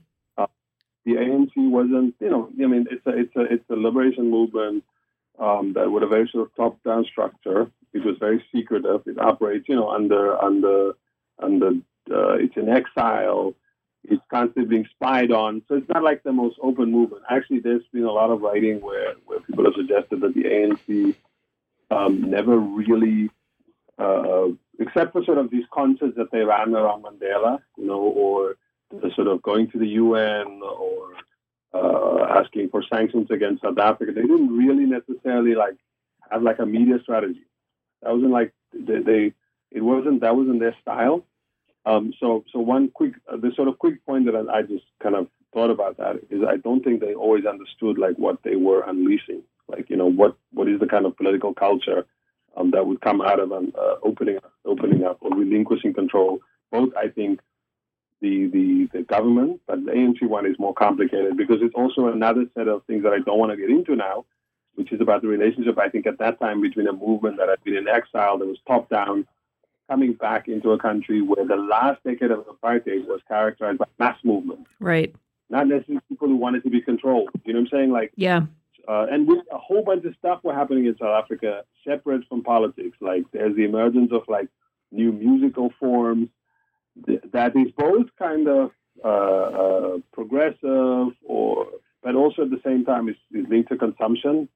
The 1.08 1.14
ANC 1.14 1.52
wasn't, 1.56 2.14
you 2.20 2.28
know, 2.28 2.50
I 2.62 2.66
mean, 2.66 2.86
it's 2.90 3.06
a 3.06 3.10
it's 3.22 3.36
a 3.36 3.40
it's 3.54 3.70
a 3.70 3.76
liberation 3.76 4.30
movement 4.30 4.84
um, 5.38 5.72
that 5.74 5.90
with 5.90 6.02
a 6.02 6.06
very 6.06 6.28
sort 6.30 6.48
of 6.48 6.56
top-down 6.56 7.06
structure. 7.06 7.70
It 7.94 8.04
was 8.04 8.16
very 8.20 8.44
secretive. 8.54 9.00
It 9.06 9.18
operates, 9.18 9.68
you 9.68 9.76
know, 9.76 9.88
under 9.88 10.22
under 10.42 10.92
under. 11.38 11.68
Uh, 12.10 12.36
it's 12.44 12.56
in 12.56 12.68
exile 12.70 13.54
it's 14.04 14.22
constantly 14.30 14.64
being 14.64 14.88
spied 14.94 15.30
on. 15.30 15.62
So 15.68 15.74
it's 15.76 15.88
not 15.88 16.02
like 16.02 16.22
the 16.22 16.32
most 16.32 16.58
open 16.62 16.90
movement. 16.90 17.22
Actually, 17.30 17.60
there's 17.60 17.82
been 17.92 18.04
a 18.04 18.12
lot 18.12 18.30
of 18.30 18.40
writing 18.40 18.80
where, 18.80 19.14
where 19.26 19.40
people 19.40 19.64
have 19.64 19.74
suggested 19.76 20.20
that 20.20 20.34
the 20.34 20.44
ANC 20.44 21.14
um, 21.90 22.30
never 22.30 22.58
really, 22.58 23.30
uh, 23.98 24.48
except 24.78 25.12
for 25.12 25.24
sort 25.24 25.38
of 25.38 25.50
these 25.50 25.64
concerts 25.72 26.16
that 26.16 26.30
they 26.30 26.40
ran 26.40 26.74
around 26.74 27.04
Mandela, 27.04 27.58
you 27.76 27.86
know, 27.86 28.00
or 28.00 28.56
sort 29.14 29.28
of 29.28 29.42
going 29.42 29.70
to 29.70 29.78
the 29.78 29.86
UN 29.86 30.60
or 30.62 31.12
uh, 31.74 32.24
asking 32.40 32.70
for 32.70 32.82
sanctions 32.82 33.30
against 33.30 33.62
South 33.62 33.78
Africa, 33.78 34.12
they 34.12 34.22
didn't 34.22 34.56
really 34.56 34.84
necessarily 34.84 35.54
like 35.54 35.76
have 36.30 36.42
like 36.42 36.58
a 36.58 36.66
media 36.66 36.98
strategy. 37.02 37.44
That 38.02 38.14
wasn't 38.14 38.32
like 38.32 38.52
they, 38.72 39.00
they 39.00 39.32
it 39.70 39.82
wasn't 39.82 40.20
that 40.22 40.36
wasn't 40.36 40.60
their 40.60 40.76
style. 40.80 41.24
Um, 41.86 42.12
so, 42.20 42.44
so 42.52 42.58
one 42.58 42.90
quick, 42.90 43.14
uh, 43.32 43.36
the 43.36 43.50
sort 43.56 43.68
of 43.68 43.78
quick 43.78 44.04
point 44.04 44.26
that 44.26 44.36
I, 44.36 44.58
I, 44.58 44.62
just 44.62 44.84
kind 45.02 45.14
of 45.14 45.26
thought 45.54 45.70
about 45.70 45.96
that 45.96 46.16
is 46.28 46.42
I 46.46 46.56
don't 46.56 46.84
think 46.84 47.00
they 47.00 47.14
always 47.14 47.46
understood 47.46 47.96
like 47.96 48.16
what 48.16 48.42
they 48.42 48.56
were 48.56 48.82
unleashing, 48.82 49.42
like 49.68 49.88
you 49.88 49.96
know 49.96 50.10
what 50.10 50.36
what 50.52 50.68
is 50.68 50.80
the 50.80 50.86
kind 50.86 51.06
of 51.06 51.16
political 51.16 51.54
culture 51.54 52.04
um, 52.56 52.72
that 52.72 52.86
would 52.86 53.00
come 53.00 53.22
out 53.22 53.40
of 53.40 53.52
an 53.52 53.72
uh, 53.78 53.94
opening 54.02 54.36
up, 54.36 54.52
opening 54.66 55.04
up 55.04 55.18
or 55.20 55.30
relinquishing 55.30 55.94
control. 55.94 56.40
Both, 56.70 56.90
I 56.94 57.08
think, 57.08 57.40
the 58.20 58.46
the 58.46 58.88
the 58.92 59.02
government, 59.02 59.60
but 59.66 59.84
the 59.84 59.92
ANC 59.92 60.22
one 60.22 60.46
is 60.46 60.58
more 60.58 60.74
complicated 60.74 61.36
because 61.36 61.58
it's 61.60 61.74
also 61.74 62.08
another 62.08 62.46
set 62.56 62.68
of 62.68 62.84
things 62.84 63.02
that 63.04 63.12
I 63.12 63.20
don't 63.20 63.38
want 63.38 63.52
to 63.52 63.56
get 63.56 63.70
into 63.70 63.96
now, 63.96 64.24
which 64.74 64.92
is 64.92 65.00
about 65.00 65.22
the 65.22 65.28
relationship 65.28 65.78
I 65.78 65.88
think 65.88 66.06
at 66.06 66.18
that 66.18 66.40
time 66.40 66.60
between 66.60 66.88
a 66.88 66.92
movement 66.92 67.36
that 67.38 67.48
had 67.48 67.62
been 67.64 67.76
in 67.76 67.88
exile 67.88 68.38
that 68.38 68.46
was 68.46 68.58
top 68.66 68.88
down 68.88 69.26
coming 69.88 70.12
back 70.12 70.48
into 70.48 70.72
a 70.72 70.78
country 70.78 71.22
where 71.22 71.46
the 71.46 71.56
last 71.56 72.02
decade 72.04 72.30
of 72.30 72.46
apartheid 72.46 73.06
was 73.06 73.20
characterized 73.26 73.78
by 73.78 73.86
mass 73.98 74.18
movement. 74.22 74.66
Right. 74.80 75.14
Not 75.48 75.66
necessarily 75.66 76.02
people 76.08 76.28
who 76.28 76.36
wanted 76.36 76.62
to 76.64 76.70
be 76.70 76.82
controlled. 76.82 77.30
You 77.44 77.54
know 77.54 77.60
what 77.60 77.72
I'm 77.72 77.78
saying? 77.78 77.90
Like, 77.90 78.12
yeah. 78.16 78.42
Uh, 78.86 79.06
and 79.10 79.26
with 79.26 79.44
a 79.50 79.58
whole 79.58 79.82
bunch 79.82 80.04
of 80.04 80.14
stuff 80.18 80.40
were 80.42 80.54
happening 80.54 80.86
in 80.86 80.96
South 80.98 81.24
Africa 81.24 81.64
separate 81.86 82.26
from 82.28 82.42
politics. 82.42 82.96
Like, 83.00 83.24
there's 83.32 83.56
the 83.56 83.64
emergence 83.64 84.12
of 84.12 84.22
like 84.28 84.48
new 84.90 85.12
musical 85.12 85.72
forms 85.78 86.28
that 87.32 87.56
is 87.56 87.72
both 87.76 88.06
kind 88.18 88.48
of 88.48 88.70
uh, 89.04 89.08
uh, 89.08 89.98
progressive 90.12 91.14
or, 91.24 91.66
but 92.02 92.14
also 92.14 92.42
at 92.42 92.50
the 92.50 92.60
same 92.64 92.84
time 92.84 93.08
is, 93.08 93.16
is 93.32 93.46
linked 93.48 93.70
to 93.70 93.76
consumption. 93.76 94.48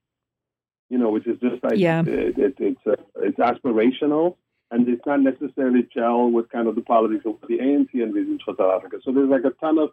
You 0.89 0.99
know, 0.99 1.11
which 1.11 1.27
is 1.27 1.41
just 1.41 1.65
like 1.65 1.79
yeah. 1.79 2.03
it, 2.03 2.37
it, 2.39 2.55
it's 2.59 2.87
uh, 2.87 3.03
it's 3.17 3.39
aspirational 3.39 4.37
and 4.73 4.89
it's 4.89 5.05
not 5.07 5.21
necessarily 5.21 5.87
gel 5.95 6.31
with 6.31 6.49
kind 6.51 6.67
of 6.67 6.75
the 6.75 6.81
politics 6.81 7.25
of 7.27 7.37
the 7.47 7.59
ANC 7.59 7.95
envisions 7.95 8.41
for 8.45 8.55
South 8.59 8.73
Africa. 8.75 8.97
So 9.05 9.13
there's 9.13 9.29
like 9.29 9.45
a 9.45 9.55
ton 9.61 9.79
of 9.79 9.91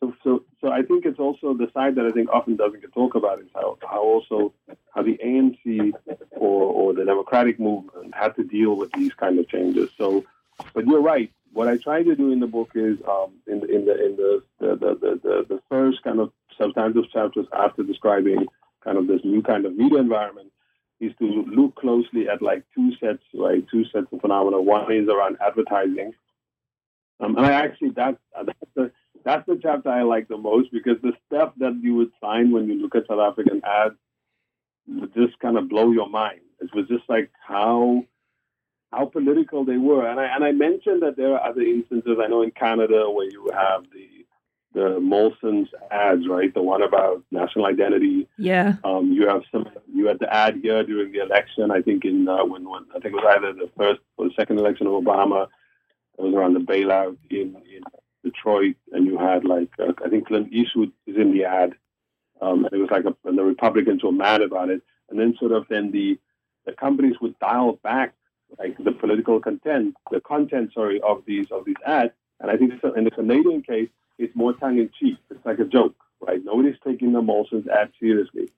so 0.00 0.14
so 0.24 0.44
so 0.60 0.72
I 0.72 0.82
think 0.82 1.04
it's 1.04 1.18
also 1.18 1.54
the 1.54 1.70
side 1.72 1.94
that 1.96 2.06
I 2.06 2.10
think 2.10 2.30
often 2.30 2.56
doesn't 2.56 2.80
get 2.80 2.92
talked 2.92 3.14
about 3.14 3.40
is 3.40 3.48
how 3.54 3.78
how 3.82 4.02
also 4.02 4.54
how 4.94 5.02
the 5.02 5.18
ANC 5.22 5.92
or 6.30 6.62
or 6.62 6.94
the 6.94 7.04
democratic 7.04 7.60
movement 7.60 8.14
had 8.14 8.34
to 8.36 8.44
deal 8.44 8.74
with 8.74 8.90
these 8.92 9.12
kind 9.14 9.38
of 9.38 9.48
changes. 9.48 9.90
So, 9.98 10.24
but 10.74 10.86
you're 10.86 11.02
right. 11.02 11.30
What 11.52 11.68
I 11.68 11.76
try 11.78 12.02
to 12.02 12.14
do 12.14 12.32
in 12.32 12.40
the 12.40 12.46
book 12.46 12.70
is 12.74 12.98
um, 13.08 13.32
in 13.46 13.60
the 13.60 13.66
in 13.70 14.16
the 14.16 14.42
the 14.58 14.68
the, 14.76 14.94
the 15.00 15.20
the 15.22 15.46
the 15.48 15.60
first 15.70 16.02
kind 16.02 16.20
of 16.20 16.32
substantive 16.58 17.10
chapters 17.12 17.46
after 17.52 17.82
describing 17.82 18.46
kind 18.84 18.98
of 18.98 19.06
this 19.06 19.20
new 19.24 19.42
kind 19.42 19.66
of 19.66 19.76
media 19.76 19.98
environment 19.98 20.52
is 21.00 21.12
to 21.18 21.24
look 21.24 21.76
closely 21.76 22.28
at 22.28 22.40
like 22.40 22.64
two 22.74 22.90
sets, 23.00 23.22
right? 23.34 23.64
Two 23.70 23.84
sets 23.92 24.06
of 24.12 24.20
phenomena. 24.20 24.60
One 24.60 24.90
is 24.92 25.08
around 25.08 25.36
advertising, 25.44 26.12
um, 27.20 27.36
and 27.36 27.46
I 27.46 27.52
actually 27.52 27.90
that 27.90 28.18
that's 28.44 28.58
the 28.74 28.92
that's 29.24 29.46
the 29.46 29.58
chapter 29.60 29.88
I 29.88 30.02
like 30.02 30.28
the 30.28 30.38
most 30.38 30.70
because 30.72 30.96
the 31.02 31.12
stuff 31.26 31.52
that 31.58 31.78
you 31.82 31.94
would 31.96 32.12
find 32.20 32.52
when 32.52 32.68
you 32.68 32.80
look 32.80 32.94
at 32.94 33.06
South 33.08 33.20
African 33.20 33.62
ads 33.64 33.96
would 34.88 35.12
just 35.14 35.38
kind 35.40 35.58
of 35.58 35.68
blow 35.68 35.90
your 35.90 36.08
mind. 36.08 36.40
It 36.60 36.70
was 36.74 36.86
just 36.88 37.04
like 37.08 37.30
how 37.46 38.04
how 38.92 39.06
political 39.06 39.64
they 39.64 39.76
were, 39.76 40.06
and 40.06 40.20
I 40.20 40.26
and 40.26 40.44
I 40.44 40.52
mentioned 40.52 41.02
that 41.02 41.16
there 41.16 41.34
are 41.34 41.50
other 41.50 41.62
instances. 41.62 42.18
I 42.22 42.28
know 42.28 42.42
in 42.42 42.52
Canada 42.52 43.10
where 43.10 43.28
you 43.28 43.50
have 43.52 43.84
the 43.92 44.16
the 44.76 45.00
Molson's 45.00 45.68
ads, 45.90 46.28
right? 46.28 46.52
The 46.52 46.62
one 46.62 46.82
about 46.82 47.22
national 47.30 47.66
identity. 47.66 48.28
Yeah. 48.36 48.74
Um, 48.84 49.10
you 49.10 49.26
have 49.26 49.42
some. 49.50 49.66
You 49.92 50.06
had 50.06 50.18
the 50.18 50.32
ad 50.32 50.60
here 50.62 50.84
during 50.84 51.12
the 51.12 51.20
election. 51.20 51.70
I 51.70 51.80
think 51.80 52.04
in 52.04 52.28
uh, 52.28 52.44
when, 52.44 52.68
when 52.68 52.84
I 52.94 53.00
think 53.00 53.14
it 53.14 53.22
was 53.22 53.36
either 53.36 53.52
the 53.54 53.70
first 53.76 54.00
or 54.18 54.26
the 54.26 54.34
second 54.36 54.58
election 54.58 54.86
of 54.86 54.92
Obama. 54.92 55.48
It 56.18 56.22
was 56.22 56.34
around 56.34 56.54
the 56.54 56.60
bailout 56.60 57.16
in, 57.28 57.56
in 57.70 57.82
Detroit, 58.24 58.76
and 58.92 59.06
you 59.06 59.18
had 59.18 59.44
like 59.44 59.70
uh, 59.78 59.92
I 60.04 60.08
think 60.08 60.28
Clint 60.28 60.52
Eastwood 60.52 60.92
is 61.06 61.16
in 61.16 61.32
the 61.32 61.44
ad, 61.44 61.74
um, 62.40 62.64
and 62.64 62.72
it 62.72 62.78
was 62.78 62.90
like 62.90 63.04
a, 63.04 63.14
and 63.28 63.36
the 63.36 63.44
Republicans 63.44 64.02
were 64.02 64.12
mad 64.12 64.40
about 64.42 64.70
it, 64.70 64.82
and 65.10 65.18
then 65.18 65.34
sort 65.38 65.52
of 65.52 65.66
then 65.68 65.90
the 65.90 66.18
the 66.64 66.72
companies 66.72 67.16
would 67.20 67.38
dial 67.38 67.78
back 67.82 68.14
like 68.58 68.76
the 68.78 68.92
political 68.92 69.40
content, 69.40 69.96
the 70.10 70.20
content, 70.20 70.72
sorry, 70.72 71.00
of 71.00 71.22
these 71.26 71.50
of 71.50 71.64
these 71.64 71.76
ads, 71.86 72.12
and 72.40 72.50
I 72.50 72.56
think 72.56 72.72
in 72.96 73.04
the 73.04 73.10
Canadian 73.10 73.62
case 73.62 73.88
it's 74.18 74.34
more 74.34 74.52
tongue 74.54 74.78
in 74.78 74.90
cheek. 74.98 75.18
It's 75.30 75.44
like 75.44 75.58
a 75.58 75.64
joke, 75.64 75.96
right? 76.20 76.42
Nobody's 76.44 76.76
taking 76.84 77.12
the 77.12 77.20
Molson's 77.20 77.68
ad 77.68 77.92
seriously. 78.00 78.48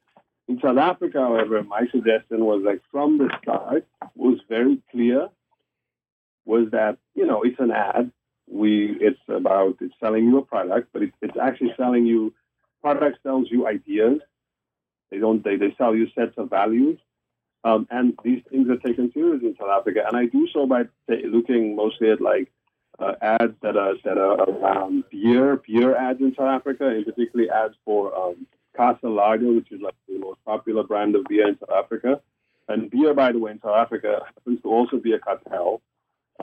In 0.46 0.58
South 0.60 0.78
Africa, 0.78 1.20
however, 1.20 1.62
my 1.62 1.86
suggestion 1.90 2.44
was 2.44 2.62
like 2.64 2.80
from 2.90 3.18
the 3.18 3.30
start 3.42 3.86
was 4.14 4.38
very 4.48 4.80
clear 4.90 5.28
was 6.44 6.70
that 6.72 6.98
you 7.14 7.26
know 7.26 7.42
it's 7.42 7.60
an 7.60 7.70
ad. 7.70 8.10
We 8.50 8.96
it's 9.00 9.20
about 9.28 9.76
it's 9.80 9.94
selling 10.00 10.24
you 10.24 10.38
a 10.38 10.42
product, 10.42 10.88
but 10.92 11.02
it, 11.02 11.12
it's 11.20 11.36
actually 11.40 11.74
selling 11.76 12.06
you 12.06 12.34
product 12.80 13.18
sells 13.22 13.48
you 13.50 13.66
ideas. 13.66 14.20
They 15.10 15.18
don't 15.18 15.44
they, 15.44 15.56
they 15.56 15.74
sell 15.76 15.94
you 15.94 16.08
sets 16.14 16.38
of 16.38 16.48
values. 16.50 16.98
Um, 17.64 17.86
and 17.90 18.18
these 18.22 18.42
things 18.50 18.68
are 18.68 18.76
taken 18.76 19.12
seriously 19.12 19.48
in 19.48 19.56
South 19.56 19.70
Africa. 19.70 20.04
And 20.06 20.16
I 20.16 20.26
do 20.26 20.46
so 20.52 20.66
by 20.66 20.84
t- 21.08 21.26
looking 21.26 21.74
mostly 21.74 22.10
at 22.10 22.20
like 22.20 22.50
uh, 22.98 23.14
ads 23.20 23.54
that 23.62 23.76
are 23.76 23.94
that 24.04 24.18
are 24.18 24.42
around 24.42 25.04
beer, 25.10 25.56
beer 25.66 25.96
ads 25.96 26.20
in 26.20 26.34
South 26.34 26.48
Africa, 26.48 26.86
and 26.88 27.04
particularly 27.04 27.50
ads 27.50 27.74
for 27.84 28.16
um, 28.16 28.46
Castle 28.76 29.12
Lager, 29.12 29.52
which 29.52 29.70
is 29.72 29.80
like 29.80 29.94
the 30.08 30.18
most 30.18 30.38
popular 30.44 30.84
brand 30.84 31.16
of 31.16 31.24
beer 31.24 31.48
in 31.48 31.58
South 31.58 31.84
Africa. 31.84 32.20
And 32.68 32.90
beer, 32.90 33.14
by 33.14 33.32
the 33.32 33.38
way, 33.38 33.52
in 33.52 33.60
South 33.60 33.76
Africa 33.76 34.22
happens 34.24 34.62
to 34.62 34.68
also 34.68 34.98
be 34.98 35.12
a 35.12 35.18
cartel 35.18 35.80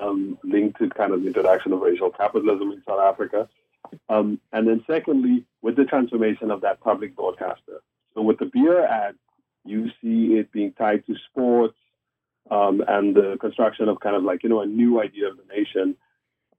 um, 0.02 0.38
linked 0.44 0.80
to 0.80 0.90
kind 0.90 1.14
of 1.14 1.22
the 1.22 1.28
introduction 1.28 1.72
of 1.72 1.82
racial 1.82 2.10
capitalism 2.10 2.72
in 2.72 2.82
South 2.88 3.00
Africa. 3.00 3.48
Um, 4.10 4.40
and 4.52 4.68
then 4.68 4.84
secondly, 4.88 5.46
with 5.62 5.76
the 5.76 5.86
transformation 5.86 6.52
of 6.52 6.62
that 6.62 6.82
public 6.82 7.16
broadcaster. 7.16 7.82
So 8.14 8.22
with 8.22 8.40
the 8.40 8.46
beer 8.46 8.86
ad, 8.86 9.16
you 9.66 9.90
see 10.02 10.36
it 10.36 10.52
being 10.52 10.74
tied 10.74 11.06
to 11.08 11.16
sports 11.30 11.78
um, 12.52 12.84
and 12.88 13.16
the 13.16 13.38
construction 13.42 13.90
of 13.90 14.00
kind 14.00 14.16
of 14.16 14.24
like, 14.24 14.44
you 14.44 14.50
know, 14.50 14.62
a 14.62 14.66
new 14.66 15.02
idea 15.02 15.28
of 15.30 15.38
the 15.38 15.54
nation 15.54 15.96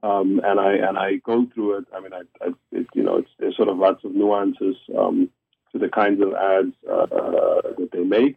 um, 0.03 0.40
and 0.45 0.61
I 0.61 0.73
and 0.75 0.99
I 0.99 1.16
go 1.16 1.47
through 1.53 1.79
it. 1.79 1.85
I 1.95 2.01
mean, 2.01 2.12
I, 2.12 2.23
I 2.45 2.49
it, 2.73 2.87
you 2.95 3.03
know, 3.03 3.16
it's, 3.19 3.31
there's 3.38 3.57
sort 3.57 3.69
of 3.69 3.79
lots 3.79 4.05
of 4.05 4.14
nuances 4.14 4.77
um, 4.97 5.31
to 5.73 5.79
the 5.79 5.88
kinds 5.88 6.23
of 6.23 6.35
ads 6.35 6.75
uh, 6.90 7.07
that 7.79 7.88
they 7.92 8.05
make, 8.05 8.37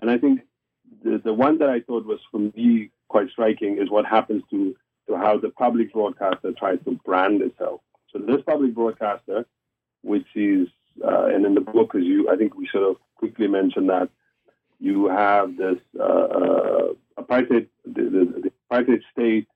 and 0.00 0.10
I 0.10 0.18
think 0.18 0.40
the 1.02 1.20
the 1.22 1.34
one 1.34 1.58
that 1.58 1.68
I 1.68 1.80
thought 1.80 2.06
was 2.06 2.20
for 2.30 2.38
me 2.38 2.90
quite 3.08 3.30
striking 3.30 3.78
is 3.78 3.90
what 3.90 4.06
happens 4.06 4.42
to 4.50 4.74
to 5.08 5.16
how 5.16 5.38
the 5.38 5.50
public 5.50 5.92
broadcaster 5.92 6.52
tries 6.52 6.78
to 6.84 6.98
brand 7.04 7.42
itself. 7.42 7.80
So 8.12 8.18
this 8.18 8.42
public 8.46 8.74
broadcaster, 8.74 9.46
which 10.02 10.26
is 10.34 10.68
uh, 11.04 11.26
and 11.26 11.44
in 11.44 11.54
the 11.54 11.60
book, 11.60 11.94
as 11.94 12.04
you 12.04 12.30
I 12.30 12.36
think 12.36 12.54
we 12.54 12.68
sort 12.70 12.84
of 12.84 12.96
quickly 13.16 13.48
mentioned 13.48 13.88
that 13.90 14.08
you 14.80 15.08
have 15.08 15.56
this 15.56 15.78
uh, 15.98 16.02
uh 16.02 16.92
apartheid 17.18 17.68
the, 17.84 18.02
the, 18.02 18.42
the 18.42 18.52
apartheid 18.70 19.02
state 19.12 19.46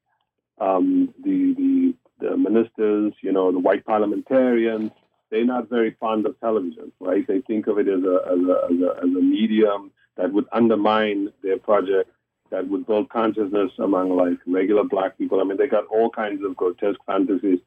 um, 0.59 1.13
the, 1.23 1.55
the, 1.55 1.95
the 2.21 2.37
ministers, 2.37 3.13
you 3.21 3.33
know, 3.33 3.53
the 3.53 3.59
white 3.59 3.85
parliamentarians, 3.85 4.91
they're 5.31 5.45
not 5.45 5.69
very 5.69 5.97
fond 5.99 6.27
of 6.27 6.39
television, 6.41 6.93
right? 7.01 7.27
They 7.27 7.41
think 7.41 7.67
of 7.67 7.79
it 7.79 7.89
as 7.89 8.03
a, 8.03 8.21
as 8.27 8.39
a, 8.39 8.65
as 8.71 8.81
a, 8.81 8.97
as 8.99 9.17
a 9.17 9.23
medium 9.23 9.91
that 10.17 10.33
would 10.33 10.47
undermine 10.53 11.31
their 11.43 11.59
project, 11.59 12.11
that 12.51 12.69
would 12.69 12.87
build 12.87 13.09
consciousness 13.09 13.73
among 13.79 14.17
like 14.17 14.39
regular 14.47 14.85
black 14.85 15.19
people. 15.19 15.41
I 15.41 15.45
mean, 15.45 15.57
they 15.57 15.67
got 15.67 15.87
all 15.87 16.11
kinds 16.11 16.45
of 16.45 16.57
grotesque 16.57 17.01
fantasies 17.07 17.59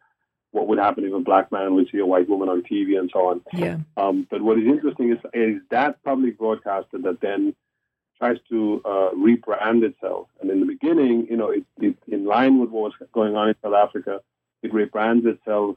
what 0.51 0.67
would 0.67 0.79
happen 0.79 1.03
if 1.03 1.13
a 1.13 1.19
black 1.19 1.51
man 1.51 1.75
would 1.75 1.89
see 1.91 1.99
a 1.99 2.05
white 2.05 2.29
woman 2.29 2.49
on 2.49 2.63
TV 2.63 2.97
and 2.97 3.09
so 3.13 3.27
on. 3.27 3.41
Yeah. 3.53 3.77
Um, 3.95 4.27
but 4.29 4.41
what 4.41 4.57
is 4.57 4.65
interesting 4.65 5.11
is, 5.11 5.17
is 5.33 5.61
that 5.71 6.01
public 6.03 6.37
broadcaster 6.37 6.97
that 6.99 7.21
then 7.21 7.53
tries 8.17 8.37
to 8.49 8.81
uh, 8.85 9.09
rebrand 9.15 9.83
itself. 9.83 10.27
And 10.41 10.49
in 10.49 10.59
the 10.59 10.65
beginning, 10.65 11.27
you 11.29 11.37
know, 11.37 11.51
it, 11.51 11.65
it, 11.79 11.97
in 12.07 12.25
line 12.25 12.59
with 12.59 12.69
what 12.69 12.91
was 12.99 13.09
going 13.13 13.35
on 13.35 13.49
in 13.49 13.55
South 13.63 13.73
Africa, 13.73 14.21
it 14.63 14.73
rebrands 14.73 15.25
itself 15.25 15.75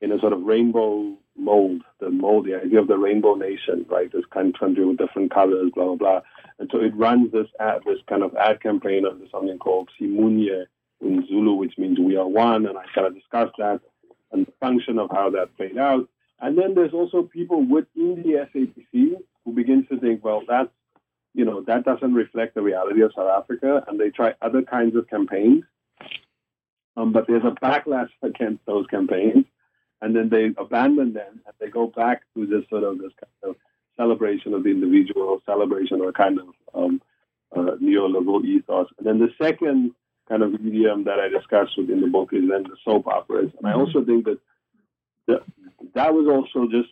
in 0.00 0.12
a 0.12 0.18
sort 0.18 0.32
of 0.32 0.42
rainbow 0.42 1.16
mold, 1.36 1.82
the 2.00 2.10
mold, 2.10 2.46
the 2.46 2.54
idea 2.54 2.80
of 2.80 2.88
the 2.88 2.98
rainbow 2.98 3.34
nation, 3.34 3.86
right? 3.88 4.10
This 4.12 4.24
kind 4.32 4.54
of 4.54 4.60
country 4.60 4.84
with 4.84 4.98
different 4.98 5.32
colors, 5.32 5.70
blah, 5.74 5.84
blah, 5.84 5.96
blah. 5.96 6.20
And 6.58 6.68
so 6.72 6.80
it 6.80 6.94
runs 6.96 7.32
this 7.32 7.48
ad, 7.60 7.82
this 7.86 7.98
kind 8.08 8.22
of 8.22 8.34
ad 8.36 8.60
campaign 8.60 9.06
under 9.06 9.26
something 9.30 9.58
called 9.58 9.90
Simunye 10.00 10.64
in 11.00 11.26
Zulu, 11.28 11.54
which 11.54 11.78
means 11.78 11.98
we 11.98 12.16
are 12.16 12.26
one. 12.26 12.66
And 12.66 12.76
I 12.76 12.84
kind 12.94 13.06
of 13.06 13.14
discussed 13.14 13.54
that 13.58 13.80
and 14.32 14.46
the 14.46 14.52
function 14.60 14.98
of 14.98 15.10
how 15.10 15.30
that 15.30 15.56
played 15.56 15.78
out. 15.78 16.08
And 16.40 16.56
then 16.56 16.74
there's 16.74 16.92
also 16.92 17.22
people 17.22 17.62
within 17.62 18.22
the 18.22 18.46
SABC 18.54 19.16
who 19.44 19.52
begins 19.52 19.88
to 19.88 19.98
think, 19.98 20.24
well, 20.24 20.42
that's, 20.46 20.70
you 21.34 21.44
know, 21.44 21.62
that 21.62 21.84
doesn't 21.84 22.14
reflect 22.14 22.54
the 22.54 22.62
reality 22.62 23.02
of 23.02 23.12
South 23.16 23.30
Africa. 23.30 23.84
And 23.86 23.98
they 23.98 24.10
try 24.10 24.34
other 24.40 24.62
kinds 24.62 24.96
of 24.96 25.08
campaigns. 25.08 25.64
Um, 26.96 27.12
but 27.12 27.26
there's 27.26 27.44
a 27.44 27.54
backlash 27.64 28.10
against 28.22 28.64
those 28.66 28.86
campaigns. 28.86 29.44
And 30.00 30.14
then 30.14 30.28
they 30.28 30.54
abandon 30.56 31.12
them 31.12 31.40
and 31.44 31.54
they 31.60 31.68
go 31.68 31.88
back 31.88 32.22
to 32.34 32.46
this 32.46 32.68
sort 32.70 32.84
of 32.84 32.98
this 32.98 33.12
kind 33.20 33.50
of 33.52 33.56
celebration 33.96 34.54
of 34.54 34.62
the 34.62 34.70
individual, 34.70 35.42
celebration 35.44 36.00
of 36.00 36.08
a 36.08 36.12
kind 36.12 36.38
of 36.38 36.46
um, 36.74 37.02
uh, 37.54 37.76
neoliberal 37.82 38.44
ethos. 38.44 38.88
And 38.98 39.06
then 39.06 39.18
the 39.18 39.30
second 39.42 39.92
kind 40.28 40.42
of 40.42 40.60
medium 40.60 41.04
that 41.04 41.18
I 41.18 41.28
discussed 41.28 41.78
within 41.78 42.00
the 42.00 42.06
book 42.06 42.30
is 42.32 42.48
then 42.48 42.64
the 42.64 42.76
soap 42.84 43.06
operas. 43.06 43.50
And 43.56 43.66
I 43.66 43.72
mm-hmm. 43.72 43.80
also 43.80 44.04
think 44.04 44.24
that 44.26 44.38
the, 45.26 45.42
that 45.94 46.12
was 46.14 46.26
also 46.28 46.70
just, 46.70 46.90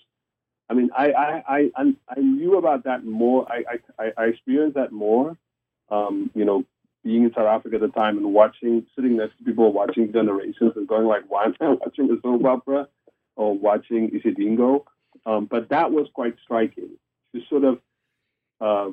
I 0.69 0.75
mean, 0.75 0.91
I, 0.97 1.13
I, 1.13 1.71
I, 1.77 1.95
I 2.09 2.21
knew 2.21 2.57
about 2.59 2.85
that 2.85 3.05
more. 3.05 3.47
I, 3.51 3.79
I, 3.99 4.13
I 4.17 4.25
experienced 4.27 4.77
that 4.77 4.93
more, 4.93 5.37
um, 5.91 6.31
you 6.35 6.45
know, 6.45 6.65
being 7.05 7.25
in 7.25 7.33
South 7.35 7.47
Africa 7.47 7.77
at 7.77 7.83
the 7.83 7.89
time 7.89 8.19
and 8.19 8.35
watching, 8.35 8.85
sitting 8.97 9.17
next 9.17 9.39
to 9.39 9.45
people 9.45 9.73
watching 9.73 10.13
Generations 10.13 10.73
and 10.75 10.89
going 10.89 11.07
like, 11.07 11.23
why 11.29 11.45
am 11.45 11.55
I 11.61 11.69
watching 11.81 12.11
a 12.11 12.21
soap 12.21 12.45
opera 12.45 12.89
or 13.37 13.57
watching 13.57 14.11
Isidingo? 14.11 14.85
Um, 15.25 15.47
but 15.47 15.69
that 15.69 15.93
was 15.93 16.09
quite 16.13 16.35
striking 16.43 16.91
to 17.35 17.41
sort 17.49 17.65
of 17.65 17.79
uh, 18.61 18.91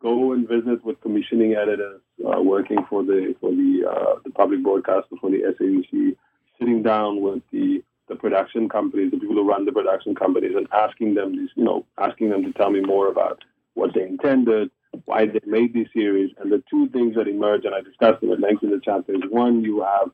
go 0.00 0.32
and 0.32 0.48
visit 0.48 0.84
with 0.84 1.00
commissioning 1.00 1.54
editors 1.54 2.00
uh, 2.26 2.40
working 2.40 2.84
for 2.88 3.02
the 3.02 3.34
for 3.40 3.50
the 3.50 3.84
uh, 3.88 4.14
the 4.24 4.30
public 4.30 4.62
broadcaster 4.62 5.16
for 5.20 5.30
the 5.30 5.42
SABC, 5.58 6.16
sitting 6.58 6.82
down 6.82 7.20
with 7.20 7.42
the 7.52 7.82
the 8.08 8.16
production 8.16 8.68
companies, 8.68 9.10
the 9.10 9.18
people 9.18 9.36
who 9.36 9.48
run 9.48 9.64
the 9.64 9.72
production 9.72 10.14
companies, 10.14 10.52
and 10.56 10.66
asking 10.72 11.14
them 11.14 11.32
these, 11.36 11.50
you 11.54 11.64
know, 11.64 11.86
asking 11.98 12.30
them 12.30 12.42
to 12.44 12.52
tell 12.52 12.70
me 12.70 12.80
more 12.80 13.08
about 13.08 13.42
what 13.74 13.94
they 13.94 14.02
intended, 14.02 14.70
why 15.04 15.24
they 15.26 15.40
made 15.46 15.72
these 15.72 15.86
series, 15.94 16.30
and 16.38 16.52
the 16.52 16.62
two 16.70 16.88
things 16.90 17.14
that 17.16 17.28
emerge, 17.28 17.64
and 17.64 17.74
I 17.74 17.80
discussed 17.80 18.20
them 18.20 18.32
at 18.32 18.40
length 18.40 18.62
in 18.62 18.70
the 18.70 18.80
chapter, 18.84 19.14
is 19.14 19.22
one, 19.30 19.62
you 19.64 19.82
have 19.82 20.10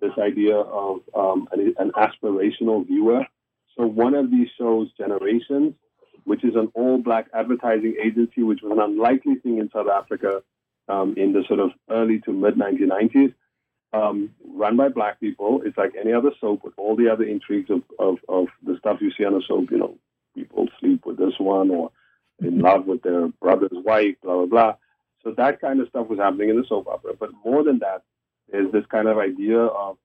this 0.00 0.12
idea 0.18 0.56
of 0.56 1.00
um, 1.14 1.48
an, 1.52 1.74
an 1.78 1.92
aspirational 1.92 2.86
viewer. 2.86 3.24
So 3.76 3.86
one 3.86 4.14
of 4.14 4.30
these 4.30 4.48
shows, 4.58 4.88
Generations, 4.98 5.74
which 6.24 6.44
is 6.44 6.54
an 6.54 6.70
all 6.74 6.98
black 6.98 7.28
advertising 7.32 7.96
agency, 8.02 8.42
which 8.42 8.60
was 8.62 8.72
an 8.72 8.80
unlikely 8.80 9.36
thing 9.36 9.58
in 9.58 9.70
South 9.72 9.88
Africa 9.88 10.42
um, 10.88 11.14
in 11.16 11.32
the 11.32 11.44
sort 11.46 11.60
of 11.60 11.70
early 11.90 12.20
to 12.20 12.32
mid 12.32 12.54
1990s. 12.54 13.34
Um, 13.92 14.30
run 14.44 14.76
by 14.76 14.88
black 14.88 15.20
people. 15.20 15.62
It's 15.64 15.78
like 15.78 15.94
any 15.98 16.12
other 16.12 16.30
soap 16.40 16.64
with 16.64 16.74
all 16.76 16.96
the 16.96 17.08
other 17.08 17.24
intrigues 17.24 17.70
of, 17.70 17.82
of, 17.98 18.18
of 18.28 18.48
the 18.64 18.76
stuff 18.78 18.98
you 19.00 19.10
see 19.16 19.24
on 19.24 19.34
a 19.34 19.40
soap. 19.46 19.70
You 19.70 19.78
know, 19.78 19.98
people 20.34 20.68
sleep 20.80 21.06
with 21.06 21.16
this 21.16 21.34
one 21.38 21.70
or 21.70 21.92
in 22.40 22.58
love 22.58 22.86
with 22.86 23.02
their 23.02 23.28
brother's 23.40 23.70
wife, 23.72 24.16
blah, 24.22 24.34
blah, 24.34 24.46
blah. 24.46 24.74
So 25.22 25.32
that 25.36 25.60
kind 25.60 25.80
of 25.80 25.88
stuff 25.88 26.08
was 26.08 26.18
happening 26.18 26.50
in 26.50 26.56
the 26.56 26.66
soap 26.68 26.88
opera. 26.88 27.12
But 27.18 27.30
more 27.44 27.64
than 27.64 27.78
that, 27.78 28.02
is 28.52 28.70
this 28.72 28.84
kind 28.90 29.08
of 29.08 29.18
idea 29.18 29.58
of 29.58 29.96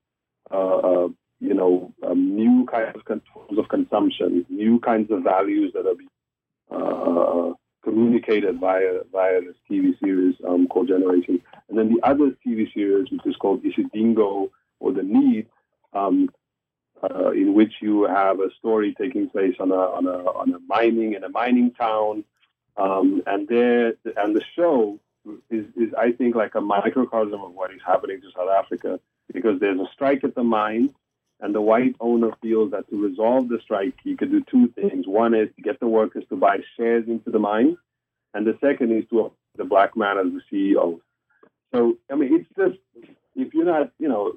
uh, 0.49 0.77
uh, 0.77 1.07
you 1.39 1.53
know, 1.53 1.93
um, 2.05 2.35
new 2.35 2.65
kinds 2.71 2.95
of 2.95 3.05
controls 3.05 3.57
of 3.57 3.67
consumption, 3.67 4.45
new 4.49 4.79
kinds 4.79 5.09
of 5.11 5.23
values 5.23 5.73
that 5.73 5.87
are 5.87 5.95
being 5.95 6.09
uh, 6.69 7.53
communicated 7.91 8.59
via 8.59 9.01
via 9.11 9.41
this 9.41 9.55
TV 9.69 9.99
series 9.99 10.35
um, 10.47 10.67
called 10.67 10.87
Generation. 10.87 11.41
And 11.67 11.77
then 11.77 11.93
the 11.93 12.01
other 12.07 12.31
TV 12.45 12.73
series, 12.73 13.11
which 13.11 13.25
is 13.25 13.35
called 13.35 13.63
Isidingo 13.63 14.49
or 14.79 14.93
The 14.93 15.03
Need, 15.03 15.47
um, 15.93 16.29
uh, 17.03 17.31
in 17.31 17.53
which 17.53 17.73
you 17.81 18.03
have 18.03 18.39
a 18.39 18.49
story 18.59 18.95
taking 18.99 19.29
place 19.29 19.55
on 19.59 19.71
a 19.71 19.75
on 19.75 20.05
a 20.07 20.17
on 20.41 20.53
a 20.53 20.59
mining 20.67 21.13
in 21.13 21.23
a 21.23 21.29
mining 21.29 21.71
town, 21.71 22.23
um, 22.77 23.21
and 23.27 23.47
there 23.47 23.93
and 24.17 24.35
the 24.35 24.43
show 24.55 24.99
is 25.49 25.65
is 25.75 25.93
I 25.97 26.13
think 26.13 26.35
like 26.35 26.55
a 26.55 26.61
microcosm 26.61 27.41
of 27.41 27.53
what 27.53 27.71
is 27.71 27.81
happening 27.85 28.21
to 28.21 28.27
South 28.35 28.49
Africa 28.49 28.99
because 29.33 29.59
there's 29.59 29.79
a 29.79 29.87
strike 29.93 30.23
at 30.23 30.35
the 30.35 30.43
mine, 30.43 30.93
and 31.41 31.55
the 31.55 31.61
white 31.61 31.95
owner 31.99 32.31
feels 32.41 32.71
that 32.71 32.87
to 32.89 33.01
resolve 33.01 33.49
the 33.49 33.59
strike, 33.63 33.95
he 34.03 34.15
could 34.15 34.31
do 34.31 34.43
two 34.49 34.67
things. 34.69 35.07
One 35.07 35.33
is 35.33 35.49
to 35.55 35.61
get 35.61 35.79
the 35.79 35.87
workers 35.87 36.23
to 36.29 36.35
buy 36.35 36.57
shares 36.77 37.05
into 37.07 37.31
the 37.31 37.39
mine, 37.39 37.77
and 38.33 38.45
the 38.45 38.57
second 38.61 38.91
is 38.91 39.05
to 39.09 39.31
the 39.57 39.65
black 39.65 39.97
man 39.97 40.17
as 40.19 40.27
the 40.31 40.41
CEO. 40.51 41.01
So 41.73 41.97
I 42.11 42.15
mean, 42.15 42.33
it's 42.33 42.49
just 42.55 42.79
if 43.35 43.53
you're 43.53 43.65
not, 43.65 43.91
you 43.97 44.07
know, 44.07 44.33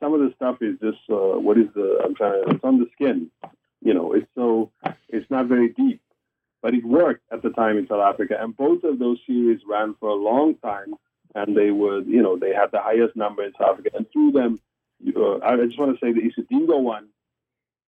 some 0.00 0.12
of 0.12 0.20
the 0.20 0.32
stuff 0.36 0.58
is 0.60 0.78
just 0.80 0.98
uh, 1.10 1.38
what 1.38 1.56
is 1.56 1.68
the 1.74 2.00
I'm 2.04 2.14
trying 2.14 2.44
to 2.44 2.50
it's 2.50 2.64
on 2.64 2.78
the 2.78 2.86
skin. 2.92 3.30
You 3.80 3.94
know, 3.94 4.12
it's 4.12 4.28
so 4.34 4.70
it's 5.08 5.30
not 5.30 5.46
very 5.46 5.70
deep, 5.70 6.00
but 6.62 6.74
it 6.74 6.84
worked 6.84 7.22
at 7.32 7.42
the 7.42 7.50
time 7.50 7.78
in 7.78 7.86
South 7.86 8.00
Africa, 8.00 8.36
and 8.38 8.56
both 8.56 8.84
of 8.84 8.98
those 8.98 9.18
series 9.26 9.60
ran 9.66 9.94
for 9.98 10.10
a 10.10 10.14
long 10.14 10.56
time, 10.56 10.94
and 11.34 11.56
they 11.56 11.70
would, 11.70 12.06
you 12.06 12.22
know, 12.22 12.36
they 12.38 12.52
had 12.52 12.70
the 12.72 12.80
highest 12.80 13.16
number 13.16 13.44
in 13.44 13.52
South 13.58 13.72
Africa, 13.72 13.90
and 13.94 14.06
through 14.12 14.32
them 14.32 14.60
uh, 15.16 15.38
I 15.44 15.56
just 15.66 15.78
want 15.78 15.98
to 15.98 16.04
say 16.04 16.12
the 16.12 16.30
Isidingo 16.30 16.80
one, 16.80 17.08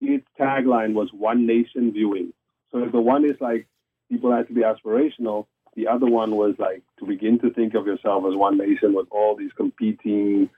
its 0.01 0.26
tagline 0.38 0.94
was 0.94 1.11
One 1.12 1.46
Nation 1.46 1.92
Viewing. 1.92 2.32
So 2.70 2.84
if 2.84 2.92
the 2.92 3.01
one 3.01 3.24
is 3.24 3.36
like 3.40 3.66
people 4.11 4.32
had 4.32 4.49
to 4.49 4.55
be 4.55 4.62
aspirational, 4.62 5.46
the 5.74 5.88
other 5.88 6.07
one 6.07 6.36
was 6.36 6.55
like 6.59 6.82
to 6.99 7.07
begin 7.07 7.38
to 7.40 7.51
think 7.51 7.74
of 7.74 7.86
yourself 7.86 8.24
as 8.28 8.36
one 8.36 8.59
nation 8.59 8.94
with 8.94 9.07
all 9.11 9.36
these 9.36 9.53
competing 9.57 10.51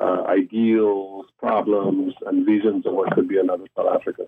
uh, 0.00 0.24
ideals, 0.26 1.26
problems, 1.38 2.14
and 2.26 2.46
visions 2.46 2.86
of 2.86 2.94
what 2.94 3.12
could 3.12 3.28
be 3.28 3.38
another 3.38 3.64
South 3.76 3.94
Africa. 3.94 4.24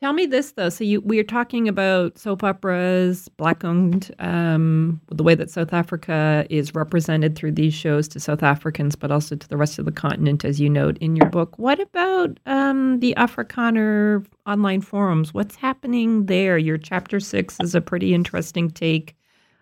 Tell 0.00 0.12
me 0.12 0.26
this 0.26 0.52
though. 0.52 0.68
So 0.68 0.84
you 0.84 1.00
we 1.00 1.18
are 1.18 1.24
talking 1.24 1.66
about 1.66 2.18
soap 2.18 2.44
operas, 2.44 3.28
black-owned, 3.30 4.14
um, 4.20 5.00
the 5.08 5.24
way 5.24 5.34
that 5.34 5.50
South 5.50 5.72
Africa 5.72 6.46
is 6.48 6.72
represented 6.72 7.34
through 7.34 7.52
these 7.52 7.74
shows 7.74 8.06
to 8.08 8.20
South 8.20 8.44
Africans, 8.44 8.94
but 8.94 9.10
also 9.10 9.34
to 9.34 9.48
the 9.48 9.56
rest 9.56 9.76
of 9.76 9.86
the 9.86 9.90
continent, 9.92 10.44
as 10.44 10.60
you 10.60 10.70
note 10.70 10.98
in 10.98 11.16
your 11.16 11.28
book. 11.28 11.58
What 11.58 11.80
about 11.80 12.38
um, 12.46 13.00
the 13.00 13.12
Afrikaner 13.16 14.24
online 14.46 14.82
forums? 14.82 15.34
What's 15.34 15.56
happening 15.56 16.26
there? 16.26 16.58
Your 16.58 16.78
chapter 16.78 17.18
six 17.18 17.56
is 17.60 17.74
a 17.74 17.80
pretty 17.80 18.14
interesting 18.14 18.70
take, 18.70 19.16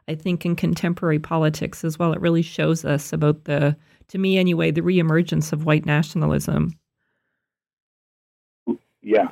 I 0.06 0.14
think, 0.14 0.44
in 0.44 0.54
contemporary 0.54 1.18
politics 1.18 1.82
as 1.82 1.98
well. 1.98 2.12
It 2.12 2.20
really 2.20 2.42
shows 2.42 2.84
us 2.84 3.10
about 3.10 3.44
the, 3.44 3.74
to 4.08 4.18
me 4.18 4.36
anyway, 4.36 4.70
the 4.70 4.82
reemergence 4.82 5.50
of 5.54 5.64
white 5.64 5.86
nationalism. 5.86 6.78
Yeah, 9.00 9.30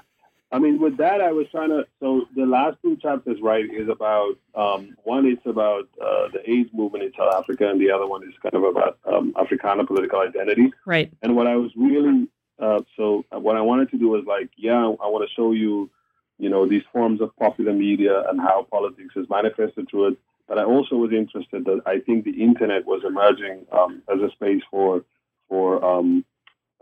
I 0.55 0.59
mean, 0.61 0.81
with 0.81 0.99
that, 0.99 1.21
I 1.21 1.33
was 1.33 1.47
trying 1.51 1.71
to. 1.71 1.85
So 2.01 2.27
the 2.37 2.47
last 2.47 2.77
two 2.81 2.97
chapters, 2.97 3.39
right, 3.43 3.65
is 3.65 3.89
about 3.89 4.39
um, 4.55 4.97
one. 5.03 5.27
It's 5.27 5.45
about 5.47 5.89
uh, 6.01 6.29
the 6.33 6.49
AIDS 6.49 6.71
movement 6.73 7.05
in 7.05 7.13
South 7.19 7.35
Africa, 7.35 7.69
and 7.69 7.81
the 7.81 7.91
other 7.91 8.07
one 8.07 8.23
is 8.23 8.35
kind 8.43 8.55
of 8.55 8.63
about 8.63 8.99
um, 9.05 9.35
Afrikaner 9.35 9.87
political 9.87 10.21
identity. 10.21 10.73
Right. 10.87 11.13
And 11.23 11.35
what 11.35 11.47
I 11.47 11.57
was 11.57 11.73
really 11.77 12.29
uh, 12.59 12.81
so 12.97 13.25
what 13.31 13.57
I 13.57 13.61
wanted 13.61 13.91
to 13.91 13.99
do 13.99 14.09
was 14.09 14.25
like, 14.27 14.51
yeah, 14.57 14.79
I 14.79 15.09
want 15.09 15.29
to 15.29 15.35
show 15.35 15.53
you, 15.53 15.91
you 16.39 16.49
know, 16.49 16.67
these 16.67 16.83
forms 16.93 17.21
of 17.21 17.35
popular 17.37 17.73
media 17.73 18.23
and 18.29 18.41
how 18.41 18.67
politics 18.71 19.15
is 19.17 19.29
manifested 19.29 19.89
through 19.91 20.09
it. 20.09 20.19
But 20.47 20.59
I 20.59 20.65
also 20.65 20.97
was 20.97 21.11
interested 21.13 21.65
that 21.65 21.81
I 21.87 22.01
think 22.01 22.25
the 22.25 22.43
internet 22.43 22.87
was 22.87 23.03
emerging 23.07 23.67
um, 23.73 24.03
as 24.13 24.21
a 24.21 24.31
space 24.33 24.63
for 24.71 25.05
for 25.49 25.85
um, 25.85 26.25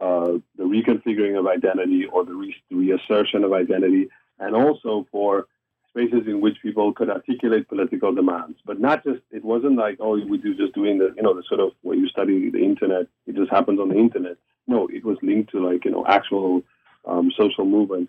uh, 0.01 0.33
the 0.57 0.65
reconfiguring 0.65 1.39
of 1.39 1.47
identity 1.47 2.07
or 2.07 2.25
the, 2.25 2.35
re- 2.35 2.63
the 2.71 2.77
reassertion 2.77 3.45
of 3.45 3.53
identity, 3.53 4.09
and 4.39 4.57
also 4.57 5.07
for 5.11 5.47
spaces 5.91 6.27
in 6.27 6.41
which 6.41 6.57
people 6.63 6.93
could 6.93 7.11
articulate 7.11 7.69
political 7.69 8.15
demands. 8.15 8.59
But 8.65 8.81
not 8.81 9.05
just, 9.05 9.21
it 9.31 9.45
wasn't 9.45 9.77
like, 9.77 9.99
oh, 10.01 10.19
we 10.25 10.39
do 10.39 10.55
just 10.55 10.75
doing 10.75 10.99
the, 10.99 11.13
you 11.17 11.23
know, 11.23 11.35
the 11.35 11.43
sort 11.47 11.61
of 11.61 11.73
where 11.83 11.97
you 11.97 12.09
study 12.09 12.51
the 12.51 12.65
internet, 12.65 13.07
it 13.27 13.37
just 13.37 13.51
happens 13.51 13.79
on 13.79 13.91
the 13.91 13.97
internet. 13.97 14.37
No, 14.67 14.89
it 14.89 15.05
was 15.05 15.19
linked 15.23 15.53
to 15.53 15.65
like, 15.65 15.85
you 15.85 15.91
know, 15.91 16.07
actual 16.07 16.63
um, 17.05 17.31
social 17.39 17.67
movement. 17.67 18.09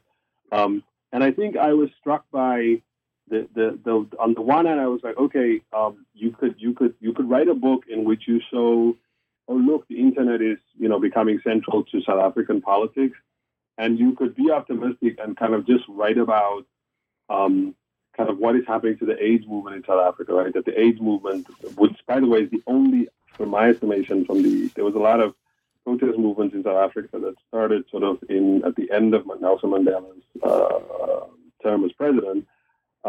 Um, 0.52 0.84
and 1.12 1.24
I 1.24 1.32
think 1.32 1.58
I 1.58 1.74
was 1.74 1.90
struck 2.00 2.26
by 2.32 2.82
the, 3.30 3.48
the, 3.54 3.78
the, 3.84 4.08
on 4.18 4.34
the 4.34 4.42
one 4.42 4.66
hand, 4.66 4.80
I 4.80 4.88
was 4.88 5.02
like, 5.04 5.18
okay, 5.18 5.62
um, 5.74 6.06
you 6.14 6.32
could, 6.32 6.56
you 6.58 6.74
could, 6.74 6.96
you 7.02 7.14
could 7.14 7.30
write 7.30 7.50
a 7.50 7.54
book 7.54 7.84
in 7.90 8.06
which 8.06 8.24
you 8.28 8.40
show 8.52 8.96
oh 9.48 9.56
look, 9.56 9.88
the 9.88 10.00
internet 10.00 10.41
is 10.41 10.58
you 10.78 10.89
know 10.89 11.00
becoming 11.00 11.39
central 11.44 11.84
to 11.86 12.02
South 12.02 12.22
African 12.22 12.62
politics, 12.62 13.18
and 13.78 14.00
you 14.00 14.14
could 14.14 14.36
be 14.36 14.52
optimistic 14.52 15.18
and 15.20 15.38
kind 15.38 15.54
of 15.54 15.66
just 15.66 15.84
write 15.88 16.18
about 16.18 16.66
um, 17.30 17.76
kind 18.16 18.30
of 18.30 18.38
what 18.38 18.56
is 18.56 18.66
happening 18.68 18.98
to 19.00 19.06
the 19.06 19.22
AIDS 19.24 19.48
movement 19.48 19.76
in 19.78 19.84
South 19.84 20.02
Africa, 20.02 20.34
right? 20.34 20.54
That 20.54 20.66
the 20.66 20.80
AIDS 20.80 21.02
movement, 21.02 21.48
which 21.78 21.98
by 22.08 22.20
the 22.20 22.28
way 22.28 22.39
is 22.39 22.52
the 22.52 22.64
only, 22.68 23.08
from 23.34 23.50
my 23.50 23.70
estimation, 23.70 24.26
from 24.26 24.44
the 24.44 24.68
there 24.76 24.86
was 24.86 24.96
a 24.96 25.00
lot 25.00 25.20
of 25.20 25.34
protest 25.84 26.18
movements 26.18 26.56
in 26.56 26.64
South 26.64 26.78
Africa 26.78 27.20
that 27.20 27.36
started 27.48 27.84
sort 27.89 28.04
of 28.04 28.20
in 28.30 28.64
at 28.66 28.76
the 28.76 28.89
end 28.91 29.14
of 29.14 29.26
Nelson 29.41 29.72
Mandela's 29.72 30.24
uh, 30.41 31.26
term 31.62 31.84
as 31.84 31.91
president, 31.94 32.48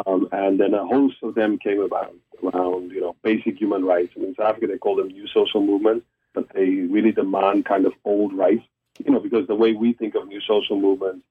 um, 0.06 0.28
and 0.32 0.58
then 0.58 0.74
a 0.74 0.86
host 0.86 1.16
of 1.22 1.34
them 1.34 1.58
came 1.58 1.80
about 1.80 2.14
around 2.42 2.90
you 2.90 3.00
know 3.00 3.14
basic 3.22 3.58
human 3.58 3.84
rights. 3.84 4.12
And 4.16 4.24
in 4.24 4.34
South 4.34 4.46
Africa, 4.46 4.66
they 4.68 4.78
call 4.78 4.96
them 4.96 5.08
new 5.08 5.26
social 5.28 5.60
movements, 5.60 6.06
but 6.34 6.48
they 6.54 6.66
really 6.66 7.12
demand 7.12 7.64
kind 7.64 7.86
of 7.86 7.92
old 8.04 8.32
rights, 8.34 8.64
you 9.04 9.12
know, 9.12 9.20
because 9.20 9.46
the 9.46 9.54
way 9.54 9.72
we 9.72 9.92
think 9.92 10.14
of 10.14 10.26
new 10.26 10.40
social 10.40 10.78
movements 10.78 11.24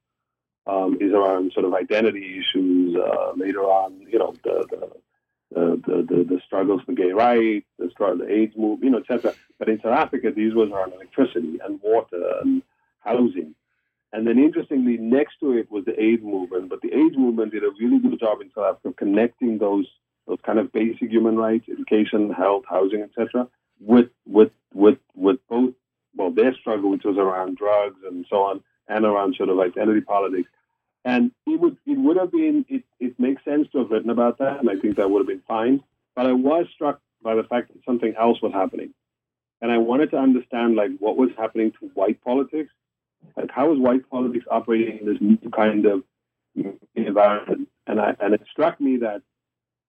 um, 0.65 0.97
is 1.01 1.11
around 1.11 1.51
sort 1.53 1.65
of 1.65 1.73
identity 1.73 2.39
issues. 2.39 2.95
Uh, 2.95 3.33
later 3.35 3.61
on, 3.61 3.99
you 4.09 4.17
know, 4.19 4.33
the 4.43 4.65
the, 4.69 4.91
the 5.51 5.95
the, 6.09 6.23
the, 6.23 6.41
struggles 6.45 6.81
for 6.85 6.93
gay 6.93 7.11
rights, 7.11 7.65
the 7.77 7.89
struggle, 7.91 8.25
the 8.25 8.31
AIDS 8.31 8.55
movement, 8.55 8.83
you 8.83 8.89
know, 8.89 8.99
etc. 8.99 9.33
But 9.59 9.69
in 9.69 9.79
South 9.81 9.93
Africa, 9.93 10.31
these 10.35 10.53
was 10.53 10.69
around 10.71 10.93
electricity 10.93 11.59
and 11.63 11.79
water 11.83 12.39
and 12.41 12.63
housing. 12.99 13.55
And 14.13 14.27
then, 14.27 14.37
interestingly, 14.37 14.97
next 14.97 15.39
to 15.39 15.57
it 15.57 15.71
was 15.71 15.85
the 15.85 15.99
AIDS 15.99 16.23
movement. 16.23 16.69
But 16.69 16.81
the 16.81 16.93
AIDS 16.93 17.17
movement 17.17 17.51
did 17.51 17.63
a 17.63 17.71
really 17.79 17.99
good 17.99 18.19
job 18.19 18.41
in 18.41 18.51
South 18.55 18.77
Africa 18.77 18.93
connecting 18.97 19.57
those 19.57 19.87
those 20.27 20.39
kind 20.45 20.57
of 20.57 20.71
basic 20.71 21.09
human 21.09 21.35
rights, 21.35 21.65
education, 21.69 22.31
health, 22.31 22.63
housing, 22.69 23.01
etc., 23.01 23.45
with 23.85 24.09
with 24.25 24.51
with 24.73 24.97
with 25.15 25.39
both 25.49 25.73
well 26.15 26.31
their 26.31 26.53
struggle, 26.55 26.91
which 26.91 27.03
was 27.03 27.17
around 27.17 27.57
drugs 27.57 27.99
and 28.05 28.25
so 28.29 28.43
on, 28.43 28.63
and 28.87 29.05
around 29.05 29.35
sort 29.35 29.49
of 29.49 29.59
identity 29.59 30.01
politics. 30.01 30.49
And 31.05 31.31
it 31.45 31.59
would 31.59 31.77
it 31.85 31.97
would 31.97 32.17
have 32.17 32.31
been 32.31 32.65
it, 32.69 32.83
it 32.99 33.19
makes 33.19 33.43
sense 33.43 33.67
to 33.71 33.79
have 33.79 33.91
written 33.91 34.09
about 34.09 34.37
that, 34.39 34.59
and 34.59 34.69
I 34.69 34.75
think 34.75 34.95
that 34.95 35.09
would 35.09 35.19
have 35.19 35.27
been 35.27 35.43
fine. 35.47 35.83
But 36.15 36.27
I 36.27 36.33
was 36.33 36.67
struck 36.73 37.01
by 37.21 37.35
the 37.35 37.43
fact 37.43 37.73
that 37.73 37.83
something 37.85 38.13
else 38.17 38.41
was 38.41 38.53
happening. 38.53 38.93
And 39.61 39.71
I 39.71 39.77
wanted 39.77 40.11
to 40.11 40.17
understand 40.17 40.75
like 40.75 40.91
what 40.99 41.17
was 41.17 41.29
happening 41.37 41.71
to 41.79 41.87
white 41.93 42.21
politics. 42.21 42.71
Like 43.37 43.51
how 43.51 43.69
was 43.69 43.79
white 43.79 44.09
politics 44.09 44.45
operating 44.51 44.99
in 44.99 45.05
this 45.05 45.21
new 45.21 45.37
kind 45.51 45.85
of 45.85 46.03
environment? 46.95 47.69
And 47.87 47.99
I 47.99 48.15
and 48.19 48.33
it 48.33 48.41
struck 48.51 48.79
me 48.79 48.97
that 48.97 49.21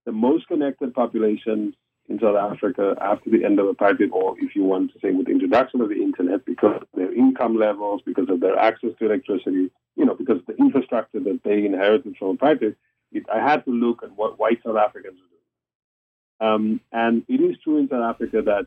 the 0.04 0.12
most 0.12 0.48
connected 0.48 0.94
populations 0.94 1.74
in 2.08 2.20
South 2.20 2.36
Africa 2.36 2.96
after 3.00 3.30
the 3.30 3.44
end 3.44 3.58
of 3.58 3.66
apartheid, 3.66 4.12
or 4.12 4.36
if 4.38 4.54
you 4.54 4.62
want 4.62 4.92
to 4.92 4.98
say 5.00 5.10
with 5.10 5.26
the 5.26 5.32
introduction 5.32 5.80
of 5.80 5.88
the 5.88 6.02
internet, 6.02 6.44
because 6.44 6.82
of 6.82 6.88
their 6.94 7.12
income 7.14 7.56
levels, 7.56 8.02
because 8.04 8.28
of 8.28 8.40
their 8.40 8.58
access 8.58 8.90
to 8.98 9.06
electricity, 9.06 9.70
you 9.96 10.04
know, 10.04 10.14
because 10.14 10.40
the 10.46 10.56
infrastructure 10.56 11.20
that 11.20 11.40
they 11.44 11.64
inherited 11.64 12.16
from 12.18 12.36
apartheid, 12.36 12.76
it, 13.12 13.24
I 13.32 13.38
had 13.38 13.64
to 13.64 13.70
look 13.70 14.02
at 14.02 14.12
what 14.16 14.38
white 14.38 14.60
South 14.64 14.76
Africans 14.76 15.16
doing. 15.18 16.50
Um, 16.52 16.80
and 16.92 17.24
it 17.28 17.40
is 17.40 17.56
true 17.62 17.78
in 17.78 17.88
South 17.88 18.02
Africa 18.02 18.42
that 18.42 18.66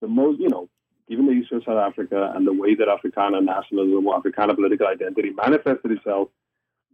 the 0.00 0.08
most, 0.08 0.40
you 0.40 0.48
know, 0.48 0.68
given 1.08 1.26
the 1.26 1.34
history 1.34 1.58
of 1.58 1.64
South 1.64 1.78
Africa 1.78 2.32
and 2.34 2.46
the 2.46 2.52
way 2.52 2.74
that 2.74 2.88
Afrikaner 2.88 3.42
nationalism 3.42 4.06
or 4.06 4.20
Afrikaner 4.20 4.54
political 4.54 4.86
identity 4.86 5.30
manifested 5.30 5.92
itself, 5.92 6.28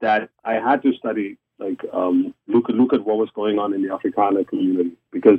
that 0.01 0.31
I 0.45 0.55
had 0.55 0.83
to 0.83 0.93
study, 0.95 1.39
like, 1.59 1.81
um, 1.93 2.35
look, 2.47 2.69
look 2.69 2.93
at 2.93 3.05
what 3.05 3.19
was 3.19 3.31
going 3.35 3.59
on 3.59 3.75
in 3.75 3.83
the 3.83 3.89
Afrikaner 3.89 4.47
community 4.47 4.93
because 5.11 5.39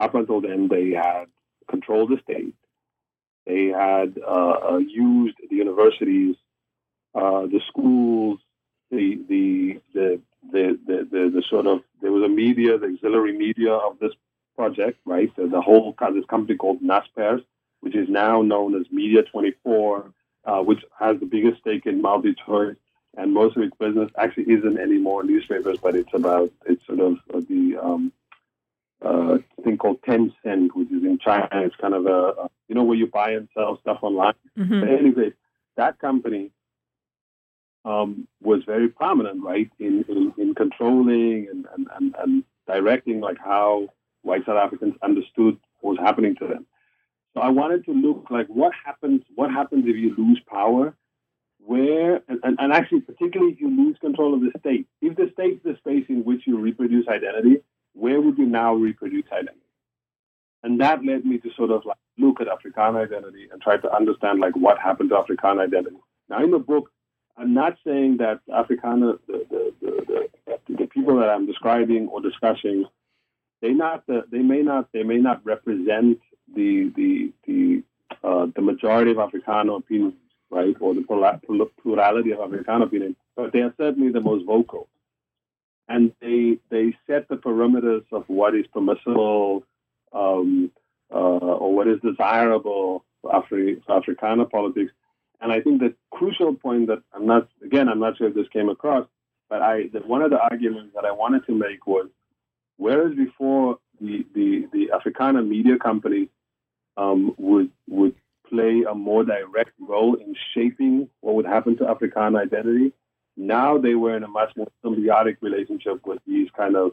up 0.00 0.14
until 0.14 0.40
then, 0.40 0.68
they 0.68 0.90
had 0.90 1.26
controlled 1.68 2.10
the 2.10 2.20
state. 2.22 2.54
They 3.46 3.66
had 3.66 4.18
uh, 4.26 4.72
uh, 4.72 4.78
used 4.78 5.36
the 5.48 5.56
universities, 5.56 6.36
uh, 7.14 7.46
the 7.46 7.60
schools, 7.68 8.40
the 8.90 9.20
the, 9.28 9.80
the 9.94 10.20
the, 10.52 10.78
the, 10.86 11.30
the, 11.34 11.42
sort 11.48 11.66
of 11.66 11.80
there 12.00 12.12
was 12.12 12.22
a 12.22 12.28
media, 12.28 12.78
the 12.78 12.86
auxiliary 12.86 13.36
media 13.36 13.72
of 13.72 13.98
this 13.98 14.12
project, 14.54 14.98
right? 15.04 15.34
The, 15.36 15.46
the 15.46 15.60
whole 15.60 15.94
this 16.12 16.24
company 16.26 16.56
called 16.56 16.80
Naspers, 16.80 17.44
which 17.80 17.96
is 17.96 18.08
now 18.08 18.42
known 18.42 18.80
as 18.80 18.86
Media 18.90 19.22
24, 19.24 20.12
uh, 20.44 20.62
which 20.62 20.84
has 20.98 21.18
the 21.18 21.26
biggest 21.26 21.60
stake 21.60 21.86
in 21.86 22.02
MultiChoice, 22.02 22.76
and 23.16 23.32
most 23.32 23.56
of 23.56 23.62
its 23.62 23.76
business 23.76 24.10
actually 24.18 24.52
isn't 24.52 24.78
anymore 24.78 25.24
newspapers, 25.24 25.78
but 25.82 25.96
it's 25.96 26.14
about 26.14 26.50
it's 26.66 26.84
sort 26.86 27.00
of 27.00 27.18
the 27.48 27.76
um, 27.82 28.12
uh, 29.04 29.38
thing 29.62 29.76
called 29.76 30.00
Tencent, 30.02 30.68
which 30.74 30.90
is 30.90 31.02
in 31.02 31.18
China. 31.22 31.48
It's 31.52 31.76
kind 31.76 31.94
of 31.94 32.06
a, 32.06 32.48
you 32.68 32.74
know 32.74 32.84
where 32.84 32.96
you 32.96 33.06
buy 33.06 33.32
and 33.32 33.48
sell 33.54 33.78
stuff 33.80 33.98
online. 34.02 34.34
Mm-hmm. 34.58 34.80
But 34.80 34.88
anyway, 34.88 35.32
that 35.76 35.98
company 35.98 36.50
um, 37.84 38.26
was 38.42 38.62
very 38.64 38.88
prominent, 38.88 39.42
right, 39.42 39.70
in, 39.78 40.04
in, 40.08 40.34
in 40.38 40.54
controlling 40.54 41.48
and, 41.50 41.66
and, 41.74 41.88
and, 41.96 42.14
and, 42.18 42.44
directing 42.66 43.20
like 43.20 43.38
how 43.38 43.88
white 44.22 44.44
South 44.44 44.56
Africans 44.56 44.96
understood 45.00 45.56
what 45.78 45.92
was 45.92 45.98
happening 46.00 46.34
to 46.34 46.48
them. 46.48 46.66
So 47.32 47.40
I 47.40 47.50
wanted 47.50 47.84
to 47.84 47.92
look 47.92 48.26
like 48.28 48.48
what 48.48 48.72
happens 48.84 49.22
what 49.36 49.52
happens 49.52 49.84
if 49.86 49.94
you 49.94 50.12
lose 50.18 50.40
power, 50.50 50.96
where 51.58 52.22
and, 52.26 52.40
and 52.58 52.72
actually 52.72 53.02
particularly 53.02 53.52
if 53.52 53.60
you 53.60 53.68
lose 53.68 53.96
control 54.00 54.34
of 54.34 54.40
the 54.40 54.50
state. 54.58 54.88
If 55.00 55.16
the 55.16 55.30
state 55.32 55.58
is 55.58 55.62
the 55.62 55.76
space 55.76 56.06
in 56.08 56.24
which 56.24 56.42
you 56.44 56.58
reproduce 56.58 57.06
identity, 57.06 57.58
where 58.06 58.20
would 58.20 58.38
you 58.38 58.46
now 58.46 58.72
reproduce 58.72 59.24
identity? 59.32 59.66
And 60.62 60.80
that 60.80 61.04
led 61.04 61.26
me 61.26 61.38
to 61.38 61.50
sort 61.56 61.72
of 61.72 61.84
like 61.84 61.98
look 62.16 62.40
at 62.40 62.46
Afrikaner 62.46 63.04
identity 63.04 63.48
and 63.50 63.60
try 63.60 63.78
to 63.78 63.92
understand 63.92 64.38
like 64.38 64.54
what 64.54 64.78
happened 64.78 65.10
to 65.10 65.16
Afrikaner 65.16 65.64
identity. 65.64 65.96
Now 66.28 66.44
in 66.44 66.52
the 66.52 66.60
book, 66.60 66.92
I'm 67.36 67.52
not 67.52 67.78
saying 67.84 68.18
that 68.18 68.38
Afrikaner, 68.48 69.18
the, 69.26 69.44
the, 69.50 69.74
the, 69.80 70.28
the, 70.68 70.86
people 70.86 71.18
that 71.18 71.28
I'm 71.28 71.46
describing 71.46 72.06
or 72.06 72.20
discussing, 72.20 72.84
they 73.60 73.70
not 73.70 74.04
they 74.06 74.44
may 74.52 74.62
not 74.62 74.92
they 74.92 75.02
may 75.02 75.16
not 75.16 75.44
represent 75.44 76.20
the 76.54 76.92
the 76.94 77.32
the 77.48 77.82
uh, 78.22 78.46
the 78.54 78.62
majority 78.62 79.10
of 79.10 79.16
Afrikaner 79.16 79.76
opinions, 79.76 80.14
right, 80.48 80.76
or 80.78 80.94
the 80.94 81.02
plurality 81.82 82.30
of 82.30 82.38
Afrikaner 82.38 82.84
opinions, 82.84 83.16
but 83.34 83.52
they 83.52 83.62
are 83.62 83.74
certainly 83.76 84.12
the 84.12 84.20
most 84.20 84.46
vocal 84.46 84.88
and 85.88 86.12
they 86.20 86.58
they 86.70 86.96
set 87.06 87.28
the 87.28 87.36
parameters 87.36 88.04
of 88.12 88.24
what 88.28 88.54
is 88.54 88.66
permissible 88.72 89.64
um, 90.12 90.70
uh, 91.12 91.14
or 91.16 91.74
what 91.74 91.88
is 91.88 92.00
desirable 92.00 93.04
for, 93.22 93.30
Afri- 93.30 93.82
for 93.84 94.00
Afrikaner 94.00 94.50
politics. 94.50 94.92
And 95.40 95.52
I 95.52 95.60
think 95.60 95.80
the 95.80 95.94
crucial 96.10 96.54
point 96.54 96.88
that 96.88 97.02
I'm 97.12 97.26
not 97.26 97.48
again 97.64 97.88
I'm 97.88 98.00
not 98.00 98.16
sure 98.16 98.28
if 98.28 98.34
this 98.34 98.48
came 98.52 98.68
across, 98.68 99.06
but 99.48 99.62
I 99.62 99.88
that 99.92 100.06
one 100.06 100.22
of 100.22 100.30
the 100.30 100.38
arguments 100.38 100.92
that 100.94 101.04
I 101.04 101.12
wanted 101.12 101.46
to 101.46 101.52
make 101.52 101.86
was 101.86 102.08
whereas 102.76 103.14
before 103.14 103.78
the 104.00 104.26
the, 104.34 104.66
the 104.72 104.90
Afrikaner 104.94 105.46
media 105.46 105.78
companies 105.78 106.28
um, 106.96 107.34
would 107.38 107.70
would 107.88 108.14
play 108.48 108.84
a 108.88 108.94
more 108.94 109.24
direct 109.24 109.72
role 109.80 110.14
in 110.14 110.34
shaping 110.54 111.08
what 111.20 111.34
would 111.34 111.46
happen 111.46 111.76
to 111.76 111.84
Afrikaner 111.84 112.42
identity 112.42 112.92
now 113.36 113.78
they 113.78 113.94
were 113.94 114.16
in 114.16 114.22
a 114.22 114.28
much 114.28 114.56
more 114.56 114.68
symbiotic 114.84 115.36
relationship 115.40 116.06
with 116.06 116.18
these 116.26 116.48
kind 116.56 116.76
of, 116.76 116.92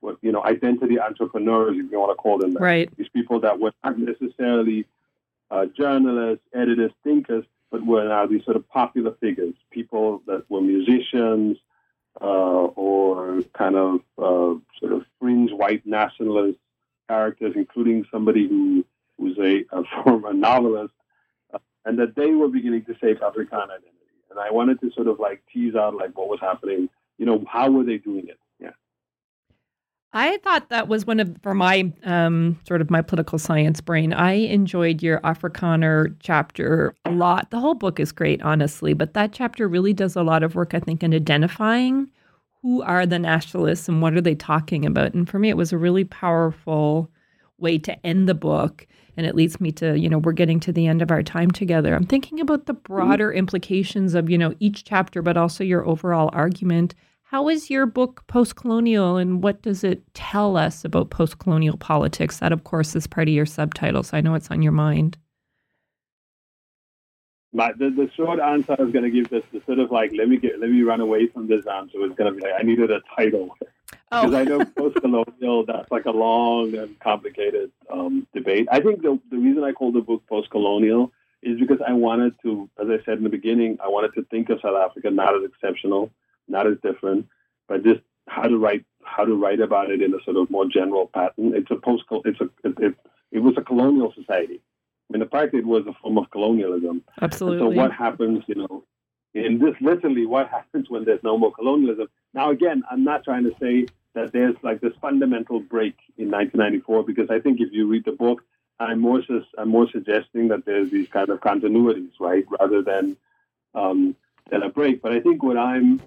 what 0.00 0.18
you 0.22 0.32
know, 0.32 0.44
identity 0.44 0.98
entrepreneurs, 0.98 1.76
if 1.78 1.90
you 1.90 1.98
want 1.98 2.10
to 2.10 2.16
call 2.16 2.38
them 2.38 2.54
that. 2.54 2.60
Right. 2.60 2.96
These 2.96 3.08
people 3.08 3.40
that 3.40 3.58
were 3.58 3.72
not 3.84 3.98
necessarily 3.98 4.86
uh, 5.50 5.66
journalists, 5.66 6.44
editors, 6.54 6.92
thinkers, 7.04 7.44
but 7.70 7.84
were 7.84 8.06
now 8.06 8.26
these 8.26 8.44
sort 8.44 8.56
of 8.56 8.68
popular 8.68 9.12
figures, 9.20 9.54
people 9.70 10.22
that 10.26 10.44
were 10.48 10.60
musicians 10.60 11.58
uh, 12.20 12.24
or 12.24 13.42
kind 13.56 13.76
of 13.76 14.00
uh, 14.18 14.58
sort 14.80 14.92
of 14.92 15.04
fringe 15.20 15.50
white 15.52 15.86
nationalist 15.86 16.58
characters, 17.08 17.54
including 17.56 18.04
somebody 18.12 18.48
who 18.48 18.84
was 19.18 19.36
a, 19.38 19.64
a 19.76 19.82
former 20.04 20.32
novelist, 20.32 20.94
uh, 21.52 21.58
and 21.84 21.98
that 21.98 22.14
they 22.16 22.30
were 22.30 22.48
beginning 22.48 22.84
to 22.84 22.96
shape 22.98 23.20
Afrikaner 23.20 23.64
identity 23.64 23.93
and 24.34 24.44
I 24.44 24.50
wanted 24.50 24.80
to 24.80 24.90
sort 24.92 25.06
of 25.06 25.18
like 25.18 25.42
tease 25.52 25.74
out 25.74 25.94
like 25.94 26.16
what 26.16 26.28
was 26.28 26.40
happening. 26.40 26.88
You 27.18 27.26
know, 27.26 27.44
how 27.48 27.70
were 27.70 27.84
they 27.84 27.98
doing 27.98 28.26
it? 28.28 28.38
Yeah. 28.58 28.70
I 30.12 30.38
thought 30.38 30.68
that 30.70 30.88
was 30.88 31.06
one 31.06 31.20
of 31.20 31.36
for 31.42 31.54
my 31.54 31.92
um, 32.02 32.58
sort 32.66 32.80
of 32.80 32.90
my 32.90 33.02
political 33.02 33.38
science 33.38 33.80
brain. 33.80 34.12
I 34.12 34.32
enjoyed 34.32 35.02
your 35.02 35.20
Afrikaner 35.20 36.14
chapter 36.20 36.94
a 37.04 37.10
lot. 37.10 37.50
The 37.50 37.60
whole 37.60 37.74
book 37.74 38.00
is 38.00 38.12
great, 38.12 38.42
honestly, 38.42 38.94
but 38.94 39.14
that 39.14 39.32
chapter 39.32 39.68
really 39.68 39.92
does 39.92 40.16
a 40.16 40.22
lot 40.22 40.42
of 40.42 40.54
work, 40.54 40.74
I 40.74 40.80
think, 40.80 41.02
in 41.02 41.14
identifying 41.14 42.10
who 42.62 42.82
are 42.82 43.06
the 43.06 43.18
nationalists 43.18 43.88
and 43.88 44.00
what 44.00 44.14
are 44.14 44.22
they 44.22 44.34
talking 44.34 44.86
about. 44.86 45.14
And 45.14 45.28
for 45.28 45.38
me, 45.38 45.50
it 45.50 45.56
was 45.56 45.72
a 45.72 45.78
really 45.78 46.04
powerful 46.04 47.10
way 47.64 47.78
to 47.78 48.06
end 48.06 48.28
the 48.28 48.34
book 48.34 48.86
and 49.16 49.26
it 49.26 49.34
leads 49.34 49.60
me 49.60 49.72
to 49.72 49.98
you 49.98 50.08
know 50.08 50.18
we're 50.18 50.32
getting 50.32 50.60
to 50.60 50.72
the 50.72 50.86
end 50.86 51.02
of 51.02 51.10
our 51.10 51.22
time 51.22 51.50
together. 51.50 51.94
I'm 51.94 52.06
thinking 52.06 52.40
about 52.40 52.66
the 52.66 52.74
mm-hmm. 52.74 52.92
broader 52.92 53.32
implications 53.32 54.14
of 54.14 54.30
you 54.30 54.38
know 54.38 54.54
each 54.60 54.84
chapter 54.84 55.22
but 55.22 55.36
also 55.36 55.64
your 55.64 55.86
overall 55.86 56.30
argument. 56.32 56.94
How 57.22 57.48
is 57.48 57.70
your 57.70 57.86
book 57.86 58.24
post 58.28 58.56
colonial 58.56 59.16
and 59.16 59.42
what 59.42 59.62
does 59.62 59.82
it 59.82 60.02
tell 60.14 60.56
us 60.56 60.84
about 60.84 61.10
post 61.10 61.38
colonial 61.38 61.76
politics? 61.76 62.38
That, 62.38 62.52
of 62.52 62.62
course, 62.62 62.94
is 62.94 63.08
part 63.08 63.26
of 63.28 63.34
your 63.34 63.46
subtitle, 63.46 64.04
so 64.04 64.16
I 64.16 64.20
know 64.20 64.34
it's 64.34 64.52
on 64.52 64.62
your 64.62 64.72
mind. 64.72 65.18
My, 67.52 67.72
the, 67.72 67.90
the 67.90 68.08
short 68.16 68.40
answer 68.40 68.76
I 68.78 68.82
was 68.82 68.92
going 68.92 69.04
to 69.04 69.10
give 69.10 69.30
this 69.30 69.42
the 69.52 69.62
sort 69.66 69.78
of 69.78 69.90
like 69.90 70.12
let 70.16 70.28
me 70.28 70.36
get 70.36 70.60
let 70.60 70.70
me 70.70 70.82
run 70.82 71.00
away 71.00 71.26
from 71.28 71.48
this 71.48 71.64
answer. 71.66 71.98
Was 71.98 72.12
going 72.16 72.32
to 72.32 72.38
be 72.38 72.42
like 72.46 72.60
I 72.60 72.62
needed 72.62 72.90
a 72.90 73.00
title 73.16 73.56
because 74.22 74.34
oh. 74.34 74.38
I 74.38 74.44
know 74.44 74.64
post 74.64 74.96
colonial 74.96 75.66
that's 75.66 75.90
like 75.90 76.04
a 76.06 76.10
long 76.10 76.74
and 76.74 76.98
complicated 77.00 77.70
um, 77.90 78.26
debate. 78.34 78.68
I 78.70 78.80
think 78.80 79.02
the 79.02 79.20
the 79.30 79.38
reason 79.38 79.64
I 79.64 79.72
called 79.72 79.94
the 79.94 80.00
book 80.00 80.22
post 80.28 80.50
colonial 80.50 81.12
is 81.42 81.58
because 81.60 81.78
I 81.86 81.92
wanted 81.92 82.34
to, 82.42 82.70
as 82.80 82.88
I 82.88 83.04
said 83.04 83.18
in 83.18 83.24
the 83.24 83.30
beginning, 83.30 83.78
I 83.82 83.88
wanted 83.88 84.14
to 84.14 84.24
think 84.30 84.48
of 84.50 84.60
South 84.62 84.76
Africa 84.76 85.10
not 85.10 85.36
as 85.36 85.42
exceptional, 85.44 86.10
not 86.48 86.66
as 86.66 86.78
different, 86.82 87.26
but 87.68 87.84
just 87.84 88.00
how 88.28 88.44
to 88.44 88.56
write 88.56 88.84
how 89.04 89.24
to 89.24 89.34
write 89.34 89.60
about 89.60 89.90
it 89.90 90.00
in 90.00 90.14
a 90.14 90.22
sort 90.24 90.36
of 90.36 90.50
more 90.50 90.66
general 90.66 91.10
pattern. 91.12 91.54
It's 91.54 91.70
a 91.70 91.76
post 91.76 92.04
it's 92.24 92.40
a 92.40 92.44
it, 92.64 92.74
it, 92.78 92.94
it 93.32 93.38
was 93.40 93.54
a 93.56 93.62
colonial 93.62 94.12
society 94.14 94.60
I 95.08 95.18
mean, 95.18 95.26
apartheid 95.26 95.64
was 95.64 95.86
a 95.86 95.92
form 96.00 96.18
of 96.18 96.30
colonialism. 96.30 97.02
Absolutely. 97.20 97.66
And 97.66 97.76
so 97.76 97.82
what 97.82 97.92
happens, 97.92 98.42
you 98.46 98.54
know, 98.54 98.84
in 99.34 99.58
this 99.58 99.74
literally 99.80 100.26
what 100.26 100.48
happens 100.50 100.88
when 100.88 101.04
there's 101.04 101.22
no 101.22 101.36
more 101.36 101.52
colonialism? 101.52 102.08
Now, 102.32 102.50
again, 102.50 102.82
I'm 102.90 103.04
not 103.04 103.24
trying 103.24 103.44
to 103.44 103.52
say 103.60 103.86
that 104.14 104.32
there's 104.32 104.56
like 104.62 104.80
this 104.80 104.92
fundamental 105.00 105.60
break 105.60 105.96
in 106.16 106.30
1994 106.30 107.04
because 107.04 107.30
I 107.30 107.40
think 107.40 107.60
if 107.60 107.72
you 107.72 107.86
read 107.86 108.04
the 108.04 108.12
book, 108.12 108.42
I'm 108.80 109.00
more 109.00 109.20
I'm 109.58 109.68
more 109.68 109.88
suggesting 109.90 110.48
that 110.48 110.64
there's 110.64 110.90
these 110.90 111.08
kind 111.08 111.28
of 111.28 111.40
continuities, 111.40 112.10
right, 112.18 112.44
rather 112.58 112.82
than 112.82 113.16
um, 113.74 114.16
than 114.50 114.62
a 114.62 114.68
break. 114.68 115.02
But 115.02 115.12
I 115.12 115.20
think 115.20 115.42
what 115.42 115.56
I'm 115.56 116.00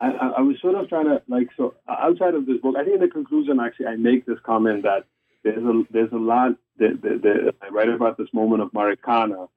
I, 0.00 0.10
I 0.10 0.40
was 0.40 0.60
sort 0.60 0.74
of 0.74 0.88
trying 0.88 1.06
to 1.06 1.22
like 1.28 1.50
so 1.56 1.74
outside 1.88 2.34
of 2.34 2.46
this 2.46 2.60
book, 2.60 2.76
I 2.76 2.84
think 2.84 2.96
in 2.96 3.00
the 3.00 3.08
conclusion 3.08 3.60
actually 3.60 3.86
I 3.86 3.96
make 3.96 4.26
this 4.26 4.38
comment 4.44 4.82
that 4.82 5.04
there's 5.42 5.64
a 5.64 5.82
there's 5.90 6.12
a 6.12 6.16
lot 6.16 6.52
that 6.78 7.54
I 7.62 7.68
write 7.68 7.88
about 7.88 8.18
this 8.18 8.28
moment 8.32 8.62
of 8.62 8.72
Marikana, 8.72 9.48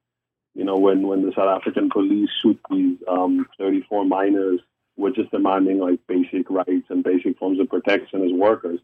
you 0.54 0.64
know, 0.64 0.78
when 0.78 1.06
when 1.06 1.22
the 1.22 1.32
South 1.32 1.60
African 1.60 1.90
police 1.90 2.30
shoot 2.42 2.60
these 2.70 2.98
um, 3.08 3.46
34 3.58 4.04
miners 4.04 4.60
who 4.96 5.06
are 5.06 5.10
just 5.10 5.30
demanding 5.30 5.78
like 5.78 6.00
basic 6.06 6.48
rights 6.50 6.86
and 6.88 7.04
basic 7.04 7.38
forms 7.38 7.60
of 7.60 7.68
protection 7.68 8.24
as 8.24 8.32
workers. 8.32 8.80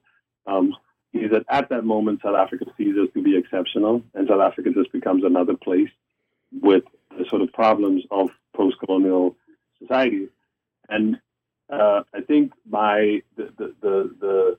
Um, 0.47 0.75
is 1.13 1.31
that 1.31 1.45
at 1.49 1.71
that 1.71 1.85
moment 1.85 2.21
South 2.23 2.37
Africa 2.37 2.67
ceases 2.77 3.09
to 3.15 3.23
be 3.23 3.37
exceptional, 3.37 4.03
and 4.15 4.29
South 4.29 4.41
Africa 4.41 4.71
just 4.75 4.93
becomes 4.93 5.25
another 5.25 5.55
place 5.57 5.89
with 6.53 6.85
the 7.17 7.25
sort 7.29 7.43
of 7.43 7.53
problems 7.53 8.05
of 8.11 8.31
post-colonial 8.55 9.37
society. 9.79 10.29
And 10.89 11.19
uh, 11.71 12.03
I 12.15 12.21
think 12.21 12.53
the 12.71 13.23
the, 13.37 13.75
the, 13.81 14.15
the 14.21 14.59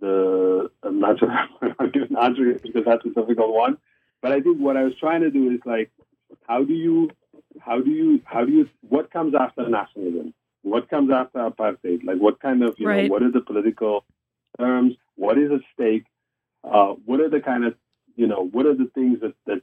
the 0.00 0.70
I'm 0.82 1.00
not 1.00 1.18
sure 1.18 1.30
I'm 1.78 1.90
giving 1.90 2.16
answer 2.16 2.58
because 2.62 2.84
that's 2.84 3.04
a 3.04 3.08
difficult 3.10 3.54
one. 3.54 3.78
But 4.22 4.32
I 4.32 4.40
think 4.40 4.58
what 4.58 4.76
I 4.76 4.84
was 4.84 4.94
trying 4.98 5.22
to 5.22 5.30
do 5.30 5.50
is 5.50 5.60
like, 5.66 5.90
how 6.46 6.62
do 6.64 6.72
you, 6.72 7.10
how 7.60 7.80
do 7.80 7.90
you, 7.90 8.22
how 8.24 8.44
do 8.44 8.52
you, 8.52 8.68
what 8.88 9.10
comes 9.10 9.34
after 9.34 9.68
nationalism? 9.68 10.31
What 10.72 10.88
comes 10.88 11.10
after 11.12 11.38
apartheid? 11.38 12.02
Like, 12.02 12.16
what 12.16 12.40
kind 12.40 12.62
of, 12.62 12.74
you 12.78 12.88
right. 12.88 13.04
know, 13.04 13.12
what 13.12 13.22
are 13.22 13.30
the 13.30 13.42
political 13.42 14.06
terms? 14.58 14.94
What 15.16 15.36
is 15.36 15.52
at 15.52 15.60
stake? 15.74 16.06
Uh, 16.64 16.94
what 17.04 17.20
are 17.20 17.28
the 17.28 17.40
kind 17.40 17.66
of, 17.66 17.74
you 18.16 18.26
know, 18.26 18.48
what 18.52 18.64
are 18.64 18.74
the 18.74 18.90
things 18.94 19.20
that 19.20 19.34
that 19.44 19.60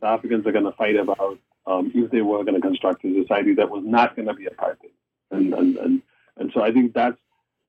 South 0.00 0.18
Africans 0.18 0.46
are 0.46 0.52
going 0.52 0.64
to 0.64 0.70
fight 0.70 0.94
about 0.94 1.40
um, 1.66 1.90
if 1.92 2.12
they 2.12 2.20
were 2.20 2.44
going 2.44 2.54
to 2.54 2.60
construct 2.60 3.04
a 3.04 3.22
society 3.22 3.54
that 3.54 3.68
was 3.68 3.82
not 3.84 4.14
going 4.14 4.28
to 4.28 4.34
be 4.34 4.46
apartheid? 4.46 4.94
And 5.32 5.52
and 5.54 5.76
and 5.76 6.02
and 6.36 6.52
so 6.54 6.62
I 6.62 6.70
think 6.70 6.94
that's 6.94 7.18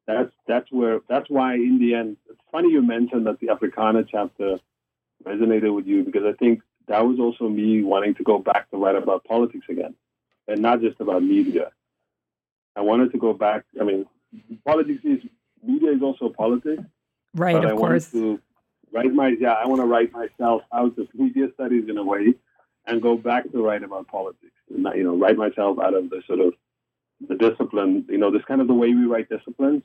that's 0.06 0.32
that's 0.46 0.72
where 0.72 1.00
that's 1.10 1.28
why 1.28 1.56
in 1.56 1.80
the 1.80 1.96
end 1.96 2.18
it's 2.30 2.40
funny 2.52 2.70
you 2.70 2.84
mentioned 2.84 3.26
that 3.26 3.40
the 3.40 3.48
Afrikaner 3.48 4.08
chapter 4.08 4.60
resonated 5.24 5.74
with 5.74 5.88
you 5.88 6.04
because 6.04 6.24
I 6.24 6.34
think 6.34 6.62
that 6.88 7.04
was 7.04 7.20
also 7.20 7.50
me 7.50 7.82
wanting 7.82 8.14
to 8.14 8.24
go 8.24 8.38
back 8.38 8.70
to 8.70 8.78
write 8.78 8.96
about 8.96 9.24
politics 9.24 9.66
again 9.70 9.96
and 10.48 10.62
not 10.62 10.82
just 10.82 11.00
about 11.00 11.24
media. 11.24 11.72
I 12.76 12.82
wanted 12.82 13.12
to 13.12 13.18
go 13.18 13.34
back. 13.34 13.64
I 13.80 13.84
mean, 13.84 14.06
politics 14.66 15.04
is 15.04 15.20
media 15.64 15.92
is 15.92 16.02
also 16.02 16.30
politics, 16.30 16.84
right? 17.34 17.56
of 17.56 17.66
I 17.66 17.76
course. 17.76 18.12
to 18.12 18.40
write 18.92 19.14
my 19.14 19.36
yeah. 19.40 19.54
I 19.54 19.66
want 19.68 19.82
to 19.82 19.88
write 19.88 20.12
myself 20.12 20.64
out 20.74 20.98
of 20.98 21.08
media 21.14 21.48
studies 21.54 21.90
in 21.90 21.98
a 21.98 22.04
way, 22.04 22.34
and 22.86 23.02
go 23.02 23.18
back 23.18 23.50
to 23.52 23.64
write 23.64 23.84
about 23.84 24.08
politics. 24.08 24.52
And 24.70 24.84
not, 24.84 24.98
you 24.98 25.04
know, 25.04 25.16
write 25.16 25.38
myself 25.38 25.80
out 25.80 25.94
of 25.94 26.10
the 26.10 26.22
sort 26.28 26.40
of 26.40 26.54
the 27.28 27.36
discipline. 27.36 28.06
You 28.10 28.18
know, 28.18 28.32
this 28.32 28.44
kind 28.48 28.62
of 28.62 28.68
the 28.68 28.74
way 28.74 28.94
we 28.94 29.06
write 29.06 29.30
disciplines 29.30 29.84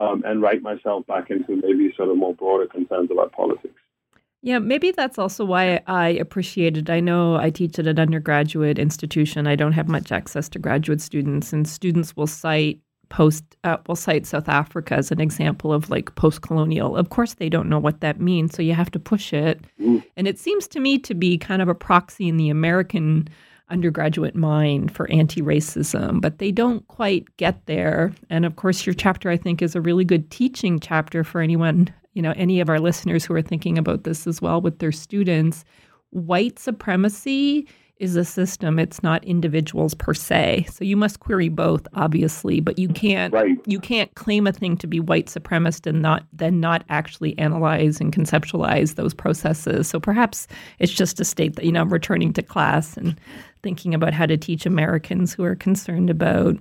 um, 0.00 0.22
and 0.26 0.42
write 0.42 0.62
myself 0.62 1.06
back 1.06 1.30
into 1.30 1.56
maybe 1.56 1.92
sort 1.96 2.08
of 2.08 2.16
more 2.16 2.34
broader 2.34 2.66
concerns 2.66 3.10
about 3.10 3.32
politics. 3.32 3.80
Yeah, 4.42 4.58
maybe 4.58 4.90
that's 4.90 5.18
also 5.18 5.44
why 5.44 5.80
I 5.86 6.08
appreciated. 6.08 6.90
I 6.90 6.98
know 6.98 7.36
I 7.36 7.50
teach 7.50 7.78
at 7.78 7.86
an 7.86 8.00
undergraduate 8.00 8.78
institution. 8.78 9.46
I 9.46 9.54
don't 9.54 9.72
have 9.72 9.88
much 9.88 10.10
access 10.10 10.48
to 10.50 10.58
graduate 10.58 11.00
students, 11.00 11.52
and 11.52 11.66
students 11.66 12.16
will 12.16 12.26
cite 12.26 12.80
post 13.08 13.44
uh, 13.62 13.76
will 13.86 13.94
cite 13.94 14.26
South 14.26 14.48
Africa 14.48 14.94
as 14.94 15.12
an 15.12 15.20
example 15.20 15.72
of 15.72 15.90
like 15.90 16.14
post-colonial. 16.16 16.96
Of 16.96 17.10
course, 17.10 17.34
they 17.34 17.48
don't 17.48 17.68
know 17.68 17.78
what 17.78 18.00
that 18.00 18.20
means, 18.20 18.54
so 18.54 18.62
you 18.62 18.74
have 18.74 18.90
to 18.92 18.98
push 18.98 19.32
it. 19.32 19.60
Mm. 19.80 20.02
And 20.16 20.26
it 20.26 20.38
seems 20.38 20.66
to 20.68 20.80
me 20.80 20.98
to 21.00 21.14
be 21.14 21.38
kind 21.38 21.62
of 21.62 21.68
a 21.68 21.74
proxy 21.74 22.26
in 22.26 22.36
the 22.36 22.48
American 22.48 23.28
undergraduate 23.68 24.34
mind 24.34 24.94
for 24.94 25.10
anti 25.10 25.40
racism, 25.40 26.20
but 26.20 26.38
they 26.38 26.50
don't 26.50 26.86
quite 26.88 27.24
get 27.36 27.64
there. 27.66 28.12
And 28.28 28.44
of 28.44 28.56
course, 28.56 28.86
your 28.86 28.94
chapter, 28.94 29.30
I 29.30 29.36
think, 29.36 29.62
is 29.62 29.76
a 29.76 29.80
really 29.80 30.04
good 30.04 30.30
teaching 30.30 30.80
chapter 30.80 31.22
for 31.22 31.40
anyone, 31.40 31.92
you 32.14 32.22
know, 32.22 32.34
any 32.36 32.60
of 32.60 32.68
our 32.68 32.80
listeners 32.80 33.24
who 33.24 33.34
are 33.34 33.42
thinking 33.42 33.78
about 33.78 34.04
this 34.04 34.26
as 34.26 34.42
well 34.42 34.60
with 34.60 34.78
their 34.78 34.92
students. 34.92 35.64
White 36.10 36.58
supremacy 36.58 37.66
is 38.02 38.16
a 38.16 38.24
system 38.24 38.80
it's 38.80 39.00
not 39.04 39.22
individuals 39.22 39.94
per 39.94 40.12
se 40.12 40.66
so 40.68 40.84
you 40.84 40.96
must 40.96 41.20
query 41.20 41.48
both 41.48 41.86
obviously 41.94 42.58
but 42.58 42.76
you 42.76 42.88
can't 42.88 43.32
right. 43.32 43.56
you 43.64 43.78
can't 43.78 44.12
claim 44.16 44.44
a 44.48 44.52
thing 44.52 44.76
to 44.76 44.88
be 44.88 44.98
white 44.98 45.26
supremacist 45.26 45.86
and 45.86 46.02
not 46.02 46.24
then 46.32 46.58
not 46.58 46.82
actually 46.88 47.38
analyze 47.38 48.00
and 48.00 48.12
conceptualize 48.12 48.96
those 48.96 49.14
processes 49.14 49.88
so 49.88 50.00
perhaps 50.00 50.48
it's 50.80 50.92
just 50.92 51.20
a 51.20 51.24
state 51.24 51.54
that 51.54 51.64
you 51.64 51.70
know 51.70 51.84
returning 51.84 52.32
to 52.32 52.42
class 52.42 52.96
and 52.96 53.16
thinking 53.62 53.94
about 53.94 54.12
how 54.12 54.26
to 54.26 54.36
teach 54.36 54.66
americans 54.66 55.32
who 55.32 55.44
are 55.44 55.54
concerned 55.54 56.10
about 56.10 56.56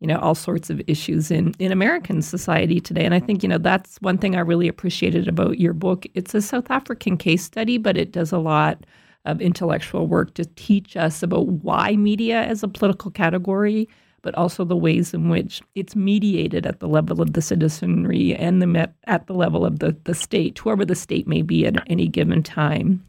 you 0.00 0.06
know 0.06 0.18
all 0.18 0.34
sorts 0.34 0.70
of 0.70 0.80
issues 0.86 1.30
in 1.30 1.54
in 1.58 1.72
American 1.72 2.22
society 2.22 2.80
today 2.80 3.04
and 3.04 3.14
I 3.14 3.20
think 3.20 3.42
you 3.42 3.48
know 3.48 3.58
that's 3.58 3.98
one 4.00 4.18
thing 4.18 4.34
I 4.34 4.40
really 4.40 4.68
appreciated 4.68 5.28
about 5.28 5.58
your 5.58 5.72
book 5.72 6.06
it's 6.14 6.34
a 6.34 6.42
South 6.42 6.70
African 6.70 7.16
case 7.16 7.44
study 7.44 7.78
but 7.78 7.96
it 7.96 8.12
does 8.12 8.32
a 8.32 8.38
lot 8.38 8.84
of 9.24 9.40
intellectual 9.40 10.06
work 10.06 10.34
to 10.34 10.44
teach 10.56 10.96
us 10.96 11.22
about 11.22 11.46
why 11.46 11.96
media 11.96 12.42
as 12.42 12.62
a 12.62 12.68
political 12.68 13.10
category, 13.10 13.88
but 14.22 14.34
also 14.34 14.64
the 14.64 14.76
ways 14.76 15.12
in 15.12 15.28
which 15.28 15.62
it's 15.74 15.94
mediated 15.94 16.66
at 16.66 16.80
the 16.80 16.88
level 16.88 17.20
of 17.20 17.32
the 17.34 17.42
citizenry 17.42 18.34
and 18.34 18.62
the 18.62 18.90
at 19.04 19.26
the 19.26 19.34
level 19.34 19.64
of 19.64 19.78
the, 19.78 19.96
the 20.04 20.14
state, 20.14 20.58
whoever 20.58 20.84
the 20.84 20.94
state 20.94 21.26
may 21.26 21.42
be 21.42 21.66
at 21.66 21.82
any 21.90 22.08
given 22.08 22.42
time. 22.42 23.04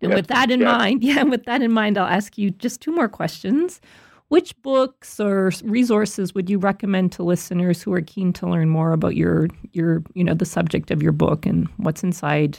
And 0.00 0.10
yes, 0.10 0.14
with 0.14 0.26
that 0.28 0.50
in 0.50 0.60
yes. 0.60 0.66
mind, 0.66 1.02
yeah, 1.02 1.22
with 1.22 1.44
that 1.44 1.62
in 1.62 1.72
mind, 1.72 1.98
I'll 1.98 2.06
ask 2.06 2.38
you 2.38 2.50
just 2.50 2.80
two 2.80 2.92
more 2.92 3.08
questions. 3.08 3.80
Which 4.34 4.60
books 4.62 5.20
or 5.20 5.52
resources 5.62 6.34
would 6.34 6.50
you 6.50 6.58
recommend 6.58 7.12
to 7.12 7.22
listeners 7.22 7.80
who 7.80 7.92
are 7.92 8.00
keen 8.00 8.32
to 8.32 8.48
learn 8.48 8.68
more 8.68 8.90
about 8.90 9.14
your 9.14 9.46
your 9.70 10.02
you 10.14 10.24
know 10.24 10.34
the 10.34 10.44
subject 10.44 10.90
of 10.90 11.00
your 11.00 11.12
book 11.12 11.46
and 11.46 11.68
what's 11.76 12.02
inside 12.02 12.58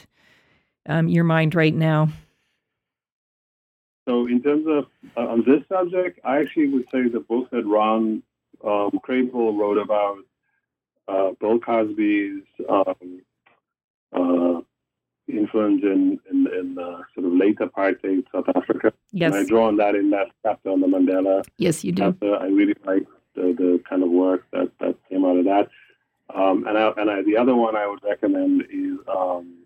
um, 0.88 1.06
your 1.06 1.24
mind 1.24 1.54
right 1.54 1.74
now? 1.74 2.08
So, 4.08 4.26
in 4.26 4.42
terms 4.42 4.64
of 4.66 4.86
uh, 5.18 5.28
on 5.28 5.44
this 5.44 5.68
subject, 5.68 6.18
I 6.24 6.38
actually 6.38 6.68
would 6.68 6.86
say 6.90 7.08
the 7.08 7.20
book 7.20 7.50
that 7.50 7.66
Ron 7.66 8.22
um, 8.64 8.98
Krabill 9.06 9.58
wrote 9.58 9.76
about 9.76 10.20
uh, 11.08 11.32
Bill 11.38 11.58
Cosby's 11.58 12.42
um, 12.70 13.20
uh, 14.14 14.60
influence 15.28 15.82
in, 15.82 16.20
in, 16.30 16.46
in 16.46 16.78
uh, 16.78 17.02
sort 17.14 17.26
of 17.26 17.32
late 17.32 17.58
apartheid 17.58 18.24
South 18.32 18.48
Africa. 18.54 18.92
Yes. 19.12 19.32
And 19.32 19.44
I 19.44 19.48
draw 19.48 19.68
on 19.68 19.76
that 19.78 19.94
in 19.94 20.10
that 20.10 20.28
chapter 20.42 20.70
on 20.70 20.80
the 20.80 20.86
Mandela. 20.86 21.44
Yes, 21.58 21.84
you 21.84 21.92
do. 21.92 22.02
Chapter. 22.02 22.36
I 22.36 22.46
really 22.46 22.74
like 22.84 23.06
the, 23.34 23.54
the 23.56 23.82
kind 23.88 24.02
of 24.02 24.10
work 24.10 24.44
that, 24.52 24.70
that 24.80 24.96
came 25.08 25.24
out 25.24 25.36
of 25.36 25.44
that. 25.46 25.68
Um, 26.34 26.66
and 26.66 26.76
I, 26.76 26.92
and 26.96 27.10
I, 27.10 27.22
the 27.22 27.36
other 27.36 27.54
one 27.54 27.76
I 27.76 27.86
would 27.86 28.02
recommend 28.02 28.62
is 28.62 28.98
um, 29.08 29.64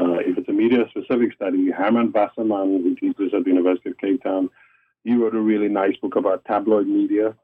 uh, 0.00 0.18
if 0.20 0.38
it's 0.38 0.48
a 0.48 0.52
media-specific 0.52 1.34
study, 1.34 1.70
Herman 1.70 2.12
Wasserman, 2.12 2.82
who 2.82 2.94
teaches 2.94 3.34
at 3.34 3.44
the 3.44 3.50
University 3.50 3.90
of 3.90 3.98
Cape 3.98 4.22
Town, 4.22 4.48
he 5.04 5.14
wrote 5.14 5.34
a 5.34 5.40
really 5.40 5.68
nice 5.68 5.96
book 5.96 6.16
about 6.16 6.44
tabloid 6.44 6.86
media, 6.86 7.34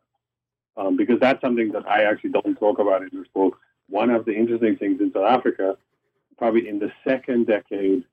um, 0.76 0.96
because 0.96 1.18
that's 1.20 1.40
something 1.40 1.72
that 1.72 1.86
I 1.88 2.04
actually 2.04 2.30
don't 2.30 2.56
talk 2.56 2.78
about 2.78 3.02
in 3.02 3.10
this 3.12 3.28
book. 3.34 3.58
One 3.88 4.10
of 4.10 4.24
the 4.24 4.32
interesting 4.32 4.76
things 4.76 5.00
in 5.00 5.12
South 5.12 5.30
Africa, 5.30 5.76
probably 6.36 6.68
in 6.68 6.78
the 6.78 6.92
second 7.06 7.46
decade 7.46 8.04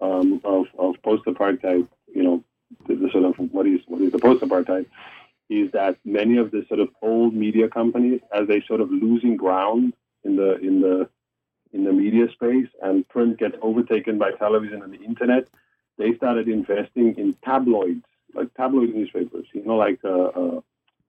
um, 0.00 0.40
of, 0.44 0.66
of 0.78 0.94
post-apartheid, 1.02 1.86
you 2.14 2.22
know, 2.22 2.44
the, 2.86 2.94
the, 2.94 3.10
sort 3.10 3.24
of 3.24 3.36
what 3.52 3.66
is 3.66 3.80
what 3.86 4.00
is 4.00 4.12
the 4.12 4.18
post-apartheid, 4.18 4.86
is 5.48 5.72
that 5.72 5.96
many 6.04 6.36
of 6.36 6.50
the 6.50 6.64
sort 6.68 6.80
of 6.80 6.88
old 7.02 7.34
media 7.34 7.68
companies, 7.68 8.20
as 8.32 8.46
they 8.48 8.62
sort 8.66 8.80
of 8.80 8.90
losing 8.90 9.36
ground 9.36 9.94
in 10.24 10.36
the 10.36 10.58
in 10.58 10.80
the 10.80 11.08
in 11.72 11.84
the 11.84 11.92
media 11.92 12.28
space, 12.32 12.68
and 12.82 13.08
print 13.08 13.38
gets 13.38 13.56
overtaken 13.62 14.18
by 14.18 14.32
television 14.32 14.82
and 14.82 14.92
the 14.92 15.02
internet, 15.02 15.48
they 15.98 16.14
started 16.14 16.48
investing 16.48 17.14
in 17.16 17.34
tabloids, 17.44 18.04
like 18.34 18.52
tabloid 18.54 18.94
newspapers. 18.94 19.46
You 19.52 19.64
know, 19.64 19.76
like 19.76 19.98
uh, 20.04 20.08
uh, 20.08 20.60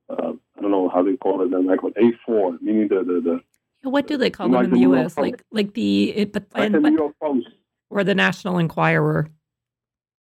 uh, 0.09 0.33
I 0.57 0.61
don't 0.61 0.71
know 0.71 0.89
how 0.89 1.03
they 1.03 1.15
call 1.15 1.41
it, 1.41 1.51
then 1.51 1.65
like 1.65 1.83
what 1.83 1.95
A4, 1.95 2.61
meaning 2.61 2.87
the 2.87 3.03
the, 3.03 3.21
the 3.21 3.41
what 3.83 4.07
do 4.07 4.17
they 4.17 4.29
call 4.29 4.47
them 4.47 4.55
like 4.55 4.65
in 4.65 4.71
the, 4.71 4.75
the 4.75 4.81
U.S.? 4.81 5.17
Like 5.17 5.43
like 5.51 5.73
the 5.73 6.11
it, 6.11 6.33
but, 6.33 6.45
like 6.53 6.65
and, 6.65 6.75
the 6.75 6.89
New 6.89 6.97
York 6.97 7.15
Post 7.21 7.47
or 7.89 8.03
the 8.03 8.15
National 8.15 8.57
Enquirer. 8.57 9.29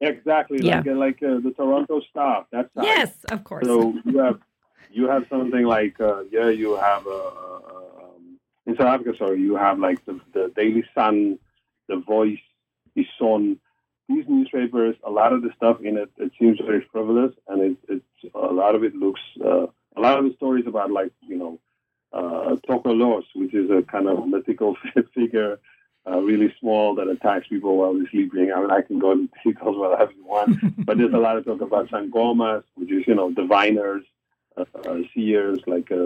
Exactly, 0.00 0.58
yeah. 0.60 0.78
like 0.78 0.86
uh, 0.86 0.94
like 0.94 1.22
uh, 1.22 1.40
the 1.40 1.52
Toronto 1.56 2.00
Star. 2.10 2.46
That's 2.52 2.68
yes, 2.76 3.16
of 3.30 3.44
course. 3.44 3.66
So 3.66 3.94
you 4.04 4.18
have 4.18 4.40
you 4.90 5.08
have 5.08 5.24
something 5.30 5.64
like 5.64 6.00
uh, 6.00 6.24
yeah, 6.30 6.48
you 6.48 6.76
have 6.76 7.06
a, 7.06 7.10
a, 7.10 7.56
um, 8.02 8.38
in 8.66 8.76
South 8.76 8.86
Africa. 8.86 9.12
Sorry, 9.18 9.40
you 9.40 9.56
have 9.56 9.78
like 9.78 10.04
the, 10.04 10.20
the 10.32 10.52
Daily 10.56 10.84
Sun, 10.94 11.38
the 11.88 11.96
Voice, 11.96 12.38
the 12.94 13.06
Sun. 13.18 13.58
These 14.06 14.26
newspapers, 14.28 14.96
a 15.06 15.10
lot 15.10 15.32
of 15.32 15.40
the 15.40 15.48
stuff 15.56 15.78
in 15.82 15.96
it, 15.96 16.10
it 16.18 16.30
seems 16.38 16.58
very 16.60 16.86
frivolous, 16.92 17.32
and 17.48 17.62
it, 17.62 17.76
it's 17.88 18.34
a 18.34 18.52
lot 18.52 18.74
of 18.74 18.84
it 18.84 18.94
looks. 18.94 19.20
Uh, 19.42 19.66
a 19.96 20.00
lot 20.00 20.18
of 20.18 20.24
the 20.24 20.34
stories 20.36 20.66
about 20.66 20.90
like 20.90 21.12
you 21.22 21.36
know, 21.36 21.58
uh, 22.14 22.56
Tokoloshe, 22.68 23.26
which 23.34 23.52
is 23.54 23.70
a 23.70 23.82
kind 23.82 24.08
of 24.08 24.26
mythical 24.26 24.76
figure 25.14 25.58
uh, 26.06 26.18
really 26.18 26.54
small 26.60 26.94
that 26.94 27.08
attacks 27.08 27.48
people 27.48 27.76
while 27.78 27.94
they're 27.94 28.08
sleeping. 28.10 28.52
I 28.54 28.60
mean, 28.60 28.70
I 28.70 28.82
can 28.82 28.98
go 28.98 29.12
into 29.12 29.28
details 29.44 29.76
whatever 29.76 30.12
you 30.12 30.24
want, 30.24 30.58
but 30.86 30.98
there's 30.98 31.14
a 31.14 31.18
lot 31.18 31.36
of 31.36 31.44
talk 31.44 31.60
about 31.60 31.88
sangomas, 31.88 32.62
which 32.74 32.90
is, 32.90 33.04
you 33.06 33.14
know, 33.14 33.30
diviners, 33.30 34.04
uh, 34.56 34.64
uh, 34.86 34.98
seers, 35.14 35.60
like 35.66 35.90
uh, 35.90 35.96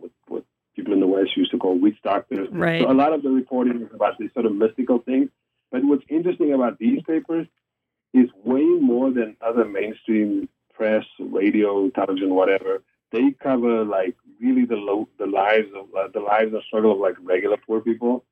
what, 0.00 0.10
what 0.28 0.44
people 0.74 0.94
in 0.94 1.00
the 1.00 1.06
West 1.06 1.36
used 1.36 1.50
to 1.50 1.58
call 1.58 1.78
witch 1.78 1.98
doctors. 2.02 2.48
Right. 2.50 2.82
So 2.82 2.90
a 2.90 2.94
lot 2.94 3.12
of 3.12 3.22
the 3.22 3.30
reporting 3.30 3.82
is 3.82 3.94
about 3.94 4.18
these 4.18 4.32
sort 4.32 4.46
of 4.46 4.54
mystical 4.54 4.98
things. 4.98 5.28
But 5.70 5.84
what's 5.84 6.04
interesting 6.08 6.52
about 6.52 6.78
these 6.78 7.02
papers 7.02 7.46
is 8.12 8.28
way 8.44 8.64
more 8.64 9.10
than 9.10 9.36
other 9.40 9.64
mainstream 9.64 10.48
press, 10.74 11.04
radio, 11.18 11.88
television, 11.90 12.34
whatever. 12.34 12.82
They 13.12 13.32
cover 13.32 13.84
like 13.84 14.16
really 14.40 14.64
the 14.64 15.06
the 15.18 15.26
lives 15.26 15.68
of 15.76 15.86
uh, 15.94 16.08
the 16.12 16.20
lives 16.20 16.52
and 16.52 16.62
struggle 16.66 16.92
of 16.92 16.98
like 16.98 17.16
regular 17.22 17.56
poor 17.66 17.80
people 17.80 18.24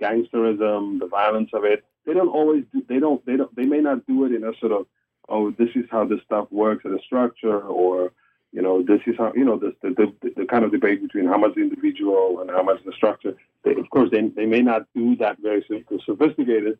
gangsterism, 0.00 1.00
the 1.00 1.06
violence 1.06 1.50
of 1.52 1.64
it. 1.64 1.84
They 2.06 2.14
don't 2.14 2.28
always 2.28 2.64
do, 2.72 2.82
they 2.88 2.98
don't 2.98 3.24
they 3.26 3.36
don't 3.36 3.54
they 3.54 3.64
may 3.64 3.80
not 3.80 4.06
do 4.06 4.24
it 4.24 4.32
in 4.32 4.44
a 4.44 4.52
sort 4.58 4.72
of 4.72 4.86
oh 5.28 5.50
this 5.52 5.70
is 5.74 5.84
how 5.90 6.04
this 6.04 6.20
stuff 6.24 6.48
works 6.50 6.84
in 6.84 6.94
a 6.94 7.02
structure 7.02 7.60
or 7.60 8.12
you 8.52 8.60
know 8.60 8.82
this 8.82 9.00
is 9.06 9.14
how 9.16 9.32
you 9.34 9.44
know 9.44 9.58
this 9.58 9.72
the, 9.82 9.90
the, 9.90 10.32
the 10.36 10.46
kind 10.46 10.64
of 10.64 10.72
debate 10.72 11.02
between 11.02 11.26
how 11.26 11.38
much 11.38 11.54
the 11.54 11.62
individual 11.62 12.40
and 12.40 12.50
how 12.50 12.62
much 12.62 12.78
the 12.84 12.92
structure. 12.92 13.34
They, 13.64 13.72
of 13.72 13.88
course, 13.90 14.10
they 14.10 14.28
they 14.28 14.46
may 14.46 14.62
not 14.62 14.86
do 14.94 15.16
that 15.16 15.38
very 15.40 15.64
sophisticated. 16.04 16.78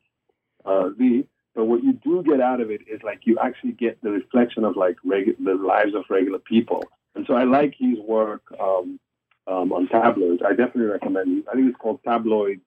Uh, 0.64 0.90
the 0.98 1.24
but 1.54 1.66
what 1.66 1.84
you 1.84 1.92
do 1.92 2.22
get 2.22 2.40
out 2.40 2.60
of 2.60 2.70
it 2.70 2.80
is 2.88 3.02
like 3.02 3.20
you 3.24 3.38
actually 3.38 3.72
get 3.72 4.00
the 4.02 4.10
reflection 4.10 4.64
of 4.64 4.76
like 4.76 4.96
regu- 5.06 5.36
the 5.38 5.54
lives 5.54 5.94
of 5.94 6.04
regular 6.08 6.38
people. 6.38 6.82
And 7.14 7.26
so 7.26 7.34
I 7.34 7.44
like 7.44 7.74
his 7.78 7.98
work 7.98 8.42
um, 8.60 8.98
um, 9.46 9.72
on 9.72 9.88
tabloids. 9.88 10.42
I 10.44 10.50
definitely 10.50 10.86
recommend. 10.86 11.44
I 11.50 11.54
think 11.54 11.68
it's 11.68 11.78
called 11.78 12.00
Tabloid 12.04 12.60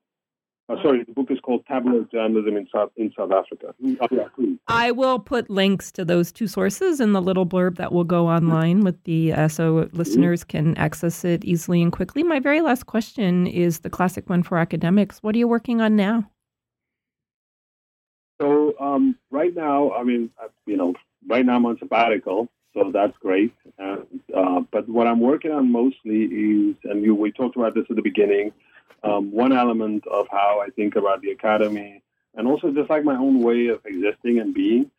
Oh, 0.67 0.81
sorry, 0.81 1.03
the 1.03 1.13
book 1.13 1.29
is 1.29 1.39
called 1.41 1.63
Tabloid 1.67 2.09
Journalism 2.11 2.57
in 2.57 2.67
South 2.73 2.89
in 2.97 3.13
South 3.15 3.31
Africa. 3.31 3.75
Oh, 4.01 4.07
yeah, 4.11 4.55
I 4.67 4.91
will 4.91 5.19
put 5.19 5.47
links 5.47 5.91
to 5.91 6.03
those 6.03 6.31
two 6.31 6.47
sources 6.47 6.99
in 6.99 7.13
the 7.13 7.21
little 7.21 7.45
blurb 7.45 7.77
that 7.77 7.91
will 7.91 8.03
go 8.03 8.27
online 8.27 8.83
with 8.83 9.01
the 9.03 9.31
uh, 9.31 9.47
so 9.47 9.87
listeners 9.93 10.43
can 10.43 10.75
access 10.77 11.23
it 11.23 11.45
easily 11.45 11.83
and 11.83 11.91
quickly. 11.91 12.23
My 12.23 12.39
very 12.39 12.61
last 12.61 12.87
question 12.87 13.45
is 13.45 13.81
the 13.81 13.91
classic 13.91 14.27
one 14.27 14.41
for 14.41 14.57
academics. 14.57 15.19
What 15.19 15.35
are 15.35 15.37
you 15.37 15.47
working 15.47 15.81
on 15.81 15.95
now? 15.95 16.31
So 18.41 18.73
um, 18.79 19.15
right 19.29 19.55
now, 19.55 19.91
I 19.91 20.03
mean, 20.03 20.31
uh, 20.43 20.47
you 20.65 20.77
know, 20.77 20.95
right 21.27 21.45
now 21.45 21.57
I'm 21.57 21.65
on 21.67 21.77
sabbatical, 21.77 22.49
so 22.76 22.91
that's 22.91 23.17
great. 23.19 23.53
And, 23.80 24.05
uh, 24.36 24.61
but 24.71 24.88
what 24.88 25.07
I'm 25.07 25.21
working 25.21 25.51
on 25.51 25.71
mostly 25.71 26.23
is, 26.23 26.76
and 26.84 27.03
you, 27.03 27.15
we 27.15 27.32
talked 27.32 27.55
about 27.55 27.73
this 27.73 27.86
at 27.89 27.95
the 27.95 28.01
beginning 28.01 28.51
um, 29.03 29.32
one 29.32 29.53
element 29.53 30.05
of 30.07 30.28
how 30.32 30.63
I 30.65 30.69
think 30.71 30.95
about 30.95 31.21
the 31.21 31.32
academy, 31.32 32.01
and 32.34 32.47
also 32.47 32.71
just 32.71 32.89
like 32.89 33.03
my 33.03 33.15
own 33.15 33.41
way 33.41 33.67
of 33.67 33.86
existing 33.86 34.39
and 34.39 34.53
being, 34.53 34.89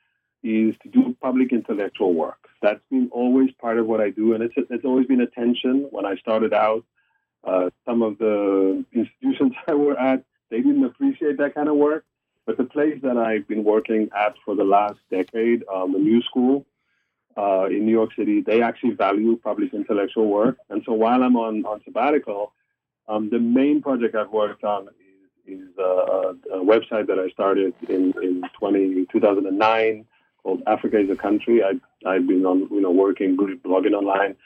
is 0.43 0.75
to 0.83 0.89
do 0.89 1.17
public 1.21 1.53
intellectual 1.53 2.15
work. 2.15 2.39
That's 2.63 2.81
been 2.91 3.09
always 3.11 3.51
part 3.61 3.79
of 3.79 3.87
what 3.87 4.01
I 4.01 4.11
do, 4.11 4.33
and 4.33 4.43
it's 4.43 4.55
it's 4.57 4.85
always 4.85 5.07
been 5.07 5.21
a 5.21 5.27
tension. 5.27 5.89
When 5.91 6.07
I 6.07 6.17
started 6.17 6.55
out, 6.55 6.85
uh, 7.45 7.71
some 7.85 8.03
of 8.03 8.19
the 8.19 8.85
institutions 8.93 9.53
I 9.67 9.75
were 9.75 9.99
at, 9.99 10.25
they 10.51 10.59
didn't 10.59 10.85
appreciate 10.85 11.39
that 11.39 11.55
kind 11.55 11.69
of 11.69 11.77
work. 11.77 12.05
But 12.47 12.59
the 12.59 12.65
place 12.65 13.01
that 13.03 13.17
I've 13.17 13.49
been 13.49 13.65
working 13.65 14.09
at 14.17 14.37
for 14.45 14.55
the 14.55 14.63
last 14.63 15.01
decade, 15.11 15.65
um, 15.73 15.93
the 15.93 15.99
New 15.99 16.23
School 16.23 16.65
uh, 17.37 17.67
in 17.67 17.85
New 17.85 17.93
York 17.93 18.11
City, 18.17 18.41
they 18.41 18.63
actually 18.63 18.95
value 18.95 19.37
public 19.37 19.75
intellectual 19.75 20.29
work. 20.29 20.57
And 20.71 20.83
so 20.87 20.93
while 20.93 21.23
I'm 21.23 21.37
on, 21.37 21.65
on 21.67 21.83
sabbatical, 21.85 22.53
um, 23.09 23.31
the 23.31 23.39
main 23.39 23.83
project 23.83 24.15
I've 24.15 24.31
worked 24.31 24.65
on 24.65 24.89
is, 25.47 25.59
is 25.59 25.69
uh, 25.79 26.33
a 26.53 26.65
website 26.65 27.07
that 27.09 27.19
I 27.19 27.29
started 27.31 27.75
in, 27.89 28.15
in 28.23 28.43
20, 28.59 29.07
2009 29.13 30.07
called 30.43 30.63
Africa 30.67 30.99
is 30.99 31.11
a 31.11 31.17
Country. 31.17 31.63
I, 31.63 31.73
I've 32.09 32.27
been 32.27 32.47
on, 32.47 32.69
you 32.71 32.81
know, 32.81 32.91
working, 32.91 33.37
blogging 33.37 33.93
online. 33.93 34.37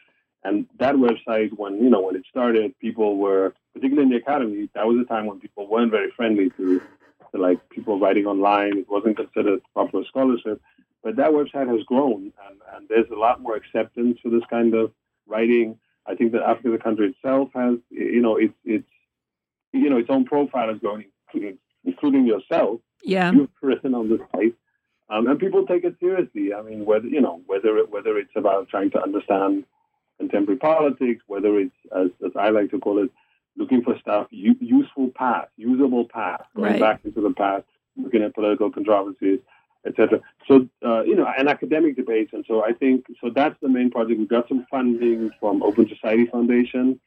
And 0.43 0.67
that 0.79 0.95
website, 0.95 1.53
when, 1.57 1.83
you 1.83 1.91
know, 1.91 2.01
when 2.01 2.17
it 2.17 2.25
started, 2.29 2.79
people 2.79 3.19
were, 3.19 3.55
particularly 3.75 4.07
in 4.07 4.11
the 4.11 4.17
academy, 4.17 4.69
that 4.75 4.87
was 4.87 4.99
a 4.99 5.05
time 5.05 5.27
when 5.27 5.39
people 5.39 5.69
weren't 5.69 5.91
very 5.91 6.11
friendly 6.17 6.51
to, 6.57 6.81
to 7.33 7.41
like 7.41 7.69
people 7.69 8.01
writing 8.01 8.27
online. 8.27 8.79
It 8.79 8.89
wasn't 8.89 9.19
considered 9.19 9.61
proper 9.75 10.03
scholarship. 10.09 10.61
But 11.03 11.17
that 11.17 11.31
website 11.31 11.69
has 11.69 11.85
grown, 11.87 12.33
and, 12.47 12.61
and 12.75 12.89
there's 12.89 13.11
a 13.11 13.17
lot 13.17 13.41
more 13.41 13.57
acceptance 13.57 14.19
for 14.23 14.29
this 14.29 14.43
kind 14.51 14.75
of 14.75 14.93
writing. 15.27 15.79
I 16.07 16.15
think 16.15 16.33
that 16.33 16.43
Africa, 16.43 16.71
the 16.71 16.79
country 16.79 17.09
itself, 17.09 17.51
has 17.55 17.79
you 17.91 18.21
know 18.21 18.37
it's 18.37 18.55
it's 18.65 18.89
you 19.73 19.89
know 19.89 19.97
its 19.97 20.11
own 20.11 20.25
profile 20.25 20.71
is 20.71 20.79
growing, 20.79 21.07
including 21.85 22.27
yourself. 22.27 22.81
Yeah, 23.03 23.33
you've 23.33 23.49
written 23.63 23.95
on 23.95 24.11
this 24.11 24.21
site, 24.33 24.55
um, 25.09 25.27
and 25.27 25.39
people 25.39 25.67
take 25.67 25.85
it 25.85 25.97
seriously. 26.01 26.53
I 26.53 26.61
mean, 26.61 26.85
whether 26.85 27.07
you 27.07 27.23
know 27.23 27.41
whether 27.47 27.79
it, 27.79 27.91
whether 27.91 28.19
it's 28.19 28.37
about 28.37 28.69
trying 28.69 28.91
to 28.91 29.03
understand 29.03 29.65
contemporary 30.19 30.59
politics, 30.59 31.23
whether 31.29 31.59
it's 31.59 31.75
as, 31.97 32.09
as 32.25 32.33
I 32.37 32.51
like 32.51 32.71
to 32.73 32.79
call 32.79 33.03
it, 33.03 33.11
looking 33.57 33.83
for 33.83 33.99
stuff 33.99 34.27
useful 34.31 35.11
past, 35.15 35.49
usable 35.57 36.05
past, 36.05 36.45
going 36.55 36.73
right. 36.73 36.81
back 36.81 37.01
into 37.05 37.23
the 37.23 37.33
past, 37.33 37.65
looking 37.97 38.23
at 38.23 38.35
political 38.35 38.71
controversies 38.71 39.41
etc. 39.87 40.21
So 40.47 40.69
uh, 40.85 41.03
you 41.03 41.15
know, 41.15 41.27
and 41.39 41.49
academic 41.49 41.97
debates, 41.97 42.33
and 42.33 42.45
so 42.47 42.65
I 42.65 42.73
think 42.73 43.07
so. 43.21 43.31
That's 43.35 43.57
the 43.63 43.69
main 43.69 43.91
project. 43.91 44.19
We 44.19 44.27
got 44.27 44.49
some 44.49 44.67
funding 44.71 45.31
from 45.41 45.63
Open 45.63 45.89
Society 45.89 46.27
Foundation, 46.27 47.01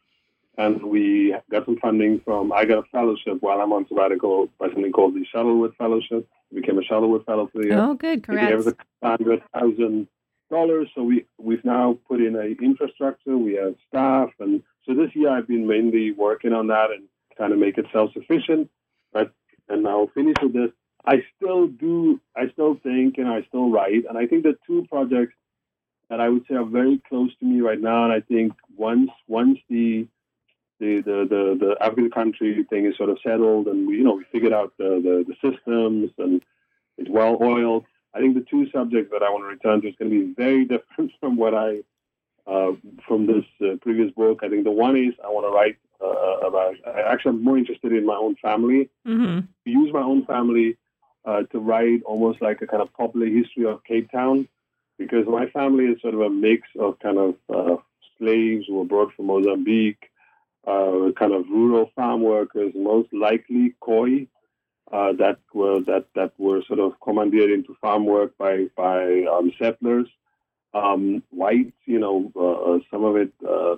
and 0.57 0.83
we 0.83 1.35
got 1.51 1.65
some 1.65 1.77
funding 1.77 2.19
from. 2.21 2.51
I 2.51 2.65
got 2.65 2.79
a 2.79 2.83
fellowship 2.91 3.37
while 3.41 3.61
I'm 3.61 3.73
on 3.73 3.87
sabbatical 3.87 4.49
by 4.59 4.67
something 4.67 4.91
called 4.91 5.15
the 5.15 5.25
Shuttleworth 5.31 5.75
Fellowship. 5.77 6.27
I 6.51 6.55
became 6.55 6.79
a 6.79 6.83
Shuttleworth 6.83 7.25
Fellow 7.25 7.49
for 7.51 7.61
the 7.61 7.67
year. 7.67 7.79
Oh, 7.79 7.93
good, 7.93 8.23
correct. 8.23 8.51
It 8.51 8.55
was 8.55 8.67
a 8.67 8.75
hundred 9.01 9.43
thousand 9.53 10.07
dollars. 10.49 10.87
So 10.95 11.03
we 11.03 11.25
we've 11.37 11.65
now 11.65 11.97
put 12.07 12.21
in 12.21 12.35
a 12.35 12.63
infrastructure. 12.63 13.37
We 13.37 13.53
have 13.55 13.75
staff, 13.87 14.29
and 14.39 14.63
so 14.85 14.93
this 14.93 15.15
year 15.15 15.29
I've 15.29 15.47
been 15.47 15.67
mainly 15.67 16.11
working 16.11 16.53
on 16.53 16.67
that 16.67 16.91
and 16.91 17.05
trying 17.37 17.51
to 17.51 17.57
make 17.57 17.77
it 17.77 17.85
self 17.91 18.13
sufficient. 18.13 18.69
But 19.11 19.31
and 19.69 19.87
I'll 19.87 20.07
finish 20.13 20.35
with 20.41 20.53
this 20.53 20.71
I 21.05 21.23
still 21.35 21.67
do, 21.67 22.19
I 22.35 22.49
still 22.53 22.75
think, 22.81 23.17
and 23.17 23.27
I 23.27 23.43
still 23.49 23.69
write. 23.69 24.05
And 24.07 24.17
I 24.17 24.25
think 24.25 24.43
the 24.43 24.57
two 24.65 24.85
projects 24.89 25.33
that 26.09 26.21
I 26.21 26.29
would 26.29 26.45
say 26.47 26.55
are 26.55 26.65
very 26.65 27.01
close 27.09 27.31
to 27.39 27.45
me 27.45 27.61
right 27.61 27.79
now, 27.79 28.03
and 28.05 28.13
I 28.13 28.21
think 28.21 28.53
once 28.77 29.09
once 29.27 29.59
the 29.69 30.07
the 30.79 31.01
the 31.01 31.27
the, 31.29 31.57
the 31.59 31.75
African 31.81 32.11
country 32.11 32.65
thing 32.69 32.85
is 32.85 32.95
sort 32.97 33.09
of 33.09 33.17
settled, 33.25 33.67
and 33.67 33.87
we 33.87 33.97
you 33.97 34.03
know 34.03 34.15
we 34.15 34.25
figured 34.31 34.53
out 34.53 34.73
the 34.77 35.01
the, 35.03 35.25
the 35.27 35.35
systems 35.51 36.11
and 36.17 36.41
it's 36.97 37.09
well 37.09 37.37
oiled. 37.41 37.85
I 38.13 38.19
think 38.19 38.35
the 38.35 38.45
two 38.49 38.69
subjects 38.71 39.11
that 39.11 39.23
I 39.23 39.29
want 39.29 39.43
to 39.43 39.47
return 39.47 39.81
to 39.81 39.87
is 39.89 39.95
going 39.97 40.11
to 40.11 40.27
be 40.27 40.33
very 40.33 40.65
different 40.73 41.11
from 41.19 41.35
what 41.35 41.53
I 41.53 41.79
uh, 42.47 42.73
from 43.07 43.27
this 43.27 43.45
uh, 43.61 43.75
previous 43.81 44.11
book. 44.11 44.41
I 44.43 44.49
think 44.49 44.63
the 44.63 44.71
one 44.71 44.95
is 44.95 45.13
I 45.23 45.29
want 45.29 45.47
to 45.47 45.51
write 45.51 45.77
uh, 46.01 46.47
about. 46.47 46.75
I 46.85 47.01
actually 47.11 47.37
am 47.37 47.43
more 47.43 47.57
interested 47.57 47.91
in 47.91 48.05
my 48.05 48.15
own 48.15 48.35
family. 48.35 48.89
Mm-hmm. 49.07 49.47
Use 49.65 49.91
my 49.93 50.01
own 50.01 50.25
family 50.25 50.77
uh, 51.25 51.43
to 51.51 51.59
write 51.59 52.01
almost 52.05 52.41
like 52.41 52.61
a 52.61 52.67
kind 52.67 52.81
of 52.81 52.93
popular 52.93 53.27
history 53.27 53.65
of 53.65 53.83
Cape 53.83 54.11
Town, 54.11 54.47
because 54.97 55.25
my 55.27 55.45
family 55.47 55.85
is 55.85 56.01
sort 56.01 56.13
of 56.13 56.21
a 56.21 56.29
mix 56.29 56.61
of 56.79 56.99
kind 56.99 57.17
of 57.17 57.35
uh, 57.53 57.77
slaves 58.17 58.65
who 58.67 58.75
were 58.75 58.85
brought 58.85 59.13
from 59.13 59.27
Mozambique, 59.27 60.09
uh, 60.67 61.11
kind 61.17 61.33
of 61.33 61.49
rural 61.49 61.91
farm 61.95 62.21
workers, 62.21 62.71
most 62.75 63.11
likely 63.13 63.73
Khoi, 63.79 64.27
uh, 64.91 65.13
that 65.13 65.39
were 65.53 65.79
that 65.81 66.05
that 66.15 66.31
were 66.37 66.61
sort 66.67 66.79
of 66.79 66.93
commandeered 67.01 67.51
into 67.51 67.75
farm 67.81 68.05
work 68.05 68.37
by 68.37 68.67
by 68.75 69.23
um, 69.23 69.51
settlers. 69.59 70.07
um, 70.73 71.23
white, 71.29 71.73
you 71.85 71.99
know, 71.99 72.31
uh, 72.35 72.73
uh, 72.75 72.79
some 72.91 73.03
of 73.03 73.15
it 73.15 73.31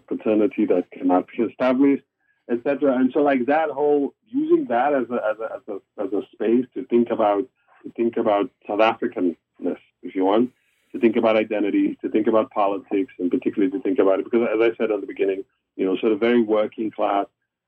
paternity 0.07 0.65
that 0.65 0.89
cannot 0.91 1.27
be 1.27 1.43
established, 1.43 2.03
etc. 2.49 2.95
And 2.95 3.11
so, 3.13 3.19
like 3.19 3.45
that 3.47 3.69
whole 3.69 4.13
using 4.27 4.65
that 4.65 4.93
as 4.93 5.09
a, 5.09 5.15
as 5.15 5.39
a 5.39 5.55
as 5.55 5.61
a 5.67 6.03
as 6.03 6.13
a 6.13 6.27
space 6.33 6.65
to 6.73 6.85
think 6.85 7.09
about 7.09 7.47
to 7.83 7.91
think 7.91 8.17
about 8.17 8.49
South 8.67 8.79
Africanness, 8.79 9.77
if 10.03 10.15
you 10.15 10.25
want, 10.25 10.51
to 10.91 10.99
think 10.99 11.15
about 11.15 11.35
identity, 11.35 11.97
to 12.01 12.09
think 12.09 12.27
about 12.27 12.51
politics, 12.51 13.13
and 13.19 13.29
particularly 13.31 13.71
to 13.71 13.81
think 13.81 13.99
about 13.99 14.19
it 14.19 14.25
because, 14.25 14.47
as 14.53 14.61
I 14.61 14.75
said 14.77 14.91
at 14.91 15.01
the 15.01 15.07
beginning, 15.07 15.43
you 15.75 15.85
know, 15.85 15.97
sort 15.97 16.11
of 16.11 16.19
very 16.19 16.41
working 16.41 16.91
class. 16.91 17.27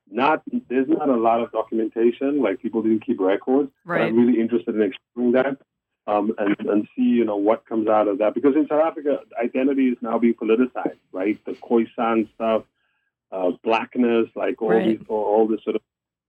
Not 0.09 0.41
there's 0.69 0.87
not 0.87 1.09
a 1.09 1.17
lot 1.17 1.41
of 1.41 1.51
documentation, 1.51 2.41
like 2.41 2.61
people 2.61 2.81
didn't 2.81 3.05
keep 3.05 3.19
records. 3.19 3.69
Right. 3.83 4.03
I'm 4.03 4.15
really 4.17 4.39
interested 4.39 4.73
in 4.73 4.81
exploring 4.81 5.33
that 5.33 5.57
um, 6.07 6.33
and, 6.37 6.55
and 6.67 6.87
see, 6.95 7.01
you 7.01 7.25
know, 7.25 7.35
what 7.35 7.65
comes 7.65 7.87
out 7.87 8.07
of 8.07 8.17
that. 8.19 8.33
Because 8.33 8.55
in 8.55 8.67
South 8.67 8.81
Africa, 8.81 9.19
identity 9.41 9.89
is 9.89 9.97
now 10.01 10.17
being 10.17 10.33
politicized, 10.33 10.97
right? 11.11 11.37
The 11.45 11.51
Khoisan 11.51 12.29
stuff, 12.33 12.63
uh, 13.31 13.51
blackness, 13.63 14.27
like 14.35 14.61
all 14.61 14.69
right. 14.69 14.97
these, 14.99 15.05
all, 15.09 15.23
all, 15.23 15.47
this 15.47 15.63
sort 15.63 15.75
of, 15.75 15.81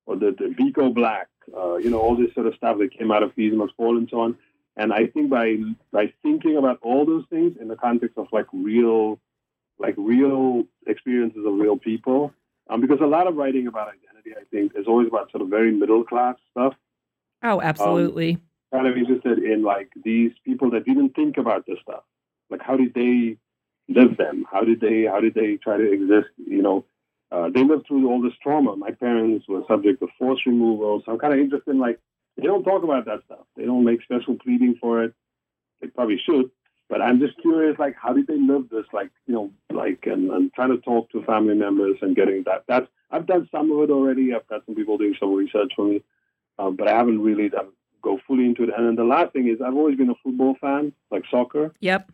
or 0.06 0.16
the, 0.16 0.34
the 0.36 0.54
Biko 0.54 0.92
black, 0.92 1.28
uh, 1.56 1.76
you 1.76 1.90
know, 1.90 2.00
all 2.00 2.16
this 2.16 2.32
sort 2.34 2.46
of 2.46 2.54
stuff 2.54 2.78
that 2.78 2.96
came 2.96 3.10
out 3.10 3.22
of 3.22 3.32
Must 3.36 3.74
Fall 3.76 3.96
and 3.96 4.08
so 4.10 4.20
on. 4.20 4.36
And 4.76 4.92
I 4.92 5.06
think 5.06 5.28
by 5.28 5.56
by 5.92 6.12
thinking 6.22 6.56
about 6.56 6.78
all 6.82 7.04
those 7.04 7.24
things 7.30 7.56
in 7.60 7.68
the 7.68 7.76
context 7.76 8.16
of 8.16 8.28
like 8.32 8.46
real, 8.52 9.18
like 9.78 9.94
real 9.96 10.64
experiences 10.86 11.44
of 11.44 11.54
real 11.54 11.76
people, 11.76 12.32
um, 12.70 12.80
because 12.80 13.00
a 13.00 13.06
lot 13.06 13.26
of 13.26 13.34
writing 13.34 13.66
about 13.66 13.88
identity, 13.88 14.40
I 14.40 14.44
think, 14.52 14.72
is 14.76 14.86
always 14.86 15.08
about 15.08 15.30
sort 15.32 15.42
of 15.42 15.48
very 15.48 15.72
middle 15.72 16.04
class 16.04 16.36
stuff. 16.52 16.74
Oh, 17.42 17.60
absolutely. 17.60 18.34
Um, 18.34 18.42
kind 18.72 18.86
of 18.86 18.96
interested 18.96 19.38
in 19.38 19.62
like 19.62 19.90
these 20.04 20.32
people 20.44 20.70
that 20.70 20.84
didn't 20.84 21.14
think 21.14 21.38
about 21.38 21.66
this 21.66 21.78
stuff. 21.82 22.02
Like 22.50 22.62
how 22.62 22.76
did 22.76 22.94
they 22.94 23.36
live 23.88 24.16
them? 24.16 24.44
How 24.50 24.62
did 24.62 24.80
they 24.80 25.04
how 25.04 25.20
did 25.20 25.34
they 25.34 25.56
try 25.56 25.76
to 25.76 25.92
exist? 25.92 26.28
You 26.36 26.62
know, 26.62 26.84
uh, 27.30 27.48
they 27.52 27.62
lived 27.62 27.86
through 27.86 28.08
all 28.08 28.22
this 28.22 28.32
trauma. 28.42 28.76
My 28.76 28.90
parents 28.90 29.46
were 29.48 29.62
subject 29.68 30.00
to 30.00 30.08
force 30.18 30.40
removal, 30.46 31.02
so 31.04 31.12
I'm 31.12 31.18
kind 31.18 31.34
of 31.34 31.40
interested 31.40 31.70
in 31.70 31.78
like 31.78 32.00
they 32.36 32.44
don't 32.44 32.64
talk 32.64 32.84
about 32.84 33.04
that 33.06 33.20
stuff. 33.26 33.46
They 33.56 33.64
don't 33.64 33.84
make 33.84 34.02
special 34.02 34.36
pleading 34.36 34.76
for 34.80 35.02
it. 35.04 35.14
They 35.80 35.88
probably 35.88 36.20
should. 36.24 36.50
But 36.88 37.02
I'm 37.02 37.18
just 37.20 37.38
curious, 37.42 37.78
like, 37.78 37.96
how 38.00 38.14
did 38.14 38.26
they 38.28 38.38
live 38.38 38.70
this? 38.70 38.86
Like, 38.94 39.10
you 39.26 39.34
know, 39.34 39.50
like, 39.70 40.06
and, 40.06 40.30
and 40.30 40.52
trying 40.54 40.70
to 40.70 40.78
talk 40.78 41.10
to 41.10 41.22
family 41.24 41.54
members 41.54 41.98
and 42.00 42.16
getting 42.16 42.44
that. 42.44 42.64
That's 42.66 42.86
I've 43.10 43.26
done 43.26 43.48
some 43.50 43.70
of 43.70 43.82
it 43.82 43.92
already. 43.92 44.34
I've 44.34 44.46
got 44.48 44.64
some 44.66 44.74
people 44.74 44.96
doing 44.96 45.14
some 45.18 45.34
research 45.34 45.72
for 45.76 45.84
me, 45.84 46.02
um, 46.58 46.76
but 46.76 46.88
I 46.88 46.96
haven't 46.96 47.20
really 47.20 47.48
done 47.48 47.68
go 48.02 48.20
fully 48.26 48.44
into 48.44 48.62
it. 48.62 48.70
And 48.76 48.86
then 48.86 48.96
the 48.96 49.04
last 49.04 49.32
thing 49.32 49.48
is 49.48 49.60
I've 49.60 49.74
always 49.74 49.96
been 49.96 50.10
a 50.10 50.14
football 50.22 50.56
fan, 50.60 50.92
like 51.10 51.24
soccer. 51.30 51.72
Yep. 51.80 52.10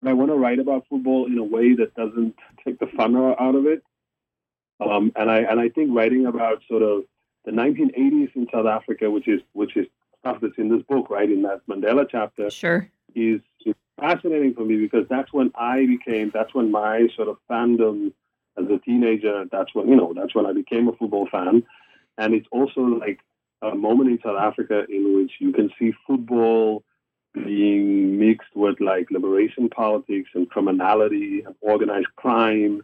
And 0.00 0.10
I 0.10 0.12
want 0.12 0.30
to 0.30 0.36
write 0.36 0.58
about 0.58 0.86
football 0.88 1.26
in 1.26 1.38
a 1.38 1.44
way 1.44 1.74
that 1.74 1.94
doesn't 1.94 2.34
take 2.64 2.78
the 2.78 2.86
fun 2.86 3.16
out 3.16 3.54
of 3.54 3.66
it. 3.66 3.82
Um, 4.80 5.12
and 5.16 5.30
I 5.30 5.38
and 5.40 5.60
I 5.60 5.68
think 5.68 5.90
writing 5.94 6.26
about 6.26 6.62
sort 6.68 6.82
of 6.82 7.04
the 7.44 7.50
1980s 7.50 8.34
in 8.34 8.46
South 8.52 8.66
Africa, 8.66 9.10
which 9.10 9.28
is 9.28 9.40
which 9.52 9.76
is 9.76 9.86
stuff 10.20 10.38
that's 10.40 10.58
in 10.58 10.68
this 10.68 10.82
book, 10.88 11.10
right, 11.10 11.30
in 11.30 11.42
that 11.42 11.66
Mandela 11.66 12.06
chapter, 12.10 12.50
sure, 12.50 12.90
is, 13.14 13.40
is 13.64 13.74
fascinating 13.98 14.54
for 14.54 14.64
me 14.64 14.76
because 14.76 15.06
that's 15.08 15.32
when 15.32 15.50
I 15.54 15.86
became, 15.86 16.30
that's 16.32 16.54
when 16.54 16.70
my 16.70 17.08
sort 17.16 17.28
of 17.28 17.38
fandom 17.50 18.12
as 18.58 18.66
a 18.66 18.78
teenager, 18.78 19.44
that's 19.50 19.74
when 19.74 19.88
you 19.88 19.96
know, 19.96 20.12
that's 20.14 20.34
when 20.34 20.46
I 20.46 20.52
became 20.52 20.88
a 20.88 20.92
football 20.92 21.28
fan, 21.30 21.62
and 22.18 22.34
it's 22.34 22.48
also 22.52 22.80
like 22.80 23.20
a 23.62 23.74
moment 23.74 24.10
in 24.10 24.18
South 24.22 24.38
Africa 24.38 24.84
in 24.88 25.16
which 25.16 25.32
you 25.38 25.52
can 25.52 25.70
see 25.78 25.92
football 26.06 26.82
being 27.34 28.18
mixed 28.18 28.54
with 28.54 28.80
like 28.80 29.10
liberation 29.10 29.68
politics 29.68 30.30
and 30.34 30.50
criminality 30.50 31.42
and 31.44 31.54
organized 31.60 32.08
crime. 32.16 32.82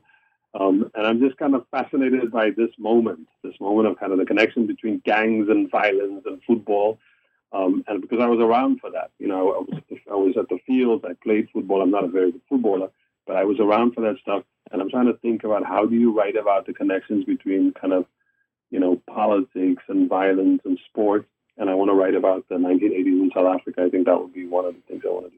Um, 0.58 0.90
and 0.94 1.06
I'm 1.06 1.20
just 1.20 1.36
kind 1.36 1.54
of 1.54 1.66
fascinated 1.70 2.30
by 2.30 2.50
this 2.50 2.70
moment, 2.78 3.28
this 3.44 3.60
moment 3.60 3.88
of 3.88 3.98
kind 3.98 4.12
of 4.12 4.18
the 4.18 4.24
connection 4.24 4.66
between 4.66 5.02
gangs 5.04 5.48
and 5.48 5.70
violence 5.70 6.22
and 6.24 6.40
football. 6.46 6.98
Um, 7.52 7.84
and 7.86 8.00
because 8.00 8.20
I 8.20 8.26
was 8.26 8.40
around 8.40 8.80
for 8.80 8.90
that, 8.90 9.10
you 9.18 9.28
know, 9.28 9.52
I 9.52 9.58
was, 9.58 9.82
I 10.10 10.14
was 10.14 10.36
at 10.38 10.48
the 10.48 10.58
field, 10.66 11.04
I 11.04 11.12
played 11.22 11.48
football. 11.52 11.82
I'm 11.82 11.90
not 11.90 12.04
a 12.04 12.08
very 12.08 12.32
good 12.32 12.40
footballer, 12.48 12.88
but 13.26 13.36
I 13.36 13.44
was 13.44 13.60
around 13.60 13.94
for 13.94 14.00
that 14.02 14.18
stuff. 14.20 14.44
And 14.72 14.80
I'm 14.80 14.90
trying 14.90 15.06
to 15.06 15.18
think 15.18 15.44
about 15.44 15.64
how 15.64 15.84
do 15.86 15.94
you 15.94 16.16
write 16.16 16.36
about 16.36 16.66
the 16.66 16.72
connections 16.72 17.24
between 17.24 17.72
kind 17.72 17.92
of 17.92 18.06
you 18.70 18.80
know, 18.80 19.00
politics 19.08 19.82
and 19.88 20.08
violence 20.08 20.62
and 20.64 20.78
sports. 20.88 21.28
And 21.58 21.70
I 21.70 21.74
want 21.74 21.88
to 21.88 21.94
write 21.94 22.14
about 22.14 22.46
the 22.48 22.56
1980s 22.56 23.06
in 23.06 23.30
South 23.34 23.46
Africa. 23.46 23.84
I 23.86 23.90
think 23.90 24.06
that 24.06 24.20
would 24.20 24.34
be 24.34 24.46
one 24.46 24.66
of 24.66 24.74
the 24.74 24.80
things 24.88 25.02
I 25.06 25.10
want 25.10 25.26
to 25.26 25.30
do. 25.30 25.36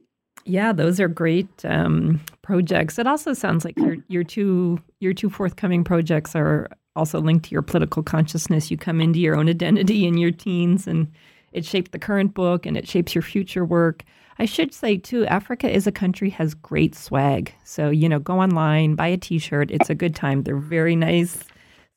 Yeah, 0.49 0.73
those 0.73 0.99
are 0.99 1.09
great 1.09 1.49
um, 1.65 2.21
projects. 2.43 2.99
It 2.99 3.07
also 3.07 3.35
sounds 3.35 3.65
like 3.65 3.77
your 3.77 3.97
your 4.09 4.25
two 4.25 4.81
your 5.01 5.13
two 5.13 5.31
forthcoming 5.31 5.85
projects 5.85 6.35
are 6.35 6.69
also 6.97 7.21
linked 7.21 7.45
to 7.47 7.51
your 7.53 7.63
political 7.63 8.03
consciousness. 8.03 8.71
You 8.71 8.77
come 8.77 9.01
into 9.01 9.21
your 9.21 9.37
own 9.37 9.49
identity 9.49 10.07
in 10.07 10.17
your 10.17 10.31
teens, 10.31 10.87
and 10.87 11.13
it 11.53 11.65
shaped 11.65 11.93
the 11.93 11.99
current 11.99 12.35
book, 12.35 12.67
and 12.67 12.77
it 12.77 12.89
shapes 12.89 13.15
your 13.15 13.23
future 13.23 13.65
work. 13.65 14.05
I 14.39 14.47
should 14.47 14.73
say 14.73 14.97
too, 14.97 15.27
Africa 15.27 15.71
is 15.71 15.87
a 15.87 15.93
country 15.93 16.31
has 16.31 16.55
great 16.55 16.95
swag. 16.95 17.53
So 17.65 17.91
you 17.91 18.09
know, 18.09 18.19
go 18.19 18.41
online, 18.41 18.95
buy 18.95 19.09
a 19.09 19.17
T-shirt. 19.17 19.71
It's 19.71 19.91
a 19.91 19.95
good 19.95 20.15
time. 20.15 20.45
They're 20.45 20.57
very 20.57 20.97
nice 20.97 21.45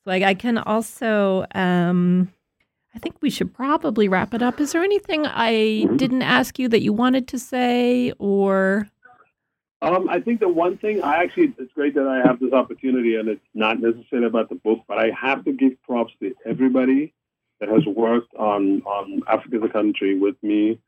like 0.04 0.22
I 0.22 0.34
can 0.34 0.58
also 0.58 1.46
um 1.54 2.32
I 2.94 2.98
think 2.98 3.16
we 3.20 3.30
should 3.30 3.54
probably 3.54 4.08
wrap 4.08 4.34
it 4.34 4.42
up. 4.42 4.60
Is 4.60 4.72
there 4.72 4.82
anything 4.82 5.26
I 5.26 5.52
mm-hmm. 5.52 5.96
didn't 5.96 6.22
ask 6.22 6.58
you 6.58 6.68
that 6.68 6.82
you 6.82 6.92
wanted 6.92 7.28
to 7.28 7.38
say 7.38 8.12
or 8.18 8.88
um, 9.80 10.08
I 10.08 10.20
think 10.20 10.38
the 10.38 10.48
one 10.48 10.78
thing 10.78 11.02
I 11.02 11.16
actually 11.24 11.52
it's 11.58 11.72
great 11.72 11.94
that 11.96 12.06
I 12.06 12.18
have 12.24 12.38
this 12.38 12.52
opportunity 12.52 13.16
and 13.16 13.28
it's 13.28 13.44
not 13.52 13.80
necessarily 13.80 14.28
about 14.28 14.48
the 14.48 14.54
book, 14.54 14.80
but 14.86 14.98
I 14.98 15.10
have 15.10 15.44
to 15.44 15.52
give 15.52 15.82
props 15.82 16.12
to 16.20 16.32
everybody 16.46 17.12
that 17.58 17.68
has 17.68 17.84
worked 17.84 18.32
on 18.36 18.82
on 18.82 19.22
Africa 19.26 19.56
is 19.56 19.64
a 19.64 19.68
Country 19.68 20.16
with 20.16 20.36
me 20.40 20.78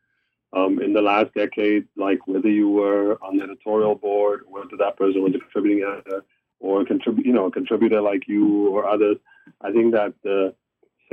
um, 0.52 0.80
in 0.80 0.92
the 0.92 1.02
last 1.02 1.34
decade, 1.34 1.88
like 1.96 2.26
whether 2.28 2.48
you 2.48 2.68
were 2.68 3.18
on 3.20 3.36
the 3.36 3.42
editorial 3.42 3.96
board, 3.96 4.42
whether 4.48 4.76
that 4.78 4.96
person 4.96 5.22
was 5.22 5.34
a 5.34 5.38
contributing 5.40 5.82
editor, 5.82 6.24
or 6.60 6.82
a 6.82 6.84
contrib- 6.84 7.24
you 7.24 7.32
know, 7.32 7.46
a 7.46 7.50
contributor 7.50 8.00
like 8.00 8.28
you 8.28 8.68
or 8.68 8.86
others. 8.88 9.16
I 9.60 9.72
think 9.72 9.92
that 9.92 10.14
the 10.22 10.54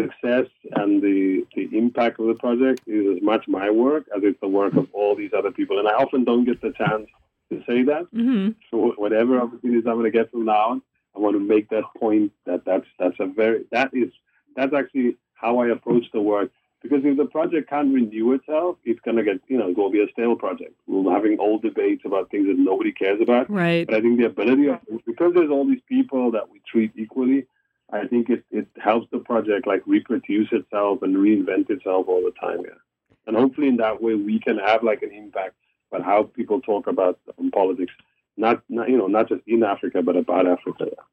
success 0.02 0.48
and 0.74 1.02
the, 1.02 1.46
the 1.56 1.70
impact 1.78 2.20
of 2.20 2.28
the 2.28 2.36
project 2.36 2.82
is 2.88 3.18
as 3.18 3.24
much 3.24 3.48
my 3.48 3.70
work 3.70 4.06
as 4.16 4.24
it's 4.24 4.40
the 4.42 4.48
work 4.48 4.76
of 4.76 4.88
all 4.94 5.16
these 5.16 5.32
other 5.38 5.52
people. 5.52 5.80
And 5.80 5.88
I 5.88 5.94
often 5.94 6.24
don't 6.24 6.46
get 6.46 6.62
the 6.62 6.72
chance 6.72 7.08
to 7.50 7.64
say 7.68 7.84
that. 7.84 8.04
Mm-hmm. 8.14 8.50
So 8.70 8.94
whatever 8.98 9.40
opportunities 9.42 9.84
I'm 9.88 9.96
going 10.00 10.12
to 10.12 10.18
get 10.18 10.32
from 10.32 10.46
now 10.46 10.70
on, 10.70 10.82
I 11.16 11.20
want 11.20 11.36
to 11.36 11.40
make 11.40 11.70
that 11.70 11.84
point 12.00 12.32
that 12.46 12.64
that's 12.66 12.86
that's 12.98 13.20
a 13.20 13.26
very 13.26 13.66
that 13.72 13.90
is 13.94 14.12
that's 14.56 14.74
actually 14.74 15.18
how 15.34 15.60
I 15.60 15.68
approach 15.68 16.06
the 16.14 16.22
work. 16.22 16.52
Because 16.82 17.02
if 17.04 17.16
the 17.16 17.26
project 17.26 17.70
can't 17.70 17.94
renew 17.94 18.34
itself, 18.34 18.78
it's 18.84 19.00
going 19.02 19.18
to 19.18 19.24
get, 19.24 19.40
you 19.48 19.58
know, 19.60 19.72
will 19.78 19.92
be 19.92 20.02
a 20.02 20.08
stale 20.14 20.36
project. 20.36 20.74
We're 20.88 21.14
having 21.14 21.38
old 21.40 21.62
debates 21.62 22.02
about 22.06 22.32
things 22.32 22.48
that 22.48 22.58
nobody 22.58 22.92
cares 22.92 23.22
about. 23.22 23.52
Right. 23.52 23.86
But 23.86 23.98
I 23.98 24.02
think 24.02 24.18
the 24.18 24.26
ability 24.26 24.68
of, 24.68 24.80
because 25.06 25.34
there's 25.36 25.52
all 25.52 25.68
these 25.68 25.84
people 25.88 26.32
that 26.32 26.50
we 26.50 26.60
treat 26.66 26.92
equally, 26.96 27.46
I 27.92 28.08
think 28.08 28.30
it, 28.30 28.44
it 28.52 28.68
helps 28.82 29.08
the 29.12 29.20
project 29.20 29.68
like 29.68 29.84
reproduce 29.86 30.50
itself 30.52 31.02
and 31.02 31.16
reinvent 31.16 31.70
itself 31.70 32.08
all 32.08 32.24
the 32.24 32.34
time. 32.40 32.62
Yeah. 32.64 32.80
And 33.28 33.36
hopefully 33.36 33.68
in 33.68 33.78
that 33.78 34.02
way 34.02 34.16
we 34.16 34.40
can 34.40 34.58
have 34.58 34.84
like 34.84 35.02
an 35.02 35.12
impact 35.12 35.56
on 35.92 36.02
how 36.02 36.24
people 36.24 36.62
talk 36.62 36.88
about 36.88 37.20
um, 37.38 37.52
politics, 37.52 37.94
not, 38.38 38.64
not, 38.70 38.90
you 38.90 38.98
know, 38.98 39.08
not 39.08 39.30
just 39.30 39.42
in 39.46 39.64
Africa, 39.64 40.02
but 40.02 40.16
about 40.16 40.48
Africa. 40.48 40.86
Yeah. 40.86 41.04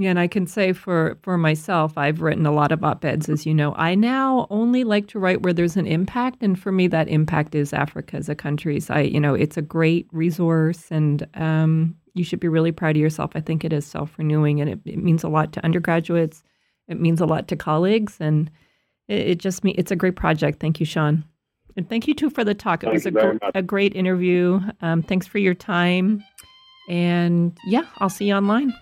Yeah, 0.00 0.10
and 0.10 0.20
I 0.20 0.28
can 0.28 0.46
say 0.46 0.72
for 0.72 1.18
for 1.22 1.36
myself, 1.36 1.98
I've 1.98 2.20
written 2.20 2.46
a 2.46 2.52
lot 2.52 2.70
of 2.70 2.84
op-eds, 2.84 3.28
as 3.28 3.44
you 3.44 3.52
know. 3.52 3.74
I 3.74 3.96
now 3.96 4.46
only 4.48 4.84
like 4.84 5.08
to 5.08 5.18
write 5.18 5.42
where 5.42 5.52
there's 5.52 5.76
an 5.76 5.88
impact, 5.88 6.40
and 6.40 6.56
for 6.56 6.70
me, 6.70 6.86
that 6.86 7.08
impact 7.08 7.56
is 7.56 7.72
Africa 7.72 8.16
is 8.16 8.28
a 8.28 8.36
Country. 8.36 8.78
So 8.78 8.94
I, 8.94 9.00
you 9.00 9.18
know, 9.18 9.34
it's 9.34 9.56
a 9.56 9.62
great 9.62 10.06
resource, 10.12 10.92
and 10.92 11.26
um, 11.34 11.96
you 12.14 12.24
should 12.24 12.40
be 12.40 12.48
really 12.48 12.72
proud 12.72 12.96
of 12.96 13.00
yourself. 13.00 13.32
I 13.34 13.40
think 13.40 13.64
it 13.64 13.72
is 13.72 13.86
self-renewing, 13.86 14.60
and 14.60 14.70
it, 14.70 14.80
it, 14.84 14.98
means 14.98 15.24
a 15.24 15.28
lot 15.28 15.52
to 15.52 15.64
undergraduates. 15.64 16.42
It 16.88 17.00
means 17.00 17.20
a 17.20 17.26
lot 17.26 17.48
to 17.48 17.56
colleagues, 17.56 18.16
and 18.20 18.50
it, 19.08 19.28
it 19.28 19.38
just 19.38 19.64
me. 19.64 19.72
It's 19.78 19.90
a 19.90 19.96
great 19.96 20.16
project. 20.16 20.60
Thank 20.60 20.80
you, 20.80 20.86
Sean, 20.86 21.24
and 21.76 21.88
thank 21.88 22.06
you 22.08 22.14
too 22.14 22.30
for 22.30 22.44
the 22.44 22.54
talk. 22.54 22.84
It 22.84 22.92
was 22.92 23.06
a, 23.06 23.10
gr- 23.10 23.36
a 23.54 23.62
great 23.62 23.94
interview. 23.94 24.60
Um, 24.80 25.02
thanks 25.02 25.26
for 25.26 25.38
your 25.38 25.54
time, 25.54 26.22
and 26.88 27.56
yeah, 27.66 27.86
I'll 27.98 28.10
see 28.10 28.28
you 28.28 28.34
online. 28.34 28.72